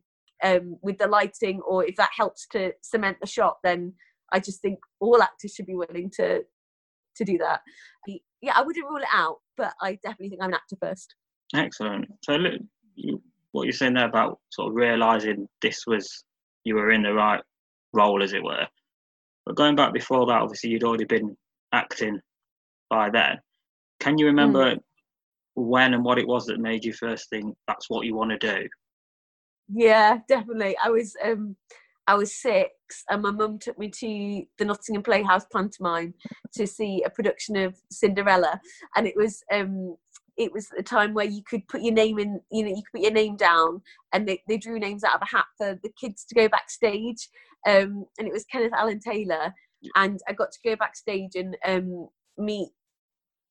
um 0.45 0.77
with 0.83 0.99
the 0.99 1.07
lighting 1.07 1.61
or 1.67 1.85
if 1.85 1.97
that 1.97 2.11
helps 2.15 2.47
to 2.49 2.73
cement 2.83 3.17
the 3.21 3.27
shot 3.27 3.57
then 3.65 3.95
i 4.33 4.39
just 4.39 4.61
think 4.61 4.79
all 5.01 5.23
actors 5.23 5.53
should 5.55 5.67
be 5.67 5.75
willing 5.75 6.11
to 6.15 6.43
to 7.17 7.25
do 7.25 7.39
that. 7.39 7.61
Yeah 8.43 8.53
i 8.55 8.63
wouldn't 8.63 8.85
rule 8.87 8.99
it 8.99 9.09
out 9.13 9.37
but 9.57 9.73
i 9.81 9.95
definitely 10.03 10.29
think 10.29 10.43
i'm 10.43 10.51
an 10.51 10.55
actor 10.55 10.77
first 10.81 11.15
Excellent. 11.55 12.07
So, 12.23 12.35
look, 12.35 12.61
you, 12.95 13.23
what 13.53 13.65
you're 13.65 13.73
saying 13.73 13.95
there 13.95 14.09
about 14.09 14.41
sort 14.51 14.69
of 14.69 14.75
realizing 14.75 15.49
this 15.63 15.87
was 15.87 16.25
you 16.65 16.75
were 16.75 16.91
in 16.91 17.03
the 17.03 17.13
right 17.13 17.41
role, 17.93 18.23
as 18.23 18.33
it 18.33 18.43
were. 18.43 18.67
But 19.45 19.57
going 19.57 19.77
back 19.77 19.93
before 19.93 20.27
that, 20.27 20.43
obviously 20.43 20.71
you'd 20.71 20.85
already 20.85 21.05
been 21.05 21.37
acting 21.73 22.21
by 22.91 23.11
then. 23.11 23.39
Can 24.01 24.19
you 24.19 24.27
remember 24.27 24.77
when 25.55 25.95
and 25.95 26.05
what 26.05 26.19
it 26.19 26.29
was 26.29 26.47
that 26.47 26.61
made 26.61 26.85
you 26.85 26.93
first 26.93 27.31
think 27.31 27.57
that's 27.67 27.89
what 27.89 28.05
you 28.05 28.15
want 28.15 28.31
to 28.31 28.39
do? 28.39 28.69
Yeah, 29.69 30.19
definitely. 30.29 30.77
I 30.83 30.91
was 30.91 31.17
um 31.25 31.57
I 32.07 32.15
was 32.15 32.35
six 32.35 33.05
and 33.11 33.23
my 33.23 33.31
mum 33.31 33.59
took 33.59 33.79
me 33.79 33.89
to 33.89 34.45
the 34.59 34.65
Nottingham 34.65 35.03
Playhouse 35.03 35.47
pantomime 35.53 36.15
to 36.55 36.67
see 36.67 37.03
a 37.05 37.11
production 37.11 37.57
of 37.57 37.75
Cinderella 37.91 38.61
and 38.95 39.07
it 39.07 39.15
was 39.17 39.43
um 39.53 39.97
it 40.37 40.53
was 40.53 40.69
a 40.79 40.83
time 40.83 41.15
where 41.15 41.27
you 41.27 41.43
could 41.43 41.67
put 41.69 41.83
your 41.83 41.95
name 41.95 42.19
in 42.19 42.41
you 42.51 42.63
know 42.63 42.69
you 42.69 42.83
could 42.83 43.01
put 43.01 43.03
your 43.03 43.13
name 43.13 43.37
down 43.37 43.81
and 44.13 44.29
they, 44.29 44.43
they 44.49 44.59
drew 44.59 44.79
names 44.79 45.05
out 45.05 45.15
of 45.15 45.23
a 45.23 45.37
hat 45.37 45.47
for 45.57 45.79
the 45.83 45.91
kids 46.01 46.25
to 46.25 46.35
go 46.35 46.49
backstage. 46.49 47.29
Um 47.67 48.05
and 48.19 48.29
it 48.29 48.33
was 48.33 48.45
Kenneth 48.45 48.73
Alan 48.75 49.01
Taylor. 49.01 49.53
And 49.95 50.21
I 50.29 50.33
got 50.33 50.53
to 50.53 50.59
go 50.65 50.77
backstage 50.77 51.35
and 51.35 51.57
um 51.65 52.09
meet 52.39 52.69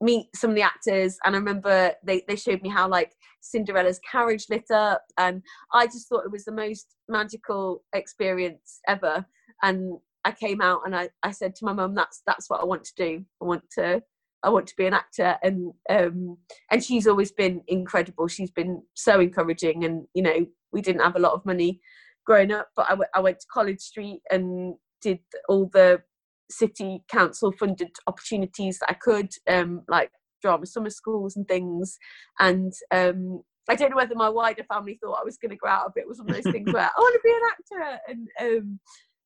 meet 0.02 0.28
some 0.36 0.52
of 0.52 0.56
the 0.56 0.62
actors. 0.62 1.18
And 1.26 1.36
I 1.36 1.40
remember 1.40 1.94
they, 2.04 2.24
they 2.28 2.36
showed 2.36 2.62
me 2.62 2.70
how 2.70 2.88
like 2.88 3.14
Cinderella's 3.42 4.00
carriage 4.10 4.46
lit 4.50 4.70
up. 4.72 5.04
And 5.18 5.42
I 5.74 5.86
just 5.86 6.10
thought 6.10 6.26
it 6.26 6.32
was 6.32 6.46
the 6.46 6.52
most 6.52 6.96
magical 7.08 7.84
experience 7.94 8.80
ever. 8.88 9.26
And 9.64 9.98
I 10.26 10.32
came 10.32 10.62
out 10.62 10.82
and 10.86 10.96
I, 10.96 11.10
I 11.24 11.32
said 11.32 11.56
to 11.56 11.66
my 11.66 11.74
mum 11.74 11.96
that's 11.96 12.22
that's 12.26 12.50
what 12.50 12.62
I 12.62 12.66
want 12.66 12.84
to 12.86 12.94
do. 12.98 13.26
I 13.42 13.46
want 13.46 13.64
to 13.76 14.02
I 14.46 14.50
want 14.50 14.68
to 14.68 14.76
be 14.78 14.86
an 14.86 14.93
actor 14.93 15.38
and 15.43 15.74
um 15.89 16.38
and 16.72 16.84
she's 16.84 17.08
always 17.08 17.32
been 17.32 17.62
incredible 17.68 18.28
she's 18.28 18.52
been 18.52 18.82
so 18.93 19.20
encouraging 19.20 19.84
and 19.84 20.06
you 20.14 20.24
know 20.24 20.46
we 20.72 20.82
didn't 20.82 21.02
have 21.02 21.16
a 21.16 21.20
lot 21.20 21.34
of 21.34 21.46
money 21.46 21.80
growing 22.26 22.52
up 22.52 22.70
but 22.76 22.86
I, 22.86 22.91
w- 22.91 23.10
I 23.14 23.20
went 23.20 23.39
to 23.39 23.48
College 23.52 23.80
Street 23.80 24.22
and 24.32 24.76
did 25.02 25.20
all 25.48 25.70
the 25.74 26.02
city 26.50 27.04
council 27.08 27.52
funded 27.52 27.91
opportunities 28.08 28.80
that 28.80 28.89
I 28.89 28.93
could, 28.93 29.32
um, 29.48 29.84
like 29.88 30.12
drama 30.41 30.66
summer 30.66 30.89
schools 30.89 31.36
and 31.36 31.48
things. 31.48 31.98
And 32.39 32.74
um, 32.91 33.41
I 33.70 33.76
don't 33.76 33.89
know 33.91 33.98
whether 33.98 34.16
my 34.16 34.30
wider 34.30 34.64
family 34.64 35.00
thought 35.02 35.20
I 35.20 35.26
was 35.26 35.38
going 35.38 35.52
to 35.52 35.56
grow 35.56 35.72
out 35.72 35.88
of 35.88 35.93
it. 35.96 36.02
It 36.02 36.08
was 36.08 36.20
one 36.20 36.30
of 36.30 36.36
those 36.36 36.52
things 36.52 36.72
where 36.72 36.84
I 36.98 37.00
want 37.00 37.14
to 37.14 37.22
be 37.24 37.32
an 37.32 37.88
actor. 37.88 38.00
And 38.10 38.28
um, 38.41 38.80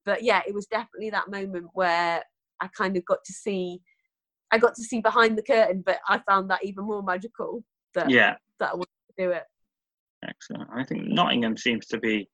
but 0.05 0.23
yeah, 0.23 0.41
it 0.47 0.53
was 0.53 0.65
definitely 0.65 1.09
that 1.11 1.29
moment 1.29 1.67
where 1.73 2.23
I 2.61 2.67
kind 2.77 2.97
of 2.97 3.05
got 3.05 3.19
to 3.25 3.33
see, 3.33 3.81
I 4.51 4.57
got 4.57 4.75
to 4.75 4.83
see 4.83 5.01
behind 5.01 5.37
the 5.37 5.43
curtain. 5.43 5.83
But 5.85 5.99
I 6.07 6.19
found 6.19 6.49
that 6.49 6.63
even 6.63 6.85
more 6.85 7.03
magical 7.03 7.63
that 7.93 8.09
Yeah, 8.09 8.35
that 8.59 8.71
I 8.71 8.73
wanted 8.73 8.87
to 9.17 9.25
do 9.25 9.31
it. 9.31 9.43
excellent. 10.23 10.69
I 10.73 10.83
think 10.83 11.07
Nottingham 11.07 11.57
seems 11.57 11.85
to 11.87 11.97
be 11.99 12.27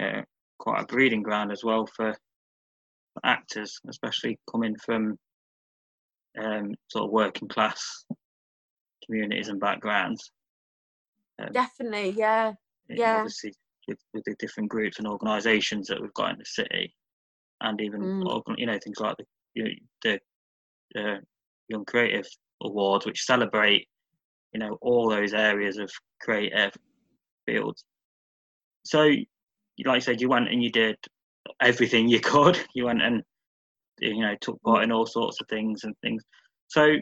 uh, 0.00 0.22
quite 0.58 0.82
a 0.82 0.86
breeding 0.86 1.22
ground 1.22 1.52
as 1.52 1.64
well 1.64 1.86
for, 1.86 2.12
for 2.12 3.26
actors, 3.26 3.80
especially 3.88 4.38
coming 4.50 4.76
from 4.84 5.18
um, 6.42 6.74
sort 6.88 7.04
of 7.04 7.10
working 7.10 7.48
class 7.48 8.04
communities 9.04 9.48
and 9.48 9.58
backgrounds. 9.60 10.30
Um, 11.40 11.52
Definitely, 11.52 12.10
yeah. 12.10 12.52
yeah. 12.88 13.16
Obviously, 13.16 13.54
with, 13.86 13.98
with 14.12 14.24
the 14.24 14.34
different 14.38 14.68
groups 14.68 14.98
and 14.98 15.06
organisations 15.08 15.86
that 15.88 16.00
we've 16.00 16.12
got 16.14 16.32
in 16.32 16.38
the 16.38 16.44
city, 16.44 16.94
and 17.60 17.80
even 17.80 18.02
Mm. 18.02 18.58
you 18.58 18.66
know 18.66 18.78
things 18.82 19.00
like 19.00 19.16
the 19.16 19.24
you 19.54 19.64
know, 19.64 19.70
the 20.04 20.20
uh, 20.96 21.16
Young 21.68 21.84
Creative 21.84 22.26
Awards, 22.62 23.06
which 23.06 23.24
celebrate 23.24 23.88
you 24.52 24.60
know 24.60 24.78
all 24.80 25.08
those 25.08 25.34
areas 25.34 25.78
of 25.78 25.90
creative 26.20 26.72
fields. 27.46 27.84
So, 28.84 29.08
like 29.84 29.96
I 29.96 29.98
said, 29.98 30.20
you 30.20 30.28
went 30.28 30.48
and 30.48 30.62
you 30.62 30.70
did 30.70 30.96
everything 31.60 32.08
you 32.08 32.20
could. 32.32 32.58
You 32.74 32.86
went 32.86 33.02
and 33.02 33.22
you 34.00 34.20
know 34.20 34.34
took 34.40 34.60
part 34.62 34.84
in 34.84 34.92
all 34.92 35.06
sorts 35.06 35.40
of 35.40 35.48
things 35.48 35.84
and 35.84 35.94
things. 36.02 36.22
So, 36.68 36.96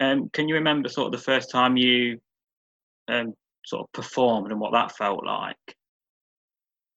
um, 0.00 0.28
can 0.32 0.48
you 0.48 0.54
remember 0.54 0.88
sort 0.88 1.06
of 1.06 1.12
the 1.12 1.24
first 1.24 1.50
time 1.50 1.76
you 1.76 2.18
um, 3.08 3.34
sort 3.66 3.82
of 3.82 3.92
performed 3.92 4.50
and 4.50 4.60
what 4.60 4.72
that 4.72 4.96
felt 4.96 5.24
like 5.24 5.56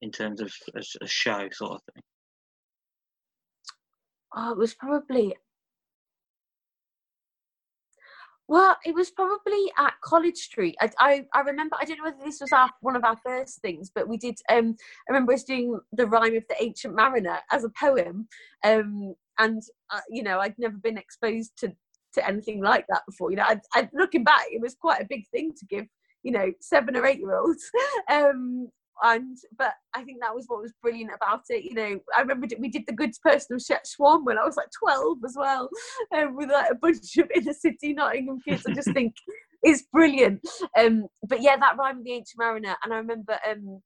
in 0.01 0.11
terms 0.11 0.41
of 0.41 0.51
a 0.75 1.07
show 1.07 1.47
sort 1.51 1.73
of 1.73 1.81
thing? 1.93 2.03
Oh, 4.35 4.51
it 4.51 4.57
was 4.57 4.75
probably 4.75 5.35
Well, 8.49 8.77
it 8.85 8.95
was 8.95 9.11
probably 9.11 9.71
at 9.77 9.93
College 10.01 10.37
Street. 10.37 10.75
I, 10.79 10.89
I, 10.99 11.25
I 11.33 11.41
remember. 11.41 11.75
I 11.79 11.85
don't 11.85 11.97
know 11.97 12.05
whether 12.05 12.23
this 12.23 12.39
was 12.39 12.53
our 12.53 12.69
one 12.79 12.95
of 12.95 13.03
our 13.03 13.17
first 13.17 13.59
things, 13.61 13.91
but 13.93 14.07
we 14.07 14.17
did. 14.17 14.37
Um, 14.49 14.75
I 15.07 15.11
remember 15.11 15.33
us 15.33 15.43
doing 15.43 15.79
the 15.91 16.07
rime 16.07 16.35
of 16.35 16.43
the 16.47 16.55
Ancient 16.61 16.95
Mariner 16.95 17.39
as 17.51 17.65
a 17.65 17.69
poem. 17.69 18.27
Um, 18.63 19.15
and 19.37 19.61
uh, 19.91 19.99
you 20.09 20.23
know, 20.23 20.39
I'd 20.39 20.57
never 20.57 20.77
been 20.77 20.97
exposed 20.97 21.57
to 21.59 21.73
to 22.13 22.25
anything 22.25 22.61
like 22.61 22.85
that 22.87 23.03
before. 23.05 23.31
You 23.31 23.37
know, 23.37 23.43
I, 23.43 23.59
I, 23.73 23.89
looking 23.93 24.23
back, 24.23 24.45
it 24.49 24.61
was 24.61 24.75
quite 24.75 25.01
a 25.01 25.07
big 25.09 25.27
thing 25.27 25.51
to 25.57 25.65
give. 25.65 25.85
You 26.23 26.31
know, 26.31 26.51
seven 26.61 26.95
or 26.95 27.05
eight 27.05 27.19
year 27.19 27.37
olds. 27.37 27.69
um, 28.09 28.69
and 29.03 29.37
but 29.57 29.73
I 29.95 30.03
think 30.03 30.19
that 30.21 30.35
was 30.35 30.45
what 30.47 30.61
was 30.61 30.73
brilliant 30.81 31.11
about 31.15 31.41
it. 31.49 31.63
You 31.63 31.73
know, 31.73 31.99
I 32.15 32.21
remember 32.21 32.47
we 32.59 32.69
did 32.69 32.85
the 32.87 32.93
goods 32.93 33.19
person 33.19 33.55
of 33.55 33.61
Swan 33.83 34.25
when 34.25 34.37
I 34.37 34.45
was 34.45 34.57
like 34.57 34.69
twelve 34.77 35.17
as 35.25 35.35
well, 35.37 35.69
um, 36.15 36.35
with 36.35 36.49
like 36.49 36.71
a 36.71 36.75
bunch 36.75 37.17
of 37.17 37.29
inner 37.35 37.53
city 37.53 37.93
Nottingham 37.93 38.39
kids. 38.47 38.65
I 38.67 38.73
just 38.73 38.93
think 38.93 39.13
it's 39.63 39.83
brilliant. 39.91 40.41
Um, 40.77 41.07
but 41.27 41.41
yeah, 41.41 41.57
that 41.57 41.77
rime 41.77 41.97
with 41.97 42.05
the 42.05 42.13
Ancient 42.13 42.37
Mariner, 42.37 42.75
and 42.83 42.93
I 42.93 42.97
remember 42.97 43.37
um, 43.49 43.81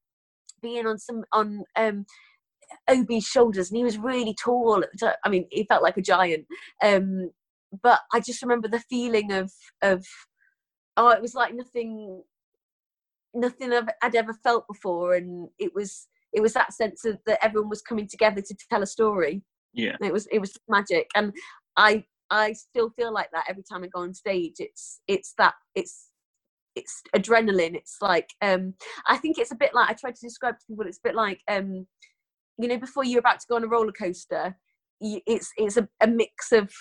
being 0.62 0.88
on 0.88 0.98
some 0.98 1.24
on 1.34 1.64
um, 1.76 2.06
Obi's 2.90 3.26
shoulders, 3.26 3.70
and 3.70 3.78
he 3.78 3.84
was 3.84 3.98
really 3.98 4.36
tall. 4.42 4.84
I 5.24 5.30
mean, 5.30 5.48
he 5.52 5.66
felt 5.66 5.84
like 5.84 5.98
a 5.98 6.02
giant. 6.02 6.46
Um, 6.84 7.32
but 7.84 8.02
I 8.14 8.20
just 8.20 8.42
remember 8.42 8.68
the 8.68 8.84
feeling 8.90 9.32
of 9.32 9.52
of 9.82 10.06
oh, 10.98 11.10
it 11.10 11.22
was 11.22 11.36
like 11.36 11.54
nothing 11.54 12.22
nothing 13.34 13.74
I've, 13.74 13.90
I'd 14.02 14.16
ever 14.16 14.34
felt 14.34 14.68
before, 14.68 15.16
and 15.16 15.50
it 15.60 15.74
was 15.74 16.08
it 16.34 16.42
was 16.42 16.54
that 16.54 16.74
sense 16.74 17.06
of 17.06 17.18
that 17.26 17.44
everyone 17.44 17.70
was 17.70 17.82
coming 17.82 18.08
together 18.08 18.42
to 18.42 18.56
tell 18.70 18.84
a 18.84 18.88
story. 18.88 19.44
Yeah. 19.74 19.96
And 20.00 20.08
it 20.08 20.14
was 20.14 20.28
it 20.32 20.40
was 20.40 20.58
magic, 20.68 21.10
and 21.16 21.34
I 21.78 22.06
I 22.30 22.54
still 22.54 22.90
feel 22.92 23.14
like 23.14 23.30
that 23.32 23.46
every 23.50 23.64
time 23.64 23.84
I 23.84 23.88
go 23.88 24.02
on 24.02 24.14
stage. 24.14 24.56
It's 24.60 25.02
it's 25.08 25.34
that 25.38 25.54
it's 25.76 26.10
it's 26.76 27.02
adrenaline. 27.16 27.76
It's 27.76 27.98
like 28.02 28.30
um 28.42 28.74
I 29.08 29.18
think 29.18 29.38
it's 29.38 29.52
a 29.52 29.56
bit 29.56 29.74
like 29.74 29.90
I 29.90 29.94
try 29.94 30.12
to 30.12 30.22
describe 30.22 30.60
to 30.60 30.66
people. 30.68 30.86
It's 30.88 30.98
a 30.98 31.08
bit 31.08 31.16
like 31.16 31.42
um 31.50 31.88
you 32.58 32.68
know 32.68 32.78
before 32.78 33.04
you're 33.04 33.20
about 33.20 33.40
to 33.42 33.48
go 33.50 33.56
on 33.56 33.64
a 33.64 33.68
roller 33.68 33.92
coaster, 33.92 34.56
it's 35.02 35.52
it's 35.58 35.78
a, 35.78 35.88
a 36.02 36.08
mix 36.08 36.52
of 36.52 36.72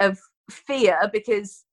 of 0.00 0.18
fear 0.50 0.98
because 1.12 1.64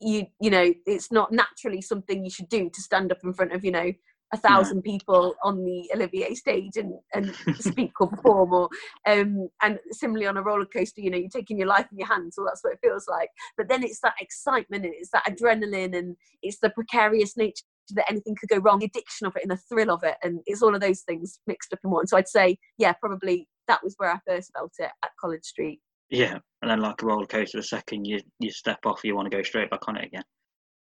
you 0.00 0.26
you 0.40 0.50
know 0.50 0.72
it's 0.86 1.10
not 1.10 1.32
naturally 1.32 1.80
something 1.80 2.24
you 2.24 2.30
should 2.30 2.48
do 2.48 2.68
to 2.70 2.80
stand 2.80 3.10
up 3.12 3.18
in 3.24 3.32
front 3.32 3.52
of 3.52 3.64
you 3.64 3.70
know 3.70 3.92
a 4.34 4.36
thousand 4.36 4.82
people 4.82 5.36
on 5.44 5.64
the 5.64 5.88
Olivier 5.94 6.34
stage 6.34 6.76
and 6.76 6.94
and 7.14 7.34
speak 7.58 7.92
or 8.00 8.08
perform 8.08 8.52
or 8.52 8.68
um 9.06 9.48
and 9.62 9.78
similarly 9.92 10.26
on 10.26 10.36
a 10.36 10.42
roller 10.42 10.66
coaster 10.66 11.00
you 11.00 11.10
know 11.10 11.16
you're 11.16 11.28
taking 11.28 11.58
your 11.58 11.68
life 11.68 11.86
in 11.92 11.98
your 11.98 12.08
hands 12.08 12.34
so 12.34 12.44
that's 12.44 12.62
what 12.64 12.72
it 12.72 12.80
feels 12.82 13.06
like 13.08 13.28
but 13.56 13.68
then 13.68 13.84
it's 13.84 14.00
that 14.00 14.14
excitement 14.20 14.84
and 14.84 14.94
it's 14.96 15.10
that 15.10 15.24
adrenaline 15.26 15.96
and 15.96 16.16
it's 16.42 16.58
the 16.58 16.70
precarious 16.70 17.36
nature 17.36 17.62
that 17.94 18.10
anything 18.10 18.34
could 18.34 18.48
go 18.48 18.58
wrong, 18.58 18.78
the 18.78 18.86
addiction 18.86 19.26
of 19.26 19.36
it 19.36 19.42
and 19.42 19.50
the 19.50 19.56
thrill 19.56 19.90
of 19.90 20.02
it, 20.02 20.16
and 20.22 20.40
it's 20.46 20.62
all 20.62 20.74
of 20.74 20.80
those 20.80 21.02
things 21.02 21.38
mixed 21.46 21.72
up 21.72 21.78
in 21.84 21.90
one. 21.90 22.06
So 22.06 22.16
I'd 22.16 22.28
say, 22.28 22.58
yeah, 22.78 22.92
probably 22.92 23.48
that 23.68 23.82
was 23.82 23.94
where 23.98 24.10
I 24.10 24.18
first 24.26 24.52
felt 24.52 24.72
it 24.78 24.90
at 25.04 25.10
College 25.20 25.44
Street. 25.44 25.80
Yeah, 26.10 26.38
and 26.62 26.70
then 26.70 26.80
like 26.80 27.02
a 27.02 27.06
roller 27.06 27.26
coaster, 27.26 27.58
the 27.58 27.62
second 27.62 28.04
you 28.04 28.20
you 28.38 28.50
step 28.50 28.78
off, 28.84 29.00
you 29.04 29.14
want 29.14 29.30
to 29.30 29.36
go 29.36 29.42
straight 29.42 29.70
back 29.70 29.88
on 29.88 29.96
it 29.96 30.06
again. 30.06 30.22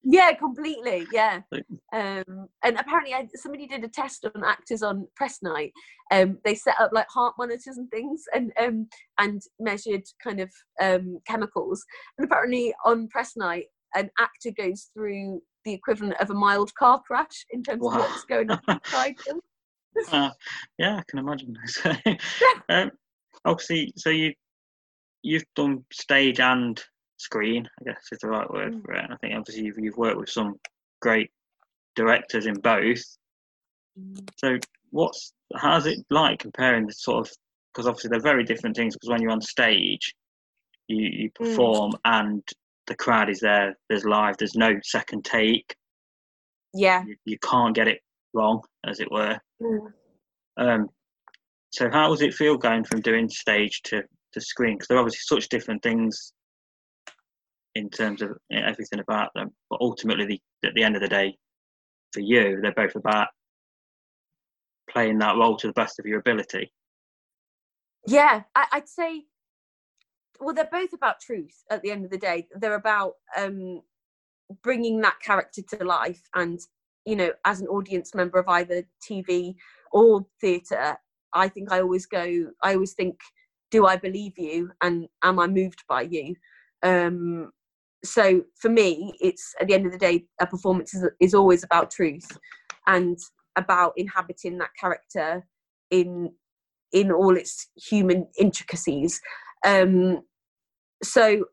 Yeah, 0.04 0.32
completely. 0.32 1.06
Yeah, 1.12 1.42
um, 1.92 2.48
and 2.64 2.76
apparently 2.76 3.14
I, 3.14 3.28
somebody 3.36 3.68
did 3.68 3.84
a 3.84 3.88
test 3.88 4.26
on 4.34 4.42
actors 4.44 4.82
on 4.82 5.06
press 5.14 5.38
night. 5.42 5.72
Um, 6.10 6.38
they 6.44 6.56
set 6.56 6.74
up 6.80 6.90
like 6.92 7.06
heart 7.08 7.34
monitors 7.38 7.78
and 7.78 7.88
things, 7.90 8.24
and 8.34 8.52
um, 8.60 8.88
and 9.18 9.40
measured 9.60 10.02
kind 10.22 10.40
of 10.40 10.50
um, 10.80 11.20
chemicals. 11.26 11.84
And 12.18 12.24
apparently 12.24 12.74
on 12.84 13.08
press 13.08 13.36
night, 13.36 13.66
an 13.94 14.10
actor 14.18 14.50
goes 14.50 14.90
through 14.92 15.40
the 15.64 15.72
equivalent 15.72 16.20
of 16.20 16.30
a 16.30 16.34
mild 16.34 16.74
car 16.74 17.00
crash 17.06 17.46
in 17.50 17.62
terms 17.62 17.82
wow. 17.82 17.92
of 17.92 17.98
what's 18.00 18.24
going 18.24 18.50
on 18.50 18.60
inside 18.68 19.14
them. 19.26 19.40
uh, 20.12 20.30
yeah, 20.78 20.96
I 20.96 21.02
can 21.08 21.18
imagine. 21.20 21.56
um, 22.68 22.90
obviously, 23.44 23.92
so 23.96 24.10
you 24.10 24.32
you've 25.22 25.44
done 25.56 25.84
stage 25.92 26.40
and 26.40 26.82
screen, 27.16 27.68
I 27.80 27.84
guess 27.84 28.02
is 28.10 28.18
the 28.18 28.28
right 28.28 28.50
word 28.50 28.74
mm. 28.74 28.84
for 28.84 28.92
it. 28.92 29.04
And 29.04 29.12
I 29.12 29.16
think 29.16 29.34
obviously 29.36 29.64
you've, 29.64 29.78
you've 29.78 29.96
worked 29.96 30.18
with 30.18 30.28
some 30.28 30.56
great 31.00 31.30
directors 31.94 32.46
in 32.46 32.54
both. 32.54 33.02
Mm. 33.98 34.28
So 34.36 34.58
what's 34.92 35.32
how's 35.56 35.86
it 35.86 35.98
like 36.10 36.38
comparing 36.38 36.86
the 36.86 36.92
sort 36.92 37.26
of 37.26 37.32
because 37.72 37.86
obviously 37.86 38.08
they're 38.08 38.20
very 38.20 38.44
different 38.44 38.76
things 38.76 38.94
because 38.94 39.08
when 39.08 39.20
you're 39.20 39.30
on 39.30 39.40
stage 39.40 40.14
you, 40.88 41.08
you 41.08 41.30
mm. 41.30 41.34
perform 41.34 41.92
mm. 41.92 41.98
and 42.04 42.42
the 42.86 42.94
crowd 42.94 43.28
is 43.28 43.40
there 43.40 43.76
there's 43.88 44.04
live 44.04 44.36
there's 44.38 44.54
no 44.54 44.74
second 44.82 45.24
take 45.24 45.74
yeah 46.74 47.02
you, 47.04 47.16
you 47.24 47.38
can't 47.38 47.74
get 47.74 47.88
it 47.88 48.00
wrong 48.34 48.60
as 48.86 49.00
it 49.00 49.10
were 49.10 49.38
mm. 49.62 49.92
um 50.58 50.88
so 51.70 51.90
how 51.90 52.08
does 52.08 52.22
it 52.22 52.34
feel 52.34 52.56
going 52.56 52.84
from 52.84 53.00
doing 53.00 53.28
stage 53.28 53.80
to 53.82 54.02
to 54.32 54.40
screen 54.40 54.74
because 54.74 54.88
they're 54.88 54.98
obviously 54.98 55.20
such 55.24 55.48
different 55.48 55.82
things 55.82 56.32
in 57.74 57.88
terms 57.88 58.22
of 58.22 58.30
everything 58.52 59.00
about 59.00 59.30
them. 59.34 59.50
But 59.70 59.80
ultimately, 59.80 60.26
the, 60.26 60.68
at 60.68 60.74
the 60.74 60.82
end 60.82 60.96
of 60.96 61.02
the 61.02 61.08
day, 61.08 61.36
for 62.12 62.20
you, 62.20 62.60
they're 62.60 62.74
both 62.74 62.94
about 62.94 63.28
playing 64.90 65.18
that 65.18 65.36
role 65.36 65.56
to 65.56 65.66
the 65.66 65.72
best 65.72 65.98
of 65.98 66.06
your 66.06 66.18
ability. 66.20 66.72
Yeah, 68.06 68.42
I, 68.54 68.66
would 68.74 68.88
say. 68.88 69.24
Well, 70.40 70.54
they're 70.54 70.68
both 70.70 70.92
about 70.92 71.20
truth. 71.20 71.62
At 71.70 71.82
the 71.82 71.90
end 71.90 72.04
of 72.04 72.10
the 72.10 72.18
day, 72.18 72.48
they're 72.56 72.74
about 72.74 73.14
um, 73.36 73.80
bringing 74.62 75.00
that 75.02 75.20
character 75.20 75.62
to 75.62 75.84
life, 75.84 76.22
and 76.34 76.60
you 77.04 77.16
know, 77.16 77.32
as 77.44 77.60
an 77.60 77.68
audience 77.68 78.14
member 78.14 78.38
of 78.38 78.48
either 78.48 78.84
TV 79.08 79.54
or 79.92 80.26
theatre, 80.40 80.96
I 81.32 81.48
think 81.48 81.72
I 81.72 81.80
always 81.80 82.06
go. 82.06 82.50
I 82.62 82.74
always 82.74 82.92
think, 82.92 83.18
do 83.72 83.86
I 83.86 83.96
believe 83.96 84.38
you, 84.38 84.70
and 84.80 85.08
am 85.24 85.40
I 85.40 85.48
moved 85.48 85.82
by 85.88 86.02
you? 86.02 86.36
Um, 86.84 87.50
so 88.04 88.42
for 88.60 88.68
me 88.68 89.14
it's 89.20 89.54
at 89.60 89.68
the 89.68 89.74
end 89.74 89.86
of 89.86 89.92
the 89.92 89.98
day 89.98 90.24
a 90.40 90.46
performance 90.46 90.94
is, 90.94 91.08
is 91.20 91.34
always 91.34 91.62
about 91.62 91.90
truth 91.90 92.26
and 92.86 93.18
about 93.56 93.92
inhabiting 93.96 94.58
that 94.58 94.70
character 94.78 95.46
in 95.90 96.32
in 96.92 97.10
all 97.10 97.36
its 97.36 97.68
human 97.76 98.26
intricacies. 98.38 99.20
Um 99.66 100.22
so 101.02 101.44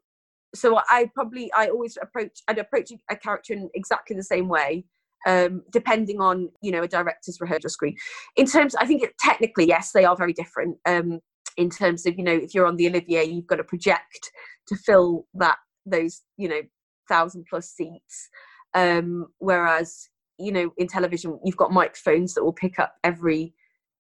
so 0.56 0.80
i 0.90 1.10
probably 1.14 1.52
i 1.54 1.68
always 1.68 1.98
approach 2.02 2.40
i'd 2.48 2.58
approach 2.58 2.92
a 3.10 3.16
character 3.16 3.54
in 3.54 3.70
exactly 3.76 4.16
the 4.16 4.24
same 4.24 4.48
way 4.48 4.84
um 5.28 5.62
depending 5.72 6.20
on 6.20 6.50
you 6.62 6.72
know 6.72 6.82
a 6.84 6.88
director's 6.88 7.40
rehearsal 7.40 7.70
screen. 7.70 7.96
In 8.36 8.46
terms 8.48 8.76
i 8.76 8.86
think 8.86 9.04
it, 9.04 9.18
technically 9.20 9.68
yes 9.68 9.92
they 9.92 10.06
are 10.06 10.16
very 10.16 10.34
different. 10.34 10.78
Um 10.86 11.20
in 11.60 11.70
terms 11.70 12.06
of 12.06 12.18
you 12.18 12.24
know 12.24 12.34
if 12.34 12.54
you're 12.54 12.66
on 12.66 12.78
the 12.78 12.88
olivier 12.88 13.24
you've 13.24 13.48
got 13.48 13.58
to 13.58 13.64
project 13.64 14.32
to 14.68 14.76
fill 14.76 15.26
that 15.34 15.58
those 15.86 16.22
you 16.38 16.48
know 16.48 16.62
thousand 17.08 17.46
plus 17.50 17.70
seats. 17.70 18.30
Um, 18.76 19.28
whereas 19.40 20.10
you 20.38 20.52
know 20.52 20.72
in 20.78 20.88
television 20.88 21.40
you've 21.44 21.58
got 21.58 21.72
microphones 21.72 22.34
that 22.34 22.44
will 22.44 22.54
pick 22.54 22.80
up 22.80 22.94
every 23.04 23.54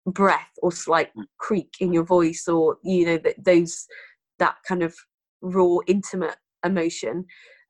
breath 0.06 0.52
or 0.62 0.72
slight 0.72 1.10
mm. 1.18 1.24
creak 1.40 1.76
in 1.80 1.92
your 1.92 2.06
voice 2.06 2.48
or 2.48 2.78
you 2.84 3.06
know 3.06 3.18
that 3.18 3.44
those 3.44 3.86
that 4.38 4.56
kind 4.68 4.84
of 4.84 4.96
raw 5.42 5.78
intimate 5.88 6.38
emotion. 6.64 7.26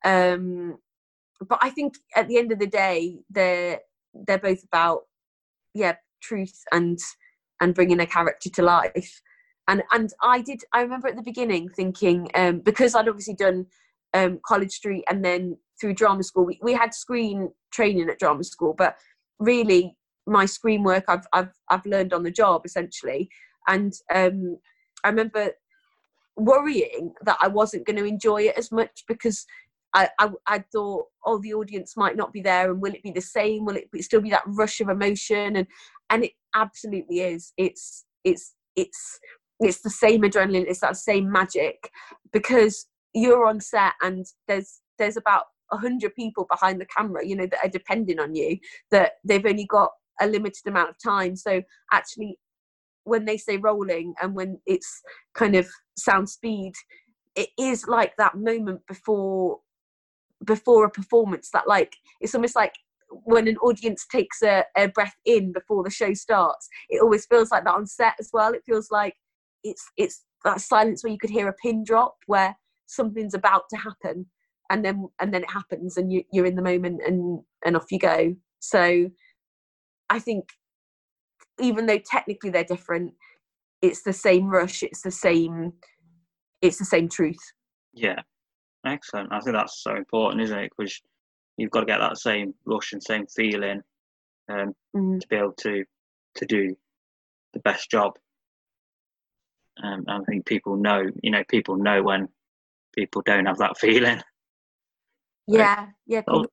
Um, 0.06 0.78
but 1.48 1.60
i 1.62 1.70
think 1.70 1.94
at 2.16 2.28
the 2.28 2.38
end 2.38 2.52
of 2.52 2.60
the 2.60 2.68
day 2.68 3.18
they're 3.30 3.80
they're 4.28 4.38
both 4.38 4.64
about 4.66 5.02
yeah 5.74 5.96
truth 6.22 6.64
and 6.72 7.00
and 7.62 7.76
bringing 7.76 8.00
a 8.00 8.06
character 8.06 8.50
to 8.50 8.62
life 8.62 9.22
and 9.70 9.82
and 9.94 10.12
i 10.22 10.42
did 10.42 10.62
i 10.74 10.82
remember 10.82 11.08
at 11.08 11.16
the 11.16 11.22
beginning 11.22 11.70
thinking 11.70 12.28
um, 12.36 12.60
because 12.60 12.94
i'd 12.96 13.08
obviously 13.08 13.36
done 13.36 13.66
um, 14.14 14.40
College 14.46 14.72
Street 14.72 15.04
and 15.10 15.24
then 15.24 15.58
through 15.80 15.94
drama 15.94 16.24
school. 16.24 16.46
We, 16.46 16.60
we 16.62 16.74
had 16.74 16.94
screen 16.94 17.50
training 17.72 18.10
at 18.10 18.20
drama 18.20 18.44
school, 18.44 18.74
but 18.78 18.96
really 19.40 19.96
my 20.28 20.46
screen 20.46 20.84
work 20.84 21.06
I've 21.08 21.26
I've 21.34 21.54
I've 21.70 21.86
learned 21.86 22.14
on 22.14 22.24
the 22.24 22.32
job 22.32 22.66
essentially. 22.66 23.30
And 23.68 23.94
um, 24.14 24.58
I 25.04 25.10
remember 25.10 25.52
worrying 26.36 27.14
that 27.24 27.38
I 27.42 27.48
wasn't 27.48 27.86
going 27.86 27.98
to 27.98 28.06
enjoy 28.06 28.44
it 28.44 28.58
as 28.58 28.72
much 28.72 29.04
because 29.08 29.46
I, 29.94 30.10
I, 30.20 30.30
I 30.48 30.64
thought, 30.72 31.06
oh, 31.26 31.40
the 31.40 31.54
audience 31.56 31.98
might 31.98 32.16
not 32.16 32.32
be 32.32 32.42
there, 32.42 32.72
and 32.72 32.80
will 32.80 32.94
it 32.94 33.02
be 33.02 33.12
the 33.12 33.22
same? 33.22 33.66
Will 33.66 33.76
it 33.76 33.90
still 34.04 34.22
be 34.22 34.30
that 34.30 34.44
rush 34.46 34.82
of 34.82 34.90
emotion? 34.90 35.56
And 35.56 35.68
and 36.10 36.24
it 36.26 36.34
absolutely 36.56 37.22
is. 37.22 37.54
It's 37.58 38.06
it's 38.24 38.54
it's 38.76 39.20
it's 39.60 39.82
the 39.82 39.89
same 39.89 40.22
adrenaline. 40.22 40.66
It's 40.68 40.82
that 40.82 40.97
same 40.97 41.32
magic 41.32 41.91
because 42.32 42.88
you're 43.14 43.47
on 43.47 43.60
set 43.60 43.93
and 44.01 44.26
there's 44.47 44.82
there's 44.97 45.18
about 45.18 45.45
a 45.72 45.78
hundred 45.78 46.16
people 46.16 46.45
behind 46.49 46.82
the 46.82 46.86
camera, 46.86 47.26
you 47.26 47.36
know, 47.36 47.45
that 47.45 47.64
are 47.64 47.70
depending 47.70 48.20
on 48.20 48.36
you. 48.36 48.57
That 48.91 49.14
they've 49.24 49.45
only 49.45 49.66
got 49.66 49.91
a 50.22 50.28
limited 50.28 50.68
amount 50.68 50.89
of 50.89 50.95
time. 51.03 51.36
So 51.36 51.62
actually, 51.91 52.38
when 53.03 53.26
they 53.26 53.38
say 53.38 53.57
rolling 53.57 54.14
and 54.22 54.36
when 54.36 54.60
it's 54.66 55.01
kind 55.34 55.55
of 55.55 55.68
sound 55.97 56.30
speed, 56.30 56.74
it 57.36 57.49
is 57.57 57.88
like 57.88 58.14
that 58.18 58.36
moment 58.36 58.82
before 58.88 59.60
before 60.45 60.86
a 60.86 60.89
performance 60.89 61.49
that 61.51 61.68
like 61.68 61.95
it's 62.22 62.34
almost 62.34 62.55
like 62.55 62.74
when 63.10 63.47
an 63.47 63.57
audience 63.57 64.05
takes 64.10 64.41
a, 64.41 64.64
a 64.78 64.88
breath 64.88 65.16
in 65.26 65.51
before 65.51 65.84
the 65.84 65.89
show 65.89 66.14
starts 66.14 66.70
it 66.89 67.01
always 67.01 67.26
feels 67.26 67.51
like 67.51 67.66
that 67.66 67.74
on 67.74 67.86
set 67.86 68.14
as 68.20 68.30
well 68.32 68.53
it 68.53 68.64
feels 68.66 68.89
like 68.89 69.16
it's 69.64 69.86
it's 69.97 70.24
that 70.43 70.62
silence 70.62 71.03
where 71.03 71.12
you 71.12 71.20
could 71.20 71.30
hear 71.30 71.47
a 71.47 71.53
pin 71.53 71.84
drop 71.84 72.16
where 72.28 72.55
something's 72.86 73.34
about 73.34 73.64
to 73.70 73.78
happen 73.78 74.26
and 74.70 74.84
then 74.86 75.07
and 75.20 75.34
then 75.34 75.43
it 75.43 75.51
happens 75.51 75.97
and 75.97 76.12
you, 76.12 76.24
you're 76.32 76.45
in 76.45 76.55
the 76.55 76.62
moment 76.62 77.01
and 77.05 77.41
and 77.66 77.76
off 77.76 77.91
you 77.91 77.99
go. 77.99 78.36
So 78.60 79.10
i 80.10 80.20
think 80.20 80.49
even 81.60 81.86
though 81.86 81.99
technically 81.99 82.49
they're 82.49 82.64
different 82.64 83.14
it's 83.82 84.01
the 84.01 84.14
same 84.14 84.47
rush 84.47 84.82
it's 84.82 85.01
the 85.01 85.12
same 85.12 85.74
it's 86.62 86.78
the 86.78 86.86
same 86.86 87.07
truth. 87.07 87.39
Yeah. 87.93 88.20
Excellent. 88.86 89.32
I 89.32 89.39
think 89.39 89.55
that's 89.55 89.82
so 89.82 89.95
important 89.95 90.41
isn't 90.41 90.57
it? 90.57 90.72
Because 90.78 91.01
you've 91.57 91.72
got 91.72 91.82
to 91.82 91.86
get 91.86 91.99
that 91.99 92.18
same 92.18 92.53
rush 92.66 92.93
and 92.93 93.01
same 93.01 93.26
feeling 93.28 93.82
um, 94.49 94.74
mm. 94.95 95.20
to 95.20 95.28
be 95.28 95.36
able 95.36 95.53
to 95.60 95.84
to 96.36 96.45
do 96.45 96.76
the 97.53 97.60
best 97.60 97.89
job 97.89 98.14
um, 99.84 100.04
i 100.08 100.20
think 100.28 100.46
people 100.46 100.76
know 100.76 101.04
you 101.24 101.32
know 101.32 101.44
people 101.50 101.78
know 101.78 102.02
when 102.04 102.28
people 102.96 103.22
don't 103.26 103.46
have 103.46 103.58
that 103.58 103.78
feeling. 103.80 104.22
Yeah, 105.48 105.88
yeah, 106.06 106.22
oh. 106.28 106.46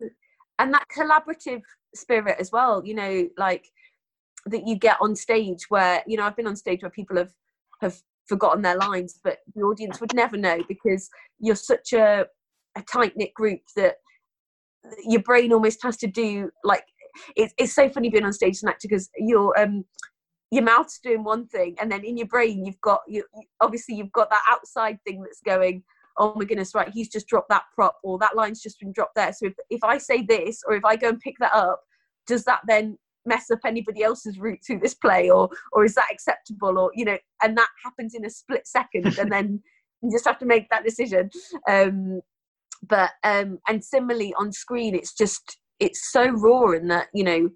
and 0.58 0.72
that 0.72 0.86
collaborative 0.96 1.60
spirit 1.94 2.36
as 2.38 2.50
well. 2.50 2.82
You 2.84 2.94
know, 2.94 3.28
like 3.36 3.66
that 4.46 4.66
you 4.66 4.76
get 4.76 4.96
on 5.00 5.14
stage 5.14 5.66
where 5.68 6.02
you 6.06 6.16
know 6.16 6.24
I've 6.24 6.36
been 6.36 6.46
on 6.46 6.56
stage 6.56 6.82
where 6.82 6.90
people 6.90 7.16
have 7.16 7.32
have 7.82 7.96
forgotten 8.26 8.62
their 8.62 8.76
lines, 8.76 9.20
but 9.22 9.38
the 9.54 9.62
audience 9.62 10.00
would 10.00 10.14
never 10.14 10.36
know 10.36 10.58
because 10.66 11.10
you're 11.38 11.56
such 11.56 11.92
a 11.92 12.26
a 12.76 12.82
tight 12.90 13.16
knit 13.16 13.34
group 13.34 13.60
that 13.76 13.96
your 15.06 15.22
brain 15.22 15.52
almost 15.52 15.82
has 15.82 15.96
to 15.96 16.06
do 16.06 16.50
like 16.62 16.84
it's 17.34 17.52
it's 17.58 17.74
so 17.74 17.88
funny 17.88 18.08
being 18.08 18.24
on 18.24 18.32
stage 18.32 18.54
as 18.54 18.62
an 18.62 18.68
actor 18.68 18.86
because 18.88 19.10
you're 19.16 19.58
um 19.58 19.84
your 20.50 20.62
mouth's 20.62 21.00
doing 21.00 21.24
one 21.24 21.46
thing 21.48 21.74
and 21.80 21.90
then 21.90 22.04
in 22.04 22.16
your 22.16 22.26
brain 22.26 22.64
you've 22.64 22.80
got 22.80 23.00
you 23.08 23.24
obviously 23.60 23.96
you've 23.96 24.12
got 24.12 24.30
that 24.30 24.42
outside 24.48 24.96
thing 25.04 25.20
that's 25.20 25.40
going 25.44 25.82
oh 26.18 26.34
my 26.36 26.44
goodness, 26.44 26.74
right, 26.74 26.90
he's 26.92 27.08
just 27.08 27.26
dropped 27.26 27.48
that 27.50 27.64
prop 27.74 27.98
or 28.02 28.18
that 28.18 28.36
line's 28.36 28.62
just 28.62 28.80
been 28.80 28.92
dropped 28.92 29.14
there. 29.14 29.32
So 29.32 29.46
if, 29.46 29.54
if 29.70 29.84
I 29.84 29.98
say 29.98 30.22
this 30.22 30.62
or 30.66 30.74
if 30.74 30.84
I 30.84 30.96
go 30.96 31.08
and 31.10 31.20
pick 31.20 31.34
that 31.40 31.54
up, 31.54 31.80
does 32.26 32.44
that 32.44 32.60
then 32.66 32.98
mess 33.24 33.50
up 33.50 33.58
anybody 33.64 34.02
else's 34.02 34.38
route 34.38 34.60
through 34.64 34.78
this 34.78 34.94
play 34.94 35.28
or 35.28 35.48
or 35.72 35.84
is 35.84 35.94
that 35.94 36.06
acceptable 36.12 36.78
or 36.78 36.92
you 36.94 37.04
know 37.04 37.18
and 37.42 37.58
that 37.58 37.68
happens 37.84 38.14
in 38.14 38.24
a 38.24 38.30
split 38.30 38.64
second 38.68 39.18
and 39.18 39.32
then 39.32 39.60
you 40.02 40.12
just 40.12 40.24
have 40.24 40.38
to 40.38 40.46
make 40.46 40.68
that 40.70 40.84
decision 40.84 41.28
um 41.68 42.20
but 42.88 43.10
um 43.24 43.58
and 43.66 43.84
similarly 43.84 44.32
on 44.38 44.52
screen 44.52 44.94
it's 44.94 45.12
just 45.12 45.58
it's 45.80 46.12
so 46.12 46.28
raw 46.28 46.70
in 46.70 46.86
that 46.86 47.08
you 47.12 47.24
know 47.24 47.50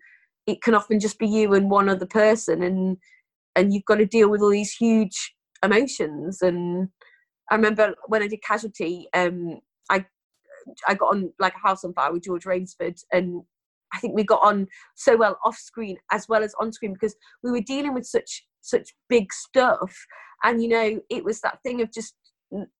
it 0.51 0.63
can 0.63 0.75
often 0.75 1.01
just 1.01 1.19
be 1.19 1.27
you 1.27 1.55
and 1.55 1.71
one 1.71 1.89
other 1.89 2.07
person 2.07 2.63
and 2.63 2.97
and 3.57 3.75
you've 3.75 3.85
got 3.85 3.97
to 3.97 4.07
deal 4.07 4.31
with 4.31 4.41
all 4.41 4.51
these 4.51 4.73
huge 4.73 5.35
emotions. 5.63 6.41
And 6.43 6.89
i 7.51 7.55
remember 7.55 7.95
when 8.07 8.23
i 8.23 8.29
did 8.29 8.43
casualty 8.43 9.09
um 9.13 9.59
i 9.91 10.05
i 10.87 10.95
got 10.95 11.15
on 11.15 11.33
like 11.39 11.55
a 11.55 11.67
house 11.67 11.85
on 11.85 11.93
fire 11.95 12.13
with 12.13 12.23
george 12.23 12.47
rainsford 12.47 12.97
and 13.13 13.43
i 13.93 13.99
think 13.99 14.15
we 14.15 14.23
got 14.23 14.43
on 14.43 14.69
so 14.95 15.17
well 15.17 15.37
off 15.45 15.57
screen 15.57 15.97
as 16.13 16.29
well 16.29 16.45
as 16.45 16.55
on 16.61 16.73
screen 16.73 16.93
because 16.93 17.17
we 17.43 17.51
were 17.51 17.61
dealing 17.61 17.93
with 17.93 18.07
such 18.07 18.45
such 18.61 18.95
big 19.09 19.33
stuff. 19.33 19.95
And 20.43 20.63
you 20.63 20.69
know 20.69 21.01
it 21.11 21.25
was 21.25 21.41
that 21.41 21.59
thing 21.63 21.81
of 21.81 21.93
just 21.93 22.15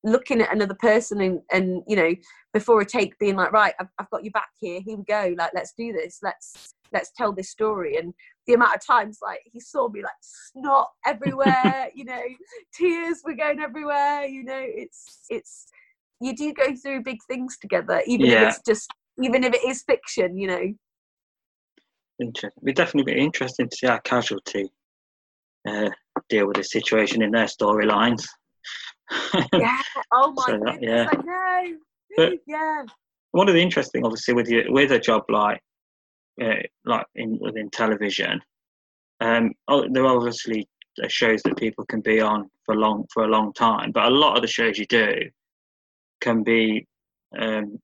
looking 0.03 0.41
at 0.41 0.53
another 0.53 0.75
person 0.75 1.21
and 1.21 1.41
and 1.53 1.83
you 1.87 1.97
know 1.97 2.13
before 2.53 2.81
a 2.81 2.85
take 2.87 3.17
being 3.19 3.37
like 3.37 3.53
right 3.53 3.75
I've, 3.79 3.89
I've 3.99 4.11
got 4.11 4.25
you 4.25 4.31
back 4.33 4.49
here 4.59 4.81
here 4.81 4.97
we 4.97 5.05
go 5.05 5.35
like 5.39 5.53
let's 5.55 5.73
do 5.79 5.93
this 5.93 6.19
let's 6.23 6.75
let's 6.93 7.13
tell 7.17 7.33
this 7.33 7.51
story 7.51 7.97
and 7.97 8.13
the 8.47 8.55
amount 8.55 8.75
of 8.75 8.85
times 8.85 9.19
like 9.23 9.41
he 9.45 9.61
saw 9.61 9.89
me 9.89 10.03
like 10.03 10.11
snot 10.21 10.89
everywhere 11.07 11.89
you 11.95 12.05
know 12.05 12.23
tears 12.75 13.19
were 13.25 13.35
going 13.35 13.61
everywhere 13.61 14.25
you 14.25 14.43
know 14.43 14.61
it's 14.61 15.25
it's 15.31 15.67
you 16.21 16.35
do 16.35 16.53
go 16.53 16.75
through 16.75 17.03
big 17.03 17.19
things 17.29 17.57
together 17.59 18.03
even 18.07 18.29
Yeah. 18.29 18.43
if 18.43 18.49
it's 18.49 18.63
just 18.67 18.93
even 19.23 19.45
if 19.45 19.55
it 19.55 19.65
is 19.65 19.83
fiction 19.83 20.37
you 20.37 20.49
know 20.49 20.75
Interesting. 22.21 22.63
It'd 22.63 22.77
definitely 22.77 23.15
be 23.15 23.19
interesting 23.21 23.69
to 23.69 23.77
see 23.77 23.87
how 23.87 23.99
Casualty 23.99 24.69
uh, 25.67 25.89
deal 26.29 26.47
with 26.47 26.57
the 26.57 26.65
situation 26.65 27.23
in 27.23 27.31
their 27.31 27.47
storylines. 27.47 28.27
Yeah 29.53 29.81
oh 30.13 30.33
my 30.33 30.43
So 30.47 30.53
that- 30.53 30.81
goodness 30.81 30.83
yeah. 30.83 31.09
i 31.13 31.17
know 31.23 31.77
But- 32.17 32.33
yeah 32.47 32.85
One 33.33 33.49
of 33.49 33.55
the 33.55 33.63
interesting, 33.63 34.05
obviously, 34.05 34.35
with 34.35 34.49
you 34.51 34.65
with 34.71 34.91
a 34.93 34.99
job 34.99 35.23
like 35.29 35.61
uh, 36.43 36.63
like 36.85 37.07
in 37.15 37.39
within 37.41 37.71
television, 37.71 38.41
um, 39.21 39.53
oh, 39.69 39.87
there 39.93 40.05
are 40.05 40.17
obviously 40.17 40.67
uh, 41.03 41.07
shows 41.09 41.41
that 41.45 41.57
people 41.57 41.85
can 41.87 42.01
be 42.01 42.21
on 42.21 42.51
for 42.65 42.75
long 42.75 43.05
for 43.13 43.23
a 43.25 43.29
long 43.29 43.53
time, 43.53 43.93
but 43.93 44.07
a 44.07 44.17
lot 44.25 44.35
of 44.37 44.43
the 44.43 44.49
shows 44.49 44.79
you 44.79 44.87
do 44.87 45.13
can 46.21 46.43
be 46.43 46.85
um, 47.39 47.79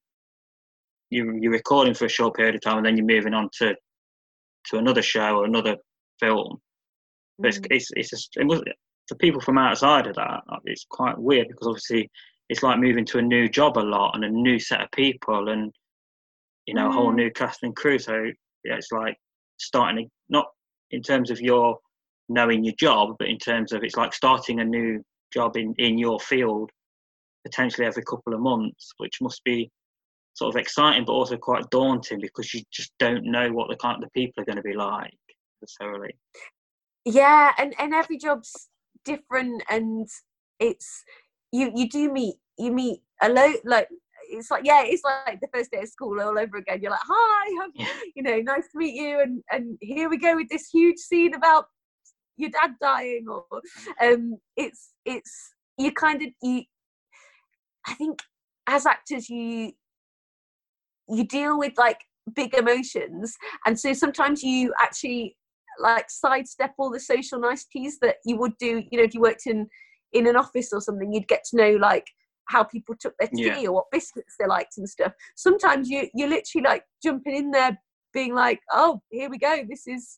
you 1.11 1.39
you're 1.41 1.53
recording 1.53 1.95
for 1.95 2.07
a 2.07 2.16
short 2.18 2.35
period 2.35 2.55
of 2.57 2.61
time 2.61 2.79
and 2.79 2.87
then 2.87 2.97
you're 2.97 3.07
moving 3.16 3.35
on 3.35 3.49
to 3.59 3.74
to 4.68 4.79
another 4.79 5.03
show 5.03 5.37
or 5.39 5.45
another 5.45 5.77
film. 6.18 6.59
But 7.39 7.49
it's 7.51 7.59
Mm. 7.61 7.66
it's, 7.70 7.91
it's 7.95 8.11
just, 8.11 8.37
it 8.37 8.47
was, 8.47 8.62
for 9.09 9.15
people 9.17 9.41
from 9.41 9.59
outside 9.59 10.07
of 10.07 10.17
that, 10.17 10.43
uh, 10.49 10.59
it's 10.65 10.87
quite 10.91 11.17
weird 11.19 11.49
because 11.49 11.67
obviously 11.67 12.11
it's 12.49 12.63
like 12.63 12.79
moving 12.79 13.05
to 13.07 13.19
a 13.19 13.23
new 13.23 13.49
job 13.49 13.79
a 13.79 13.81
lot 13.81 14.15
and 14.15 14.25
a 14.25 14.29
new 14.31 14.59
set 14.59 14.81
of 14.81 14.91
people 14.93 15.49
and 15.49 15.73
you 16.67 16.75
know 16.75 16.89
a 16.89 16.93
whole 16.93 17.13
Mm. 17.13 17.17
new 17.17 17.31
cast 17.31 17.63
and 17.63 17.75
crew. 17.77 17.99
So 17.99 18.15
yeah, 18.65 18.75
it's 18.77 18.93
like 18.93 19.17
starting 19.59 20.05
a, 20.05 20.11
not 20.29 20.47
in 20.91 21.03
terms 21.03 21.31
of 21.31 21.41
your 21.41 21.79
knowing 22.29 22.65
your 22.65 22.75
job, 22.79 23.17
but 23.19 23.29
in 23.29 23.39
terms 23.39 23.73
of 23.73 23.85
it's 23.85 23.97
like 23.97 24.13
starting 24.13 24.61
a 24.61 24.65
new 24.65 25.03
job 25.33 25.57
in 25.57 25.75
in 25.79 25.99
your 25.99 26.19
field 26.21 26.71
potentially 27.45 27.87
every 27.87 28.03
couple 28.03 28.35
of 28.35 28.41
months, 28.41 28.93
which 28.99 29.21
must 29.21 29.43
be 29.45 29.71
sort 30.35 30.55
of 30.55 30.61
exciting 30.61 31.05
but 31.05 31.13
also 31.13 31.37
quite 31.37 31.69
daunting 31.71 32.21
because 32.21 32.53
you 32.53 32.61
just 32.73 32.93
don't 32.99 33.25
know 33.25 33.51
what 33.53 33.69
the 33.71 33.77
kind 33.77 33.97
of 33.97 34.03
the 34.03 34.21
people 34.21 34.43
are 34.43 34.45
going 34.45 34.57
to 34.57 34.63
be 34.63 34.75
like 34.75 35.15
necessarily. 35.63 36.15
yeah 37.05 37.53
and 37.57 37.75
and 37.79 37.95
every 37.95 38.19
job's 38.19 38.69
different 39.07 39.63
and 39.71 40.09
it's 40.61 41.05
you 41.53 41.73
you 41.75 41.89
do 41.89 42.13
meet 42.13 42.35
you 42.59 42.71
meet 42.73 43.01
a 43.23 43.29
lot 43.29 43.55
like 43.65 43.89
it's 44.29 44.51
like 44.51 44.65
yeah 44.65 44.83
it's 44.85 45.05
like 45.05 45.41
the 45.41 45.49
first 45.55 45.71
day 45.71 45.81
of 45.81 45.89
school 45.89 46.21
all 46.21 46.39
over 46.39 46.57
again 46.59 46.81
you're 46.83 46.91
like 46.91 47.01
hi 47.05 47.69
Yeah. 47.75 47.87
you 48.15 48.23
know 48.23 48.39
nice 48.41 48.69
to 48.73 48.79
meet 48.79 48.95
you 48.95 49.21
and 49.21 49.43
and 49.51 49.79
here 49.81 50.09
we 50.09 50.19
go 50.19 50.35
with 50.37 50.49
this 50.49 50.69
huge 50.69 50.99
scene 50.99 51.35
about 51.35 51.67
your 52.37 52.51
dad 52.51 52.73
dying 52.81 53.27
or 53.29 53.45
um 54.03 54.37
it's 54.57 54.93
it's 55.05 55.55
you 55.79 55.93
kind 55.93 56.23
of 56.23 56.29
you 56.43 56.63
i 57.87 57.95
think 57.95 58.21
as 58.67 58.87
actors 58.87 59.29
you 59.31 59.73
you 61.09 61.25
deal 61.25 61.59
with 61.59 61.73
like 61.79 62.01
big 62.35 62.55
emotions 62.55 63.37
and 63.65 63.79
so 63.79 63.93
sometimes 63.93 64.43
you 64.43 64.75
actually 64.81 65.37
like 65.79 66.07
sidestep 66.11 66.72
all 66.79 66.91
the 66.91 67.01
social 67.01 67.39
niceties 67.41 67.99
that 68.01 68.16
you 68.24 68.37
would 68.37 68.57
do 68.59 68.83
you 68.91 68.99
know 68.99 69.05
if 69.05 69.14
you 69.14 69.20
worked 69.20 69.47
in 69.47 69.66
in 70.12 70.27
an 70.27 70.37
office 70.37 70.72
or 70.72 70.81
something 70.81 71.12
you'd 71.12 71.29
get 71.29 71.43
to 71.45 71.57
know 71.57 71.72
like 71.72 72.07
how 72.49 72.62
people 72.62 72.95
took 72.99 73.14
their 73.18 73.29
tea 73.29 73.62
Yeah. 73.62 73.68
or 73.68 73.72
what 73.72 73.91
biscuits 73.91 74.35
they 74.39 74.47
liked 74.47 74.79
and 74.79 74.89
stuff 74.89 75.12
sometimes 75.37 75.89
you 75.89 76.09
you're 76.14 76.29
literally 76.29 76.64
like 76.64 76.85
jumping 77.03 77.37
in 77.37 77.51
there 77.51 77.77
being 78.12 78.35
like 78.35 78.61
oh 78.72 79.01
here 79.11 79.29
we 79.29 79.39
go 79.39 79.62
this 79.68 79.87
is 79.87 80.16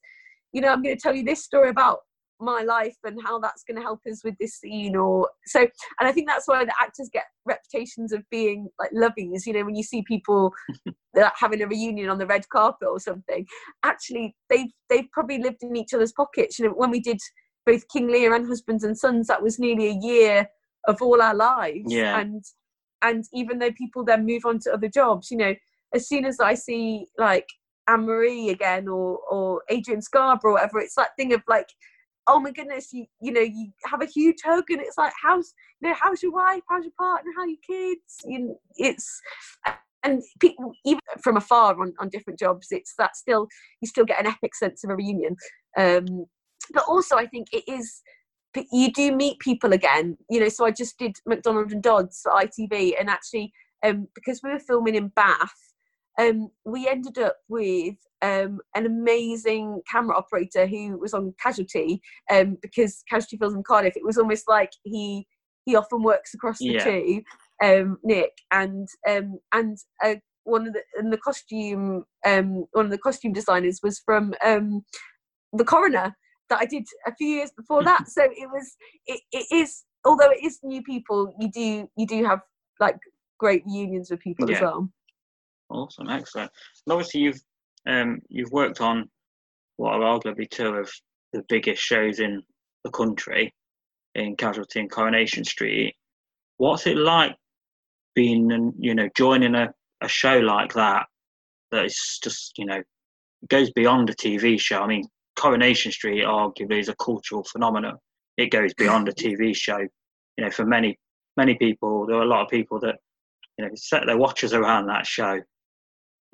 you 0.53 0.61
know 0.61 0.69
i'm 0.69 0.83
going 0.83 0.95
to 0.95 1.01
tell 1.01 1.15
you 1.15 1.25
this 1.25 1.43
story 1.45 1.71
about 1.71 1.99
my 2.41 2.63
life 2.63 2.97
and 3.05 3.21
how 3.25 3.39
that's 3.39 3.65
going 3.65 3.77
to 3.77 3.83
help 3.83 4.01
us 4.11 4.23
with 4.25 4.35
this 4.39 4.55
scene 4.57 4.95
or 4.95 5.29
so 5.47 5.61
and 5.61 6.09
i 6.09 6.13
think 6.13 6.29
that's 6.29 6.47
why 6.47 6.65
the 6.65 6.73
actors 6.81 7.11
get 7.13 7.25
reputations 7.47 8.13
of 8.13 8.23
being 8.31 8.69
like 8.79 8.91
lovies 8.93 9.47
you 9.47 9.53
know 9.53 9.65
when 9.65 9.75
you 9.75 9.83
see 9.83 10.03
people 10.03 10.53
that 11.19 11.33
having 11.37 11.63
a 11.63 11.67
reunion 11.67 12.09
on 12.09 12.19
the 12.19 12.27
red 12.27 12.49
carpet 12.49 12.89
or 12.89 13.01
something. 13.01 13.47
Actually 13.85 14.35
they've 14.49 14.71
they've 14.89 15.11
probably 15.13 15.39
lived 15.39 15.63
in 15.63 15.77
each 15.77 15.95
other's 15.95 16.13
pockets. 16.13 16.59
You 16.59 16.67
know 16.67 16.75
when 16.75 16.91
we 16.91 17.01
did 17.01 17.19
both 17.67 17.87
king 17.89 18.09
lear 18.09 18.35
and 18.35 18.47
husbands 18.47 18.85
and 18.85 18.97
sons 18.97 19.27
that 19.27 19.43
was 19.43 19.59
nearly 19.59 19.89
a 19.89 19.99
year 20.01 20.49
of 20.87 21.03
all 21.03 21.21
our 21.21 21.35
lives. 21.35 21.93
Yeah. 21.93 22.21
and 22.21 22.45
and 23.03 23.25
even 23.33 23.59
though 23.59 23.73
people 23.73 24.05
then 24.05 24.27
move 24.27 24.45
on 24.45 24.59
to 24.59 24.73
other 24.73 24.89
jobs 24.89 25.31
you 25.31 25.37
know 25.37 25.55
as 25.95 26.09
soon 26.09 26.25
as 26.25 26.41
i 26.41 26.53
see 26.53 27.07
like 27.17 27.47
anne 27.87 28.05
marie 28.05 28.49
again 28.49 28.89
or 28.89 29.21
or 29.31 29.63
adrian 29.71 30.03
scarborough 30.03 30.51
or 30.51 30.55
whatever 30.55 30.81
it's 30.81 30.97
that 30.97 31.11
thing 31.17 31.33
of 31.33 31.41
like 31.47 31.69
oh 32.29 32.39
my 32.39 32.53
goodness 32.53 32.93
you 32.93 33.07
you 33.21 33.33
know 33.33 33.41
you 33.41 33.73
have 33.87 34.03
a 34.03 34.07
huge 34.07 34.39
hug 34.45 34.65
and 34.71 34.81
it's 34.81 34.99
like 34.99 35.13
how's 35.21 35.55
you 35.81 35.89
know 35.89 35.97
how's 36.01 36.23
your 36.23 36.33
wife? 36.33 36.63
How's 36.69 36.85
your 36.85 36.93
partner? 36.99 37.31
How 37.37 37.43
are 37.43 37.49
your 37.49 37.57
kids? 37.67 38.19
You 38.25 38.57
it's 38.77 39.21
and 40.05 40.23
people 40.39 40.73
even 40.85 41.01
from 41.23 41.37
afar 41.37 41.81
on, 41.81 41.93
on 41.99 42.09
different 42.09 42.39
jobs 42.39 42.69
it's 42.71 42.95
that 42.99 43.17
still 43.17 43.49
you 43.81 43.89
still 43.89 44.05
get 44.05 44.21
an 44.21 44.27
epic 44.27 44.55
sense 44.55 44.85
of 44.85 44.91
a 44.91 44.97
reunion. 44.97 45.37
Um 45.77 46.27
but 46.73 46.85
also 46.87 47.17
i 47.17 47.27
think 47.27 47.49
it 47.53 47.65
is 47.67 48.03
you 48.73 48.93
do 48.93 49.15
meet 49.15 49.39
people 49.39 49.73
again. 49.73 50.17
You 50.31 50.41
know 50.41 50.49
so 50.49 50.67
i 50.67 50.71
just 50.71 50.99
did 50.99 51.17
mcdonald 51.27 51.73
and 51.73 51.83
dodds 51.83 52.21
for 52.23 52.33
itv 52.33 52.95
and 52.99 53.09
actually 53.09 53.53
um 53.85 54.09
because 54.15 54.41
we 54.43 54.51
were 54.51 54.59
filming 54.59 54.95
in 54.95 55.09
bath 55.09 55.55
um 56.19 56.51
we 56.65 56.89
ended 56.89 57.19
up 57.19 57.37
with 57.49 57.95
um 58.23 58.61
an 58.75 58.87
amazing 58.87 59.81
camera 59.91 60.17
operator 60.17 60.67
who 60.67 60.99
was 60.99 61.15
on 61.15 61.33
casualty 61.41 62.01
um 62.33 62.57
because 62.63 63.03
casualty 63.09 63.37
films 63.37 63.55
in 63.55 63.63
cardiff 63.63 63.97
it 63.97 64.05
was 64.05 64.19
almost 64.19 64.45
like 64.49 64.71
he 64.85 65.27
he 65.65 65.77
often 65.77 66.03
works 66.03 66.35
across 66.35 66.59
the 66.59 66.75
Yeah. 66.75 66.85
two 66.85 67.23
um 67.63 67.99
nick 68.03 68.33
and 68.53 68.89
um 69.09 69.39
and 69.53 69.79
uh, 70.05 70.15
one 70.45 70.67
of 70.67 70.73
the 70.73 70.83
and 70.97 71.13
the 71.13 71.19
costume 71.19 72.05
um 72.27 72.65
one 72.73 72.87
of 72.87 72.91
the 72.91 72.99
costume 72.99 73.33
designers 73.33 73.81
was 73.83 74.01
from 74.05 74.35
um 74.45 74.83
the 75.53 75.65
coroner 75.65 76.15
that 76.49 76.61
I 76.61 76.67
did 76.67 76.87
a 77.07 77.15
few 77.15 77.29
years 77.29 77.51
before 77.57 77.85
that. 77.85 78.05
So 78.09 78.25
it 78.25 78.49
was 78.53 78.77
it, 79.07 79.21
it 79.33 79.47
is 79.53 79.85
although 80.05 80.31
it 80.31 80.45
is 80.45 80.59
new 80.63 80.83
people, 80.83 81.35
you 81.39 81.51
do 81.51 81.89
you 81.97 82.07
do 82.07 82.25
have 82.25 82.41
like 82.81 82.97
great 83.39 83.63
reunions 83.67 84.11
with 84.11 84.21
people 84.21 84.51
as 84.51 84.61
well. 84.61 84.89
Awesome, 85.71 86.09
excellent. 86.09 86.51
And 86.87 86.93
obviously, 86.93 87.21
you've 87.21 87.43
um, 87.89 88.21
you've 88.29 88.53
worked 88.53 88.81
on 88.81 89.09
what 89.77 89.95
are 89.95 90.01
arguably 90.21 90.49
two 90.49 90.69
of 90.69 90.91
the 91.33 91.43
biggest 91.49 91.83
shows 91.83 92.21
in 92.21 92.43
the 92.85 92.91
country, 92.91 93.53
in 94.15 94.37
Casualty 94.37 94.81
and 94.81 94.91
Coronation 94.91 95.45
Street. 95.45 95.95
What's 96.59 96.87
it 96.87 96.97
like 96.97 97.35
being, 98.15 98.73
you 98.79 98.95
know, 98.95 99.09
joining 99.17 99.55
a, 99.55 99.73
a 100.03 100.09
show 100.09 100.39
like 100.39 100.75
that? 100.75 101.07
That 101.71 101.87
is 101.87 102.19
just, 102.23 102.53
you 102.59 102.67
know, 102.67 102.83
goes 103.49 103.71
beyond 103.71 104.11
a 104.11 104.15
TV 104.15 104.61
show. 104.61 104.83
I 104.83 104.87
mean, 104.87 105.05
Coronation 105.37 105.93
Street 105.93 106.25
arguably 106.25 106.81
is 106.81 106.89
a 106.89 106.97
cultural 106.97 107.45
phenomenon. 107.45 107.97
It 108.37 108.51
goes 108.51 108.75
beyond 108.75 109.09
a 109.09 109.13
TV 109.13 109.55
show. 109.55 109.79
You 109.79 110.45
know, 110.45 110.51
for 110.51 110.65
many 110.65 110.99
many 111.37 111.55
people, 111.55 112.07
there 112.07 112.17
are 112.17 112.23
a 112.23 112.27
lot 112.27 112.43
of 112.43 112.51
people 112.51 112.81
that 112.81 112.97
you 113.57 113.65
know 113.65 113.71
set 113.75 114.07
their 114.07 114.17
watches 114.17 114.53
around 114.53 114.87
that 114.87 115.07
show 115.07 115.41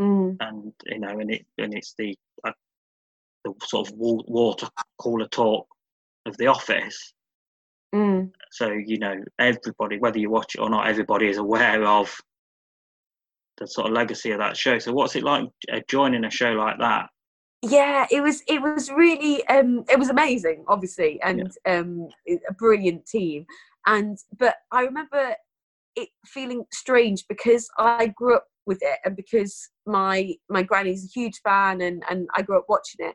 Mm. 0.01 0.37
and 0.41 0.73
you 0.87 0.99
know, 0.99 1.21
and 1.21 1.31
it 1.31 1.47
and 1.59 1.73
it's 1.73 1.95
the 1.97 2.17
uh, 2.45 2.53
the 3.45 3.55
sort 3.65 3.89
of 3.89 3.95
water 3.97 4.69
cooler 4.99 5.29
talk 5.29 5.67
of 6.27 6.37
the 6.37 6.49
office. 6.49 7.13
Mm. 7.95 8.33
So 8.51 8.71
you 8.71 8.99
know, 8.99 9.15
everybody, 9.39 9.99
whether 9.99 10.19
you 10.19 10.31
watch 10.31 10.57
it 10.57 10.61
or 10.61 10.71
not, 10.71 10.89
everybody 10.89 11.29
is 11.29 11.39
aware 11.39 11.85
of 11.85 12.15
the 13.59 13.67
sort 13.67 13.87
of 13.87 13.93
legacy 13.93 14.33
of 14.33 14.39
that 14.39 14.57
show. 14.57 14.79
So, 14.79 14.93
what's 14.93 15.17
it 15.17 15.23
like 15.23 15.49
uh, 15.73 15.81
joining 15.89 16.25
a 16.25 16.31
show 16.31 16.53
like 16.53 16.79
that? 16.79 17.09
Yeah, 17.63 18.07
it 18.11 18.21
was 18.21 18.43
it 18.49 18.61
was 18.61 18.91
really 18.91 19.47
um 19.47 19.85
it 19.89 19.99
was 19.99 20.11
amazing, 20.11 20.65
obviously, 20.69 21.21
and 21.23 21.51
um 21.67 22.09
a 22.29 22.53
brilliant 22.55 23.07
team. 23.07 23.47
And 23.87 24.19
but 24.39 24.57
I 24.73 24.83
remember 24.83 25.35
it 25.97 26.09
feeling 26.27 26.65
strange 26.73 27.25
because 27.29 27.69
I 27.79 28.09
grew 28.09 28.37
up 28.37 28.47
with 28.67 28.79
it 28.81 28.99
and 29.05 29.17
because 29.17 29.71
my 29.87 30.33
my 30.49 30.63
granny's 30.63 31.05
a 31.05 31.21
huge 31.21 31.41
fan 31.45 31.81
and 31.81 32.03
and 32.09 32.29
I 32.35 32.43
grew 32.43 32.59
up 32.59 32.67
watching 32.69 33.07
it 33.07 33.15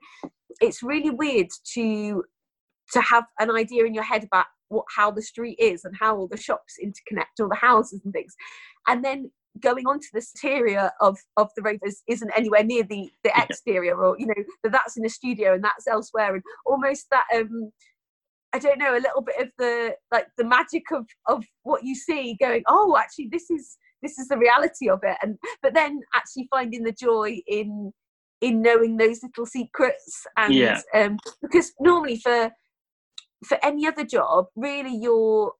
it's 0.62 0.84
really 0.84 1.10
weird 1.10 1.48
to 1.74 2.24
to 2.94 3.02
have 3.02 3.26
an 3.40 3.52
idea 3.52 3.86
in 3.86 3.94
your 3.94 4.04
head 4.04 4.24
about 4.24 4.46
what 4.70 4.86
how 4.96 5.12
the 5.12 5.22
street 5.22 5.58
is 5.60 5.84
and 5.84 5.96
how 6.00 6.16
all 6.16 6.28
the 6.28 6.38
shops 6.38 6.76
interconnect 6.84 7.42
all 7.42 7.50
the 7.50 7.56
houses 7.56 8.02
and 8.04 8.14
things. 8.14 8.36
And 8.88 9.04
then 9.04 9.32
going 9.62 9.86
onto 9.88 10.08
the 10.14 10.20
exterior 10.20 10.92
of 11.02 11.18
of 11.38 11.50
the 11.56 11.62
rovers 11.62 12.04
isn't 12.08 12.32
anywhere 12.36 12.64
near 12.64 12.84
the 12.84 13.12
the 13.24 13.32
exterior 13.36 13.96
or 13.96 14.16
you 14.18 14.28
know 14.28 14.44
that 14.64 14.72
that's 14.72 14.98
in 14.98 15.06
a 15.06 15.10
studio 15.10 15.54
and 15.54 15.64
that's 15.64 15.88
elsewhere 15.88 16.36
and 16.36 16.44
almost 16.66 17.08
that 17.12 17.26
um 17.36 17.72
I 18.54 18.60
don't 18.60 18.80
know 18.80 18.94
a 18.94 19.02
little 19.02 19.22
bit 19.22 19.42
of 19.42 19.50
the 19.58 19.96
like 20.12 20.28
the 20.38 20.44
magic 20.44 20.84
of 20.92 21.08
of 21.28 21.44
what 21.64 21.84
you 21.84 21.96
see 21.96 22.38
going 22.40 22.64
oh 22.68 22.96
actually 22.98 23.30
this 23.32 23.50
is 23.50 23.78
this 24.02 24.18
is 24.18 24.28
the 24.28 24.38
reality 24.38 24.90
of 24.90 25.00
it 25.04 25.18
and 25.22 25.38
but 25.62 25.74
then 25.74 26.00
actually 26.16 26.48
finding 26.50 26.84
the 26.84 26.92
joy 26.92 27.38
in 27.48 27.92
in 28.42 28.62
knowing 28.62 28.98
those 28.98 29.22
little 29.24 29.46
secrets 29.46 30.26
and 30.38 30.54
Yeah. 30.54 30.82
um 30.94 31.18
because 31.42 31.72
normally 31.80 32.18
for 32.18 32.52
for 33.46 33.58
any 33.64 33.88
other 33.88 34.06
job 34.06 34.48
really 34.56 34.96
you're 34.96 35.54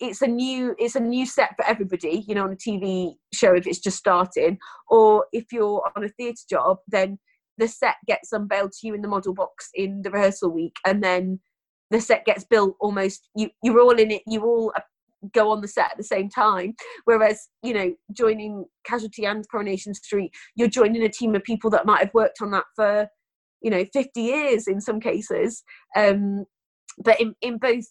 it's 0.00 0.22
a 0.22 0.26
new 0.26 0.74
it's 0.78 0.96
a 0.96 1.00
new 1.00 1.24
set 1.24 1.50
for 1.56 1.64
everybody 1.66 2.24
you 2.26 2.34
know 2.34 2.44
on 2.44 2.52
a 2.52 2.56
tv 2.56 3.14
show 3.32 3.54
if 3.54 3.66
it's 3.66 3.78
just 3.78 3.96
starting 3.96 4.58
or 4.88 5.24
if 5.32 5.44
you're 5.52 5.82
on 5.96 6.04
a 6.04 6.08
theatre 6.08 6.42
job 6.50 6.78
then 6.88 7.18
the 7.58 7.68
set 7.68 7.96
gets 8.06 8.32
unveiled 8.32 8.72
to 8.72 8.86
you 8.86 8.94
in 8.94 9.02
the 9.02 9.08
model 9.08 9.32
box 9.32 9.68
in 9.74 10.02
the 10.02 10.10
rehearsal 10.10 10.50
week 10.50 10.74
and 10.84 11.02
then 11.02 11.38
the 11.90 12.00
set 12.00 12.24
gets 12.24 12.44
built 12.44 12.74
almost 12.80 13.28
you 13.36 13.48
you're 13.62 13.80
all 13.80 13.92
in 13.98 14.10
it 14.10 14.22
you 14.26 14.42
all 14.42 14.72
go 15.32 15.50
on 15.50 15.60
the 15.60 15.68
set 15.68 15.90
at 15.92 15.96
the 15.96 16.04
same 16.04 16.28
time. 16.28 16.74
Whereas 17.04 17.48
you 17.62 17.74
know 17.74 17.94
joining 18.12 18.64
casualty 18.84 19.24
and 19.24 19.48
coronation 19.48 19.94
street 19.94 20.32
you're 20.56 20.68
joining 20.68 21.02
a 21.02 21.08
team 21.08 21.34
of 21.34 21.42
people 21.44 21.70
that 21.70 21.86
might 21.86 22.00
have 22.00 22.14
worked 22.14 22.38
on 22.40 22.50
that 22.52 22.64
for 22.74 23.08
you 23.62 23.70
know 23.70 23.84
50 23.92 24.20
years 24.20 24.66
in 24.68 24.80
some 24.80 25.00
cases. 25.00 25.62
Um 25.96 26.44
but 27.02 27.20
in, 27.20 27.34
in 27.40 27.58
both 27.58 27.84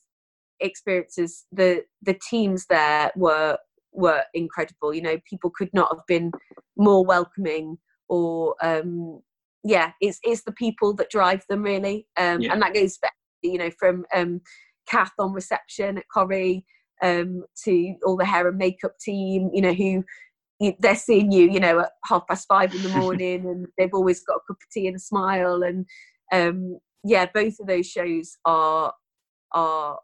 experiences 0.59 1.45
the 1.51 1.83
the 2.01 2.17
teams 2.29 2.65
there 2.67 3.11
were 3.15 3.57
were 3.91 4.23
incredible. 4.33 4.93
You 4.93 5.01
know 5.01 5.17
people 5.29 5.51
could 5.55 5.69
not 5.73 5.89
have 5.91 6.05
been 6.07 6.31
more 6.77 7.05
welcoming 7.05 7.77
or 8.09 8.55
um 8.61 9.21
yeah 9.63 9.91
it's 10.01 10.19
it's 10.23 10.43
the 10.43 10.51
people 10.51 10.93
that 10.95 11.09
drive 11.09 11.43
them 11.49 11.63
really. 11.63 12.07
Um 12.17 12.41
Yeah. 12.41 12.53
and 12.53 12.61
that 12.61 12.73
goes 12.73 12.97
back 12.97 13.13
you 13.41 13.57
know 13.57 13.71
from 13.77 14.05
um 14.13 14.41
kath 14.87 15.11
on 15.19 15.33
reception 15.33 15.97
at 15.97 16.05
corrie 16.13 16.65
um 17.01 17.43
to 17.63 17.95
all 18.05 18.17
the 18.17 18.25
hair 18.25 18.47
and 18.47 18.57
makeup 18.57 18.93
team 18.99 19.49
you 19.53 19.61
know 19.61 19.73
who 19.73 20.03
they're 20.79 20.95
seeing 20.95 21.31
you 21.31 21.49
you 21.51 21.59
know 21.59 21.79
at 21.79 21.91
half 22.05 22.25
past 22.27 22.47
five 22.47 22.73
in 22.73 22.83
the 22.83 22.89
morning 23.01 23.45
and 23.45 23.65
they've 23.77 23.93
always 23.93 24.23
got 24.23 24.35
a 24.35 24.39
cup 24.47 24.57
of 24.61 24.69
tea 24.71 24.87
and 24.87 24.95
a 24.95 24.99
smile 24.99 25.63
and 25.63 25.85
um 26.31 26.77
yeah 27.03 27.25
both 27.33 27.55
of 27.59 27.67
those 27.67 27.87
shows 27.87 28.37
are 28.45 28.93
are 29.53 29.97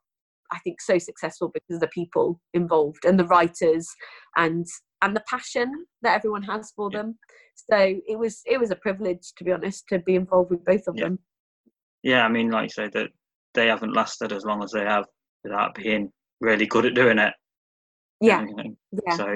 I 0.51 0.59
think 0.59 0.81
so 0.81 0.97
successful 0.97 1.51
because 1.53 1.75
of 1.75 1.81
the 1.81 1.87
people 1.89 2.41
involved 2.53 3.05
and 3.05 3.19
the 3.19 3.25
writers 3.25 3.87
and 4.35 4.65
and 5.01 5.15
the 5.15 5.23
passion 5.29 5.85
that 6.01 6.15
everyone 6.15 6.43
has 6.43 6.71
for 6.75 6.89
Yeah. 6.91 6.99
them. 6.99 7.19
So 7.55 7.77
it 8.07 8.17
was 8.17 8.41
it 8.45 8.59
was 8.59 8.71
a 8.71 8.75
privilege 8.75 9.33
to 9.37 9.43
be 9.43 9.51
honest 9.51 9.85
to 9.89 9.99
be 9.99 10.15
involved 10.15 10.51
with 10.51 10.65
both 10.65 10.87
of 10.87 10.95
Yeah. 10.95 11.05
them. 11.05 11.19
Yeah, 12.01 12.25
I 12.25 12.29
mean, 12.29 12.49
like 12.49 12.63
you 12.63 12.69
say, 12.69 12.89
that 12.93 13.09
they 13.53 13.67
haven't 13.67 13.93
lasted 13.93 14.31
as 14.31 14.45
long 14.45 14.63
as 14.63 14.71
they 14.71 14.83
have 14.83 15.05
without 15.43 15.75
being 15.75 16.11
really 16.41 16.65
good 16.65 16.85
at 16.85 16.93
doing 16.93 17.19
it. 17.19 17.33
Yeah, 18.21 18.45
you 18.45 18.55
know. 18.55 18.75
yeah, 19.05 19.15
So, 19.15 19.35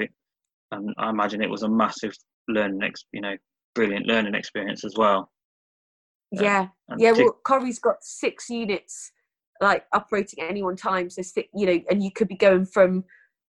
and 0.72 0.94
I 0.98 1.10
imagine 1.10 1.42
it 1.42 1.50
was 1.50 1.62
a 1.62 1.68
massive 1.68 2.14
learning, 2.48 2.82
ex- 2.82 3.06
you 3.12 3.20
know, 3.20 3.36
brilliant 3.74 4.06
learning 4.06 4.34
experience 4.34 4.84
as 4.84 4.94
well. 4.96 5.30
yeah, 6.30 6.68
yeah. 6.98 7.12
Well, 7.12 7.38
Corrie's 7.44 7.78
got 7.78 8.02
six 8.02 8.50
units 8.50 9.12
like 9.60 9.84
operating 9.92 10.42
at 10.42 10.50
any 10.50 10.62
one 10.62 10.76
time. 10.76 11.10
So 11.10 11.22
you 11.54 11.66
know, 11.66 11.80
and 11.90 12.02
you 12.02 12.10
could 12.10 12.28
be 12.28 12.36
going 12.36 12.66
from 12.66 13.04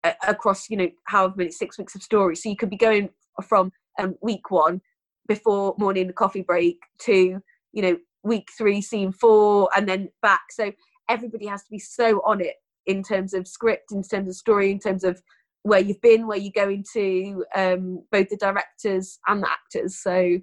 uh, 0.03 0.13
across 0.27 0.69
you 0.69 0.77
know 0.77 0.89
however 1.05 1.35
many 1.37 1.51
six 1.51 1.77
weeks 1.77 1.95
of 1.95 2.03
story. 2.03 2.35
So 2.35 2.49
you 2.49 2.55
could 2.55 2.69
be 2.69 2.77
going 2.77 3.09
from 3.47 3.71
um, 3.99 4.15
week 4.21 4.51
one 4.51 4.81
before 5.27 5.75
morning 5.77 6.07
the 6.07 6.13
coffee 6.13 6.41
break 6.41 6.77
to 7.01 7.41
you 7.73 7.81
know 7.81 7.97
week 8.23 8.49
three 8.57 8.81
scene 8.81 9.11
four 9.11 9.69
and 9.75 9.87
then 9.87 10.09
back. 10.21 10.41
So 10.51 10.71
everybody 11.09 11.47
has 11.47 11.63
to 11.63 11.71
be 11.71 11.79
so 11.79 12.21
on 12.25 12.41
it 12.41 12.55
in 12.87 13.03
terms 13.03 13.33
of 13.33 13.47
script, 13.47 13.91
in 13.91 14.01
terms 14.01 14.29
of 14.29 14.35
story, 14.35 14.71
in 14.71 14.79
terms 14.79 15.03
of 15.03 15.21
where 15.63 15.81
you've 15.81 16.01
been, 16.01 16.25
where 16.25 16.37
you're 16.37 16.51
going 16.55 16.83
to, 16.93 17.43
um, 17.55 18.03
both 18.11 18.29
the 18.29 18.37
directors 18.37 19.19
and 19.27 19.43
the 19.43 19.49
actors. 19.49 20.01
So 20.01 20.39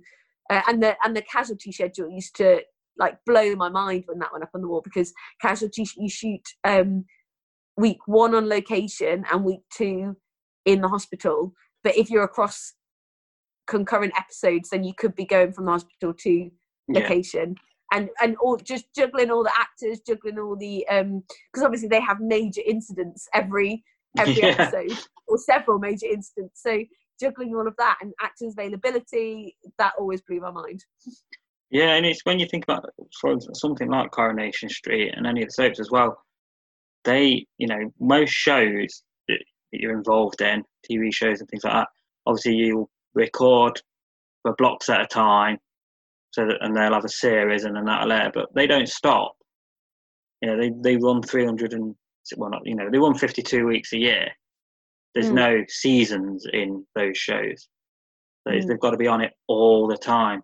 uh, 0.51 0.61
and 0.69 0.83
the 0.83 0.95
and 1.03 1.17
the 1.17 1.23
casualty 1.23 1.73
schedule 1.73 2.09
used 2.09 2.37
to 2.37 2.61
like 2.99 3.17
blow 3.27 3.55
my 3.57 3.69
mind 3.69 4.05
when 4.07 4.19
that 4.19 4.31
went 4.33 4.45
up 4.45 4.51
on 4.55 4.61
the 4.61 4.69
wall 4.69 4.83
because 4.85 5.13
casualty 5.41 5.87
you 5.97 6.09
shoot 6.09 6.43
um 6.65 7.05
week 7.77 7.99
one 8.07 8.35
on 8.35 8.49
location 8.49 9.25
and 9.33 9.45
week 9.45 9.61
two 9.73 10.17
in 10.65 10.81
the 10.81 10.89
hospital. 10.89 11.53
But 11.83 11.97
if 11.97 12.09
you're 12.09 12.25
across 12.25 12.75
concurrent 13.67 14.13
episodes 14.17 14.69
then 14.69 14.85
you 14.85 14.93
could 14.95 15.15
be 15.15 15.25
going 15.25 15.53
from 15.53 15.65
the 15.65 15.73
hospital 15.73 16.13
to 16.13 16.31
yeah, 16.31 16.51
location 17.01 17.57
and 17.95 18.11
and 18.21 18.37
all 18.37 18.57
just 18.57 18.87
juggling 18.95 19.31
all 19.31 19.43
the 19.43 19.53
actors 19.59 20.01
juggling 20.01 20.39
all 20.39 20.57
the 20.57 20.87
um 20.89 21.23
because 21.53 21.65
obviously 21.65 21.89
they 21.89 22.01
have 22.01 22.21
major 22.21 22.61
incidents 22.67 23.29
every 23.33 23.83
every 24.19 24.35
Yeah. 24.43 24.49
episode 24.49 24.99
or 25.29 25.39
several 25.39 25.79
major 25.79 26.07
incidents 26.07 26.63
so 26.63 26.85
juggling 27.21 27.55
all 27.55 27.67
of 27.67 27.75
that 27.79 27.97
and 28.03 28.13
actors 28.21 28.55
availability 28.59 29.57
that 29.79 29.93
always 29.99 30.21
blew 30.21 30.41
my 30.41 30.51
mind 30.51 30.85
yeah, 31.71 31.95
and 31.97 32.07
it's 32.07 32.21
when 32.23 32.39
you 32.39 32.47
think 32.47 32.63
about 32.63 32.89
for 33.21 33.37
something 33.55 33.91
like 33.91 34.13
Coronation 34.13 34.69
Street 34.69 35.13
and 35.17 35.27
any 35.27 35.43
of 35.43 35.49
the 35.49 35.53
soaps 35.53 35.81
as 35.81 35.91
well. 35.91 36.17
They, 37.03 37.47
you 37.59 37.67
know, 37.67 37.93
most 37.99 38.31
shows 38.31 39.03
that 39.27 39.39
that 39.73 39.81
you're 39.81 39.97
involved 39.97 40.41
in, 40.41 40.63
TV 40.89 41.13
shows 41.13 41.41
and 41.41 41.49
things 41.49 41.65
like 41.65 41.73
that. 41.73 41.89
Obviously, 42.27 42.55
you 42.55 42.89
record 43.15 43.81
for 44.43 44.55
blocks 44.57 44.89
at 44.89 45.01
a 45.01 45.07
time, 45.07 45.59
so 46.35 46.45
that 46.47 46.57
and 46.63 46.77
they'll 46.77 46.93
have 46.93 47.05
a 47.05 47.09
series 47.09 47.65
and 47.65 47.77
then 47.77 47.85
that'll 47.85 48.11
air, 48.11 48.31
but 48.35 48.53
they 48.57 48.67
don't 48.67 48.89
stop. 48.89 49.37
You 50.43 50.49
know, 50.51 50.61
they 50.61 50.73
they 50.83 50.97
run 50.97 51.23
300 51.23 51.73
and 51.75 51.95
well, 52.37 52.51
not 52.51 52.63
you 52.67 52.75
know, 52.75 52.91
they 52.91 52.99
run 52.99 53.15
52 53.15 53.65
weeks 53.67 53.93
a 53.93 53.99
year. 53.99 54.29
There's 55.15 55.31
Mm. 55.31 55.35
no 55.35 55.65
seasons 55.69 56.45
in 56.53 56.85
those 56.97 57.17
shows. 57.17 57.69
So 58.43 58.53
Mm. 58.53 58.67
they've 58.67 58.81
got 58.81 58.91
to 58.91 58.97
be 58.97 59.07
on 59.07 59.21
it 59.21 59.33
all 59.47 59.87
the 59.87 59.97
time, 59.97 60.43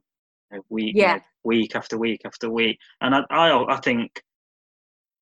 you 0.53 0.59
know, 0.59 0.65
week 0.69 0.95
Yeah. 0.97 1.15
know, 1.17 1.21
week 1.43 1.75
after 1.75 1.99
week 1.99 2.21
after 2.25 2.49
week. 2.51 2.79
And 3.01 3.13
I 3.17 3.25
I, 3.31 3.75
I 3.75 3.77
think 3.79 4.23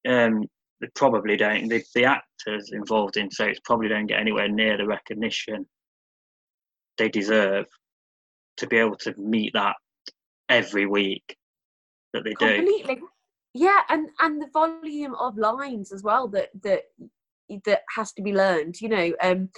um, 0.07 0.43
they 0.83 0.89
probably 0.95 1.39
don't. 1.39 1.69
The, 1.69 1.83
the 1.95 2.05
actors 2.05 2.73
involved 2.73 3.17
in 3.17 3.31
soaps 3.31 3.59
probably 3.65 3.89
don't 3.89 4.07
get 4.07 4.21
anywhere 4.21 4.49
near 4.49 4.77
the 4.77 4.87
recognition 4.87 5.67
they 6.99 7.09
deserve 7.09 7.67
to 8.59 8.67
be 8.67 8.77
able 8.77 8.97
to 8.97 9.15
meet 9.17 9.53
that 9.55 9.77
every 10.49 10.87
week 10.87 11.37
that 12.13 12.25
they 12.25 12.35
do. 12.35 12.47
yeah 13.55 13.81
and 13.89 14.09
and 14.21 14.41
the 14.41 14.49
volume 14.53 15.15
of 15.15 15.37
lines 15.37 15.93
as 15.93 16.03
well 16.03 16.29
that 16.29 16.49
that 16.63 16.83
that 17.65 17.83
has 17.97 18.13
to 18.13 18.23
be 18.23 18.33
learned 18.33 18.81
you 18.81 18.89
know 18.89 19.13
um 19.23 19.49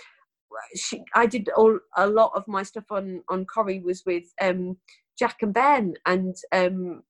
she, 0.74 1.03
i 1.14 1.26
did 1.26 1.49
all 1.57 1.78
a 1.97 2.07
lot 2.07 2.32
of 2.34 2.47
my 2.47 2.62
stuff 2.62 2.84
on 2.91 3.22
on 3.28 3.45
corrie 3.45 3.80
was 3.80 4.03
with 4.07 4.24
um 4.41 4.76
jack 5.18 5.36
and 5.43 5.55
ben 5.55 5.95
and 6.07 6.36
um 6.53 7.03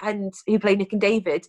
and 0.00 0.32
who 0.46 0.58
play 0.58 0.76
nick 0.76 0.92
and 0.92 1.00
david. 1.00 1.46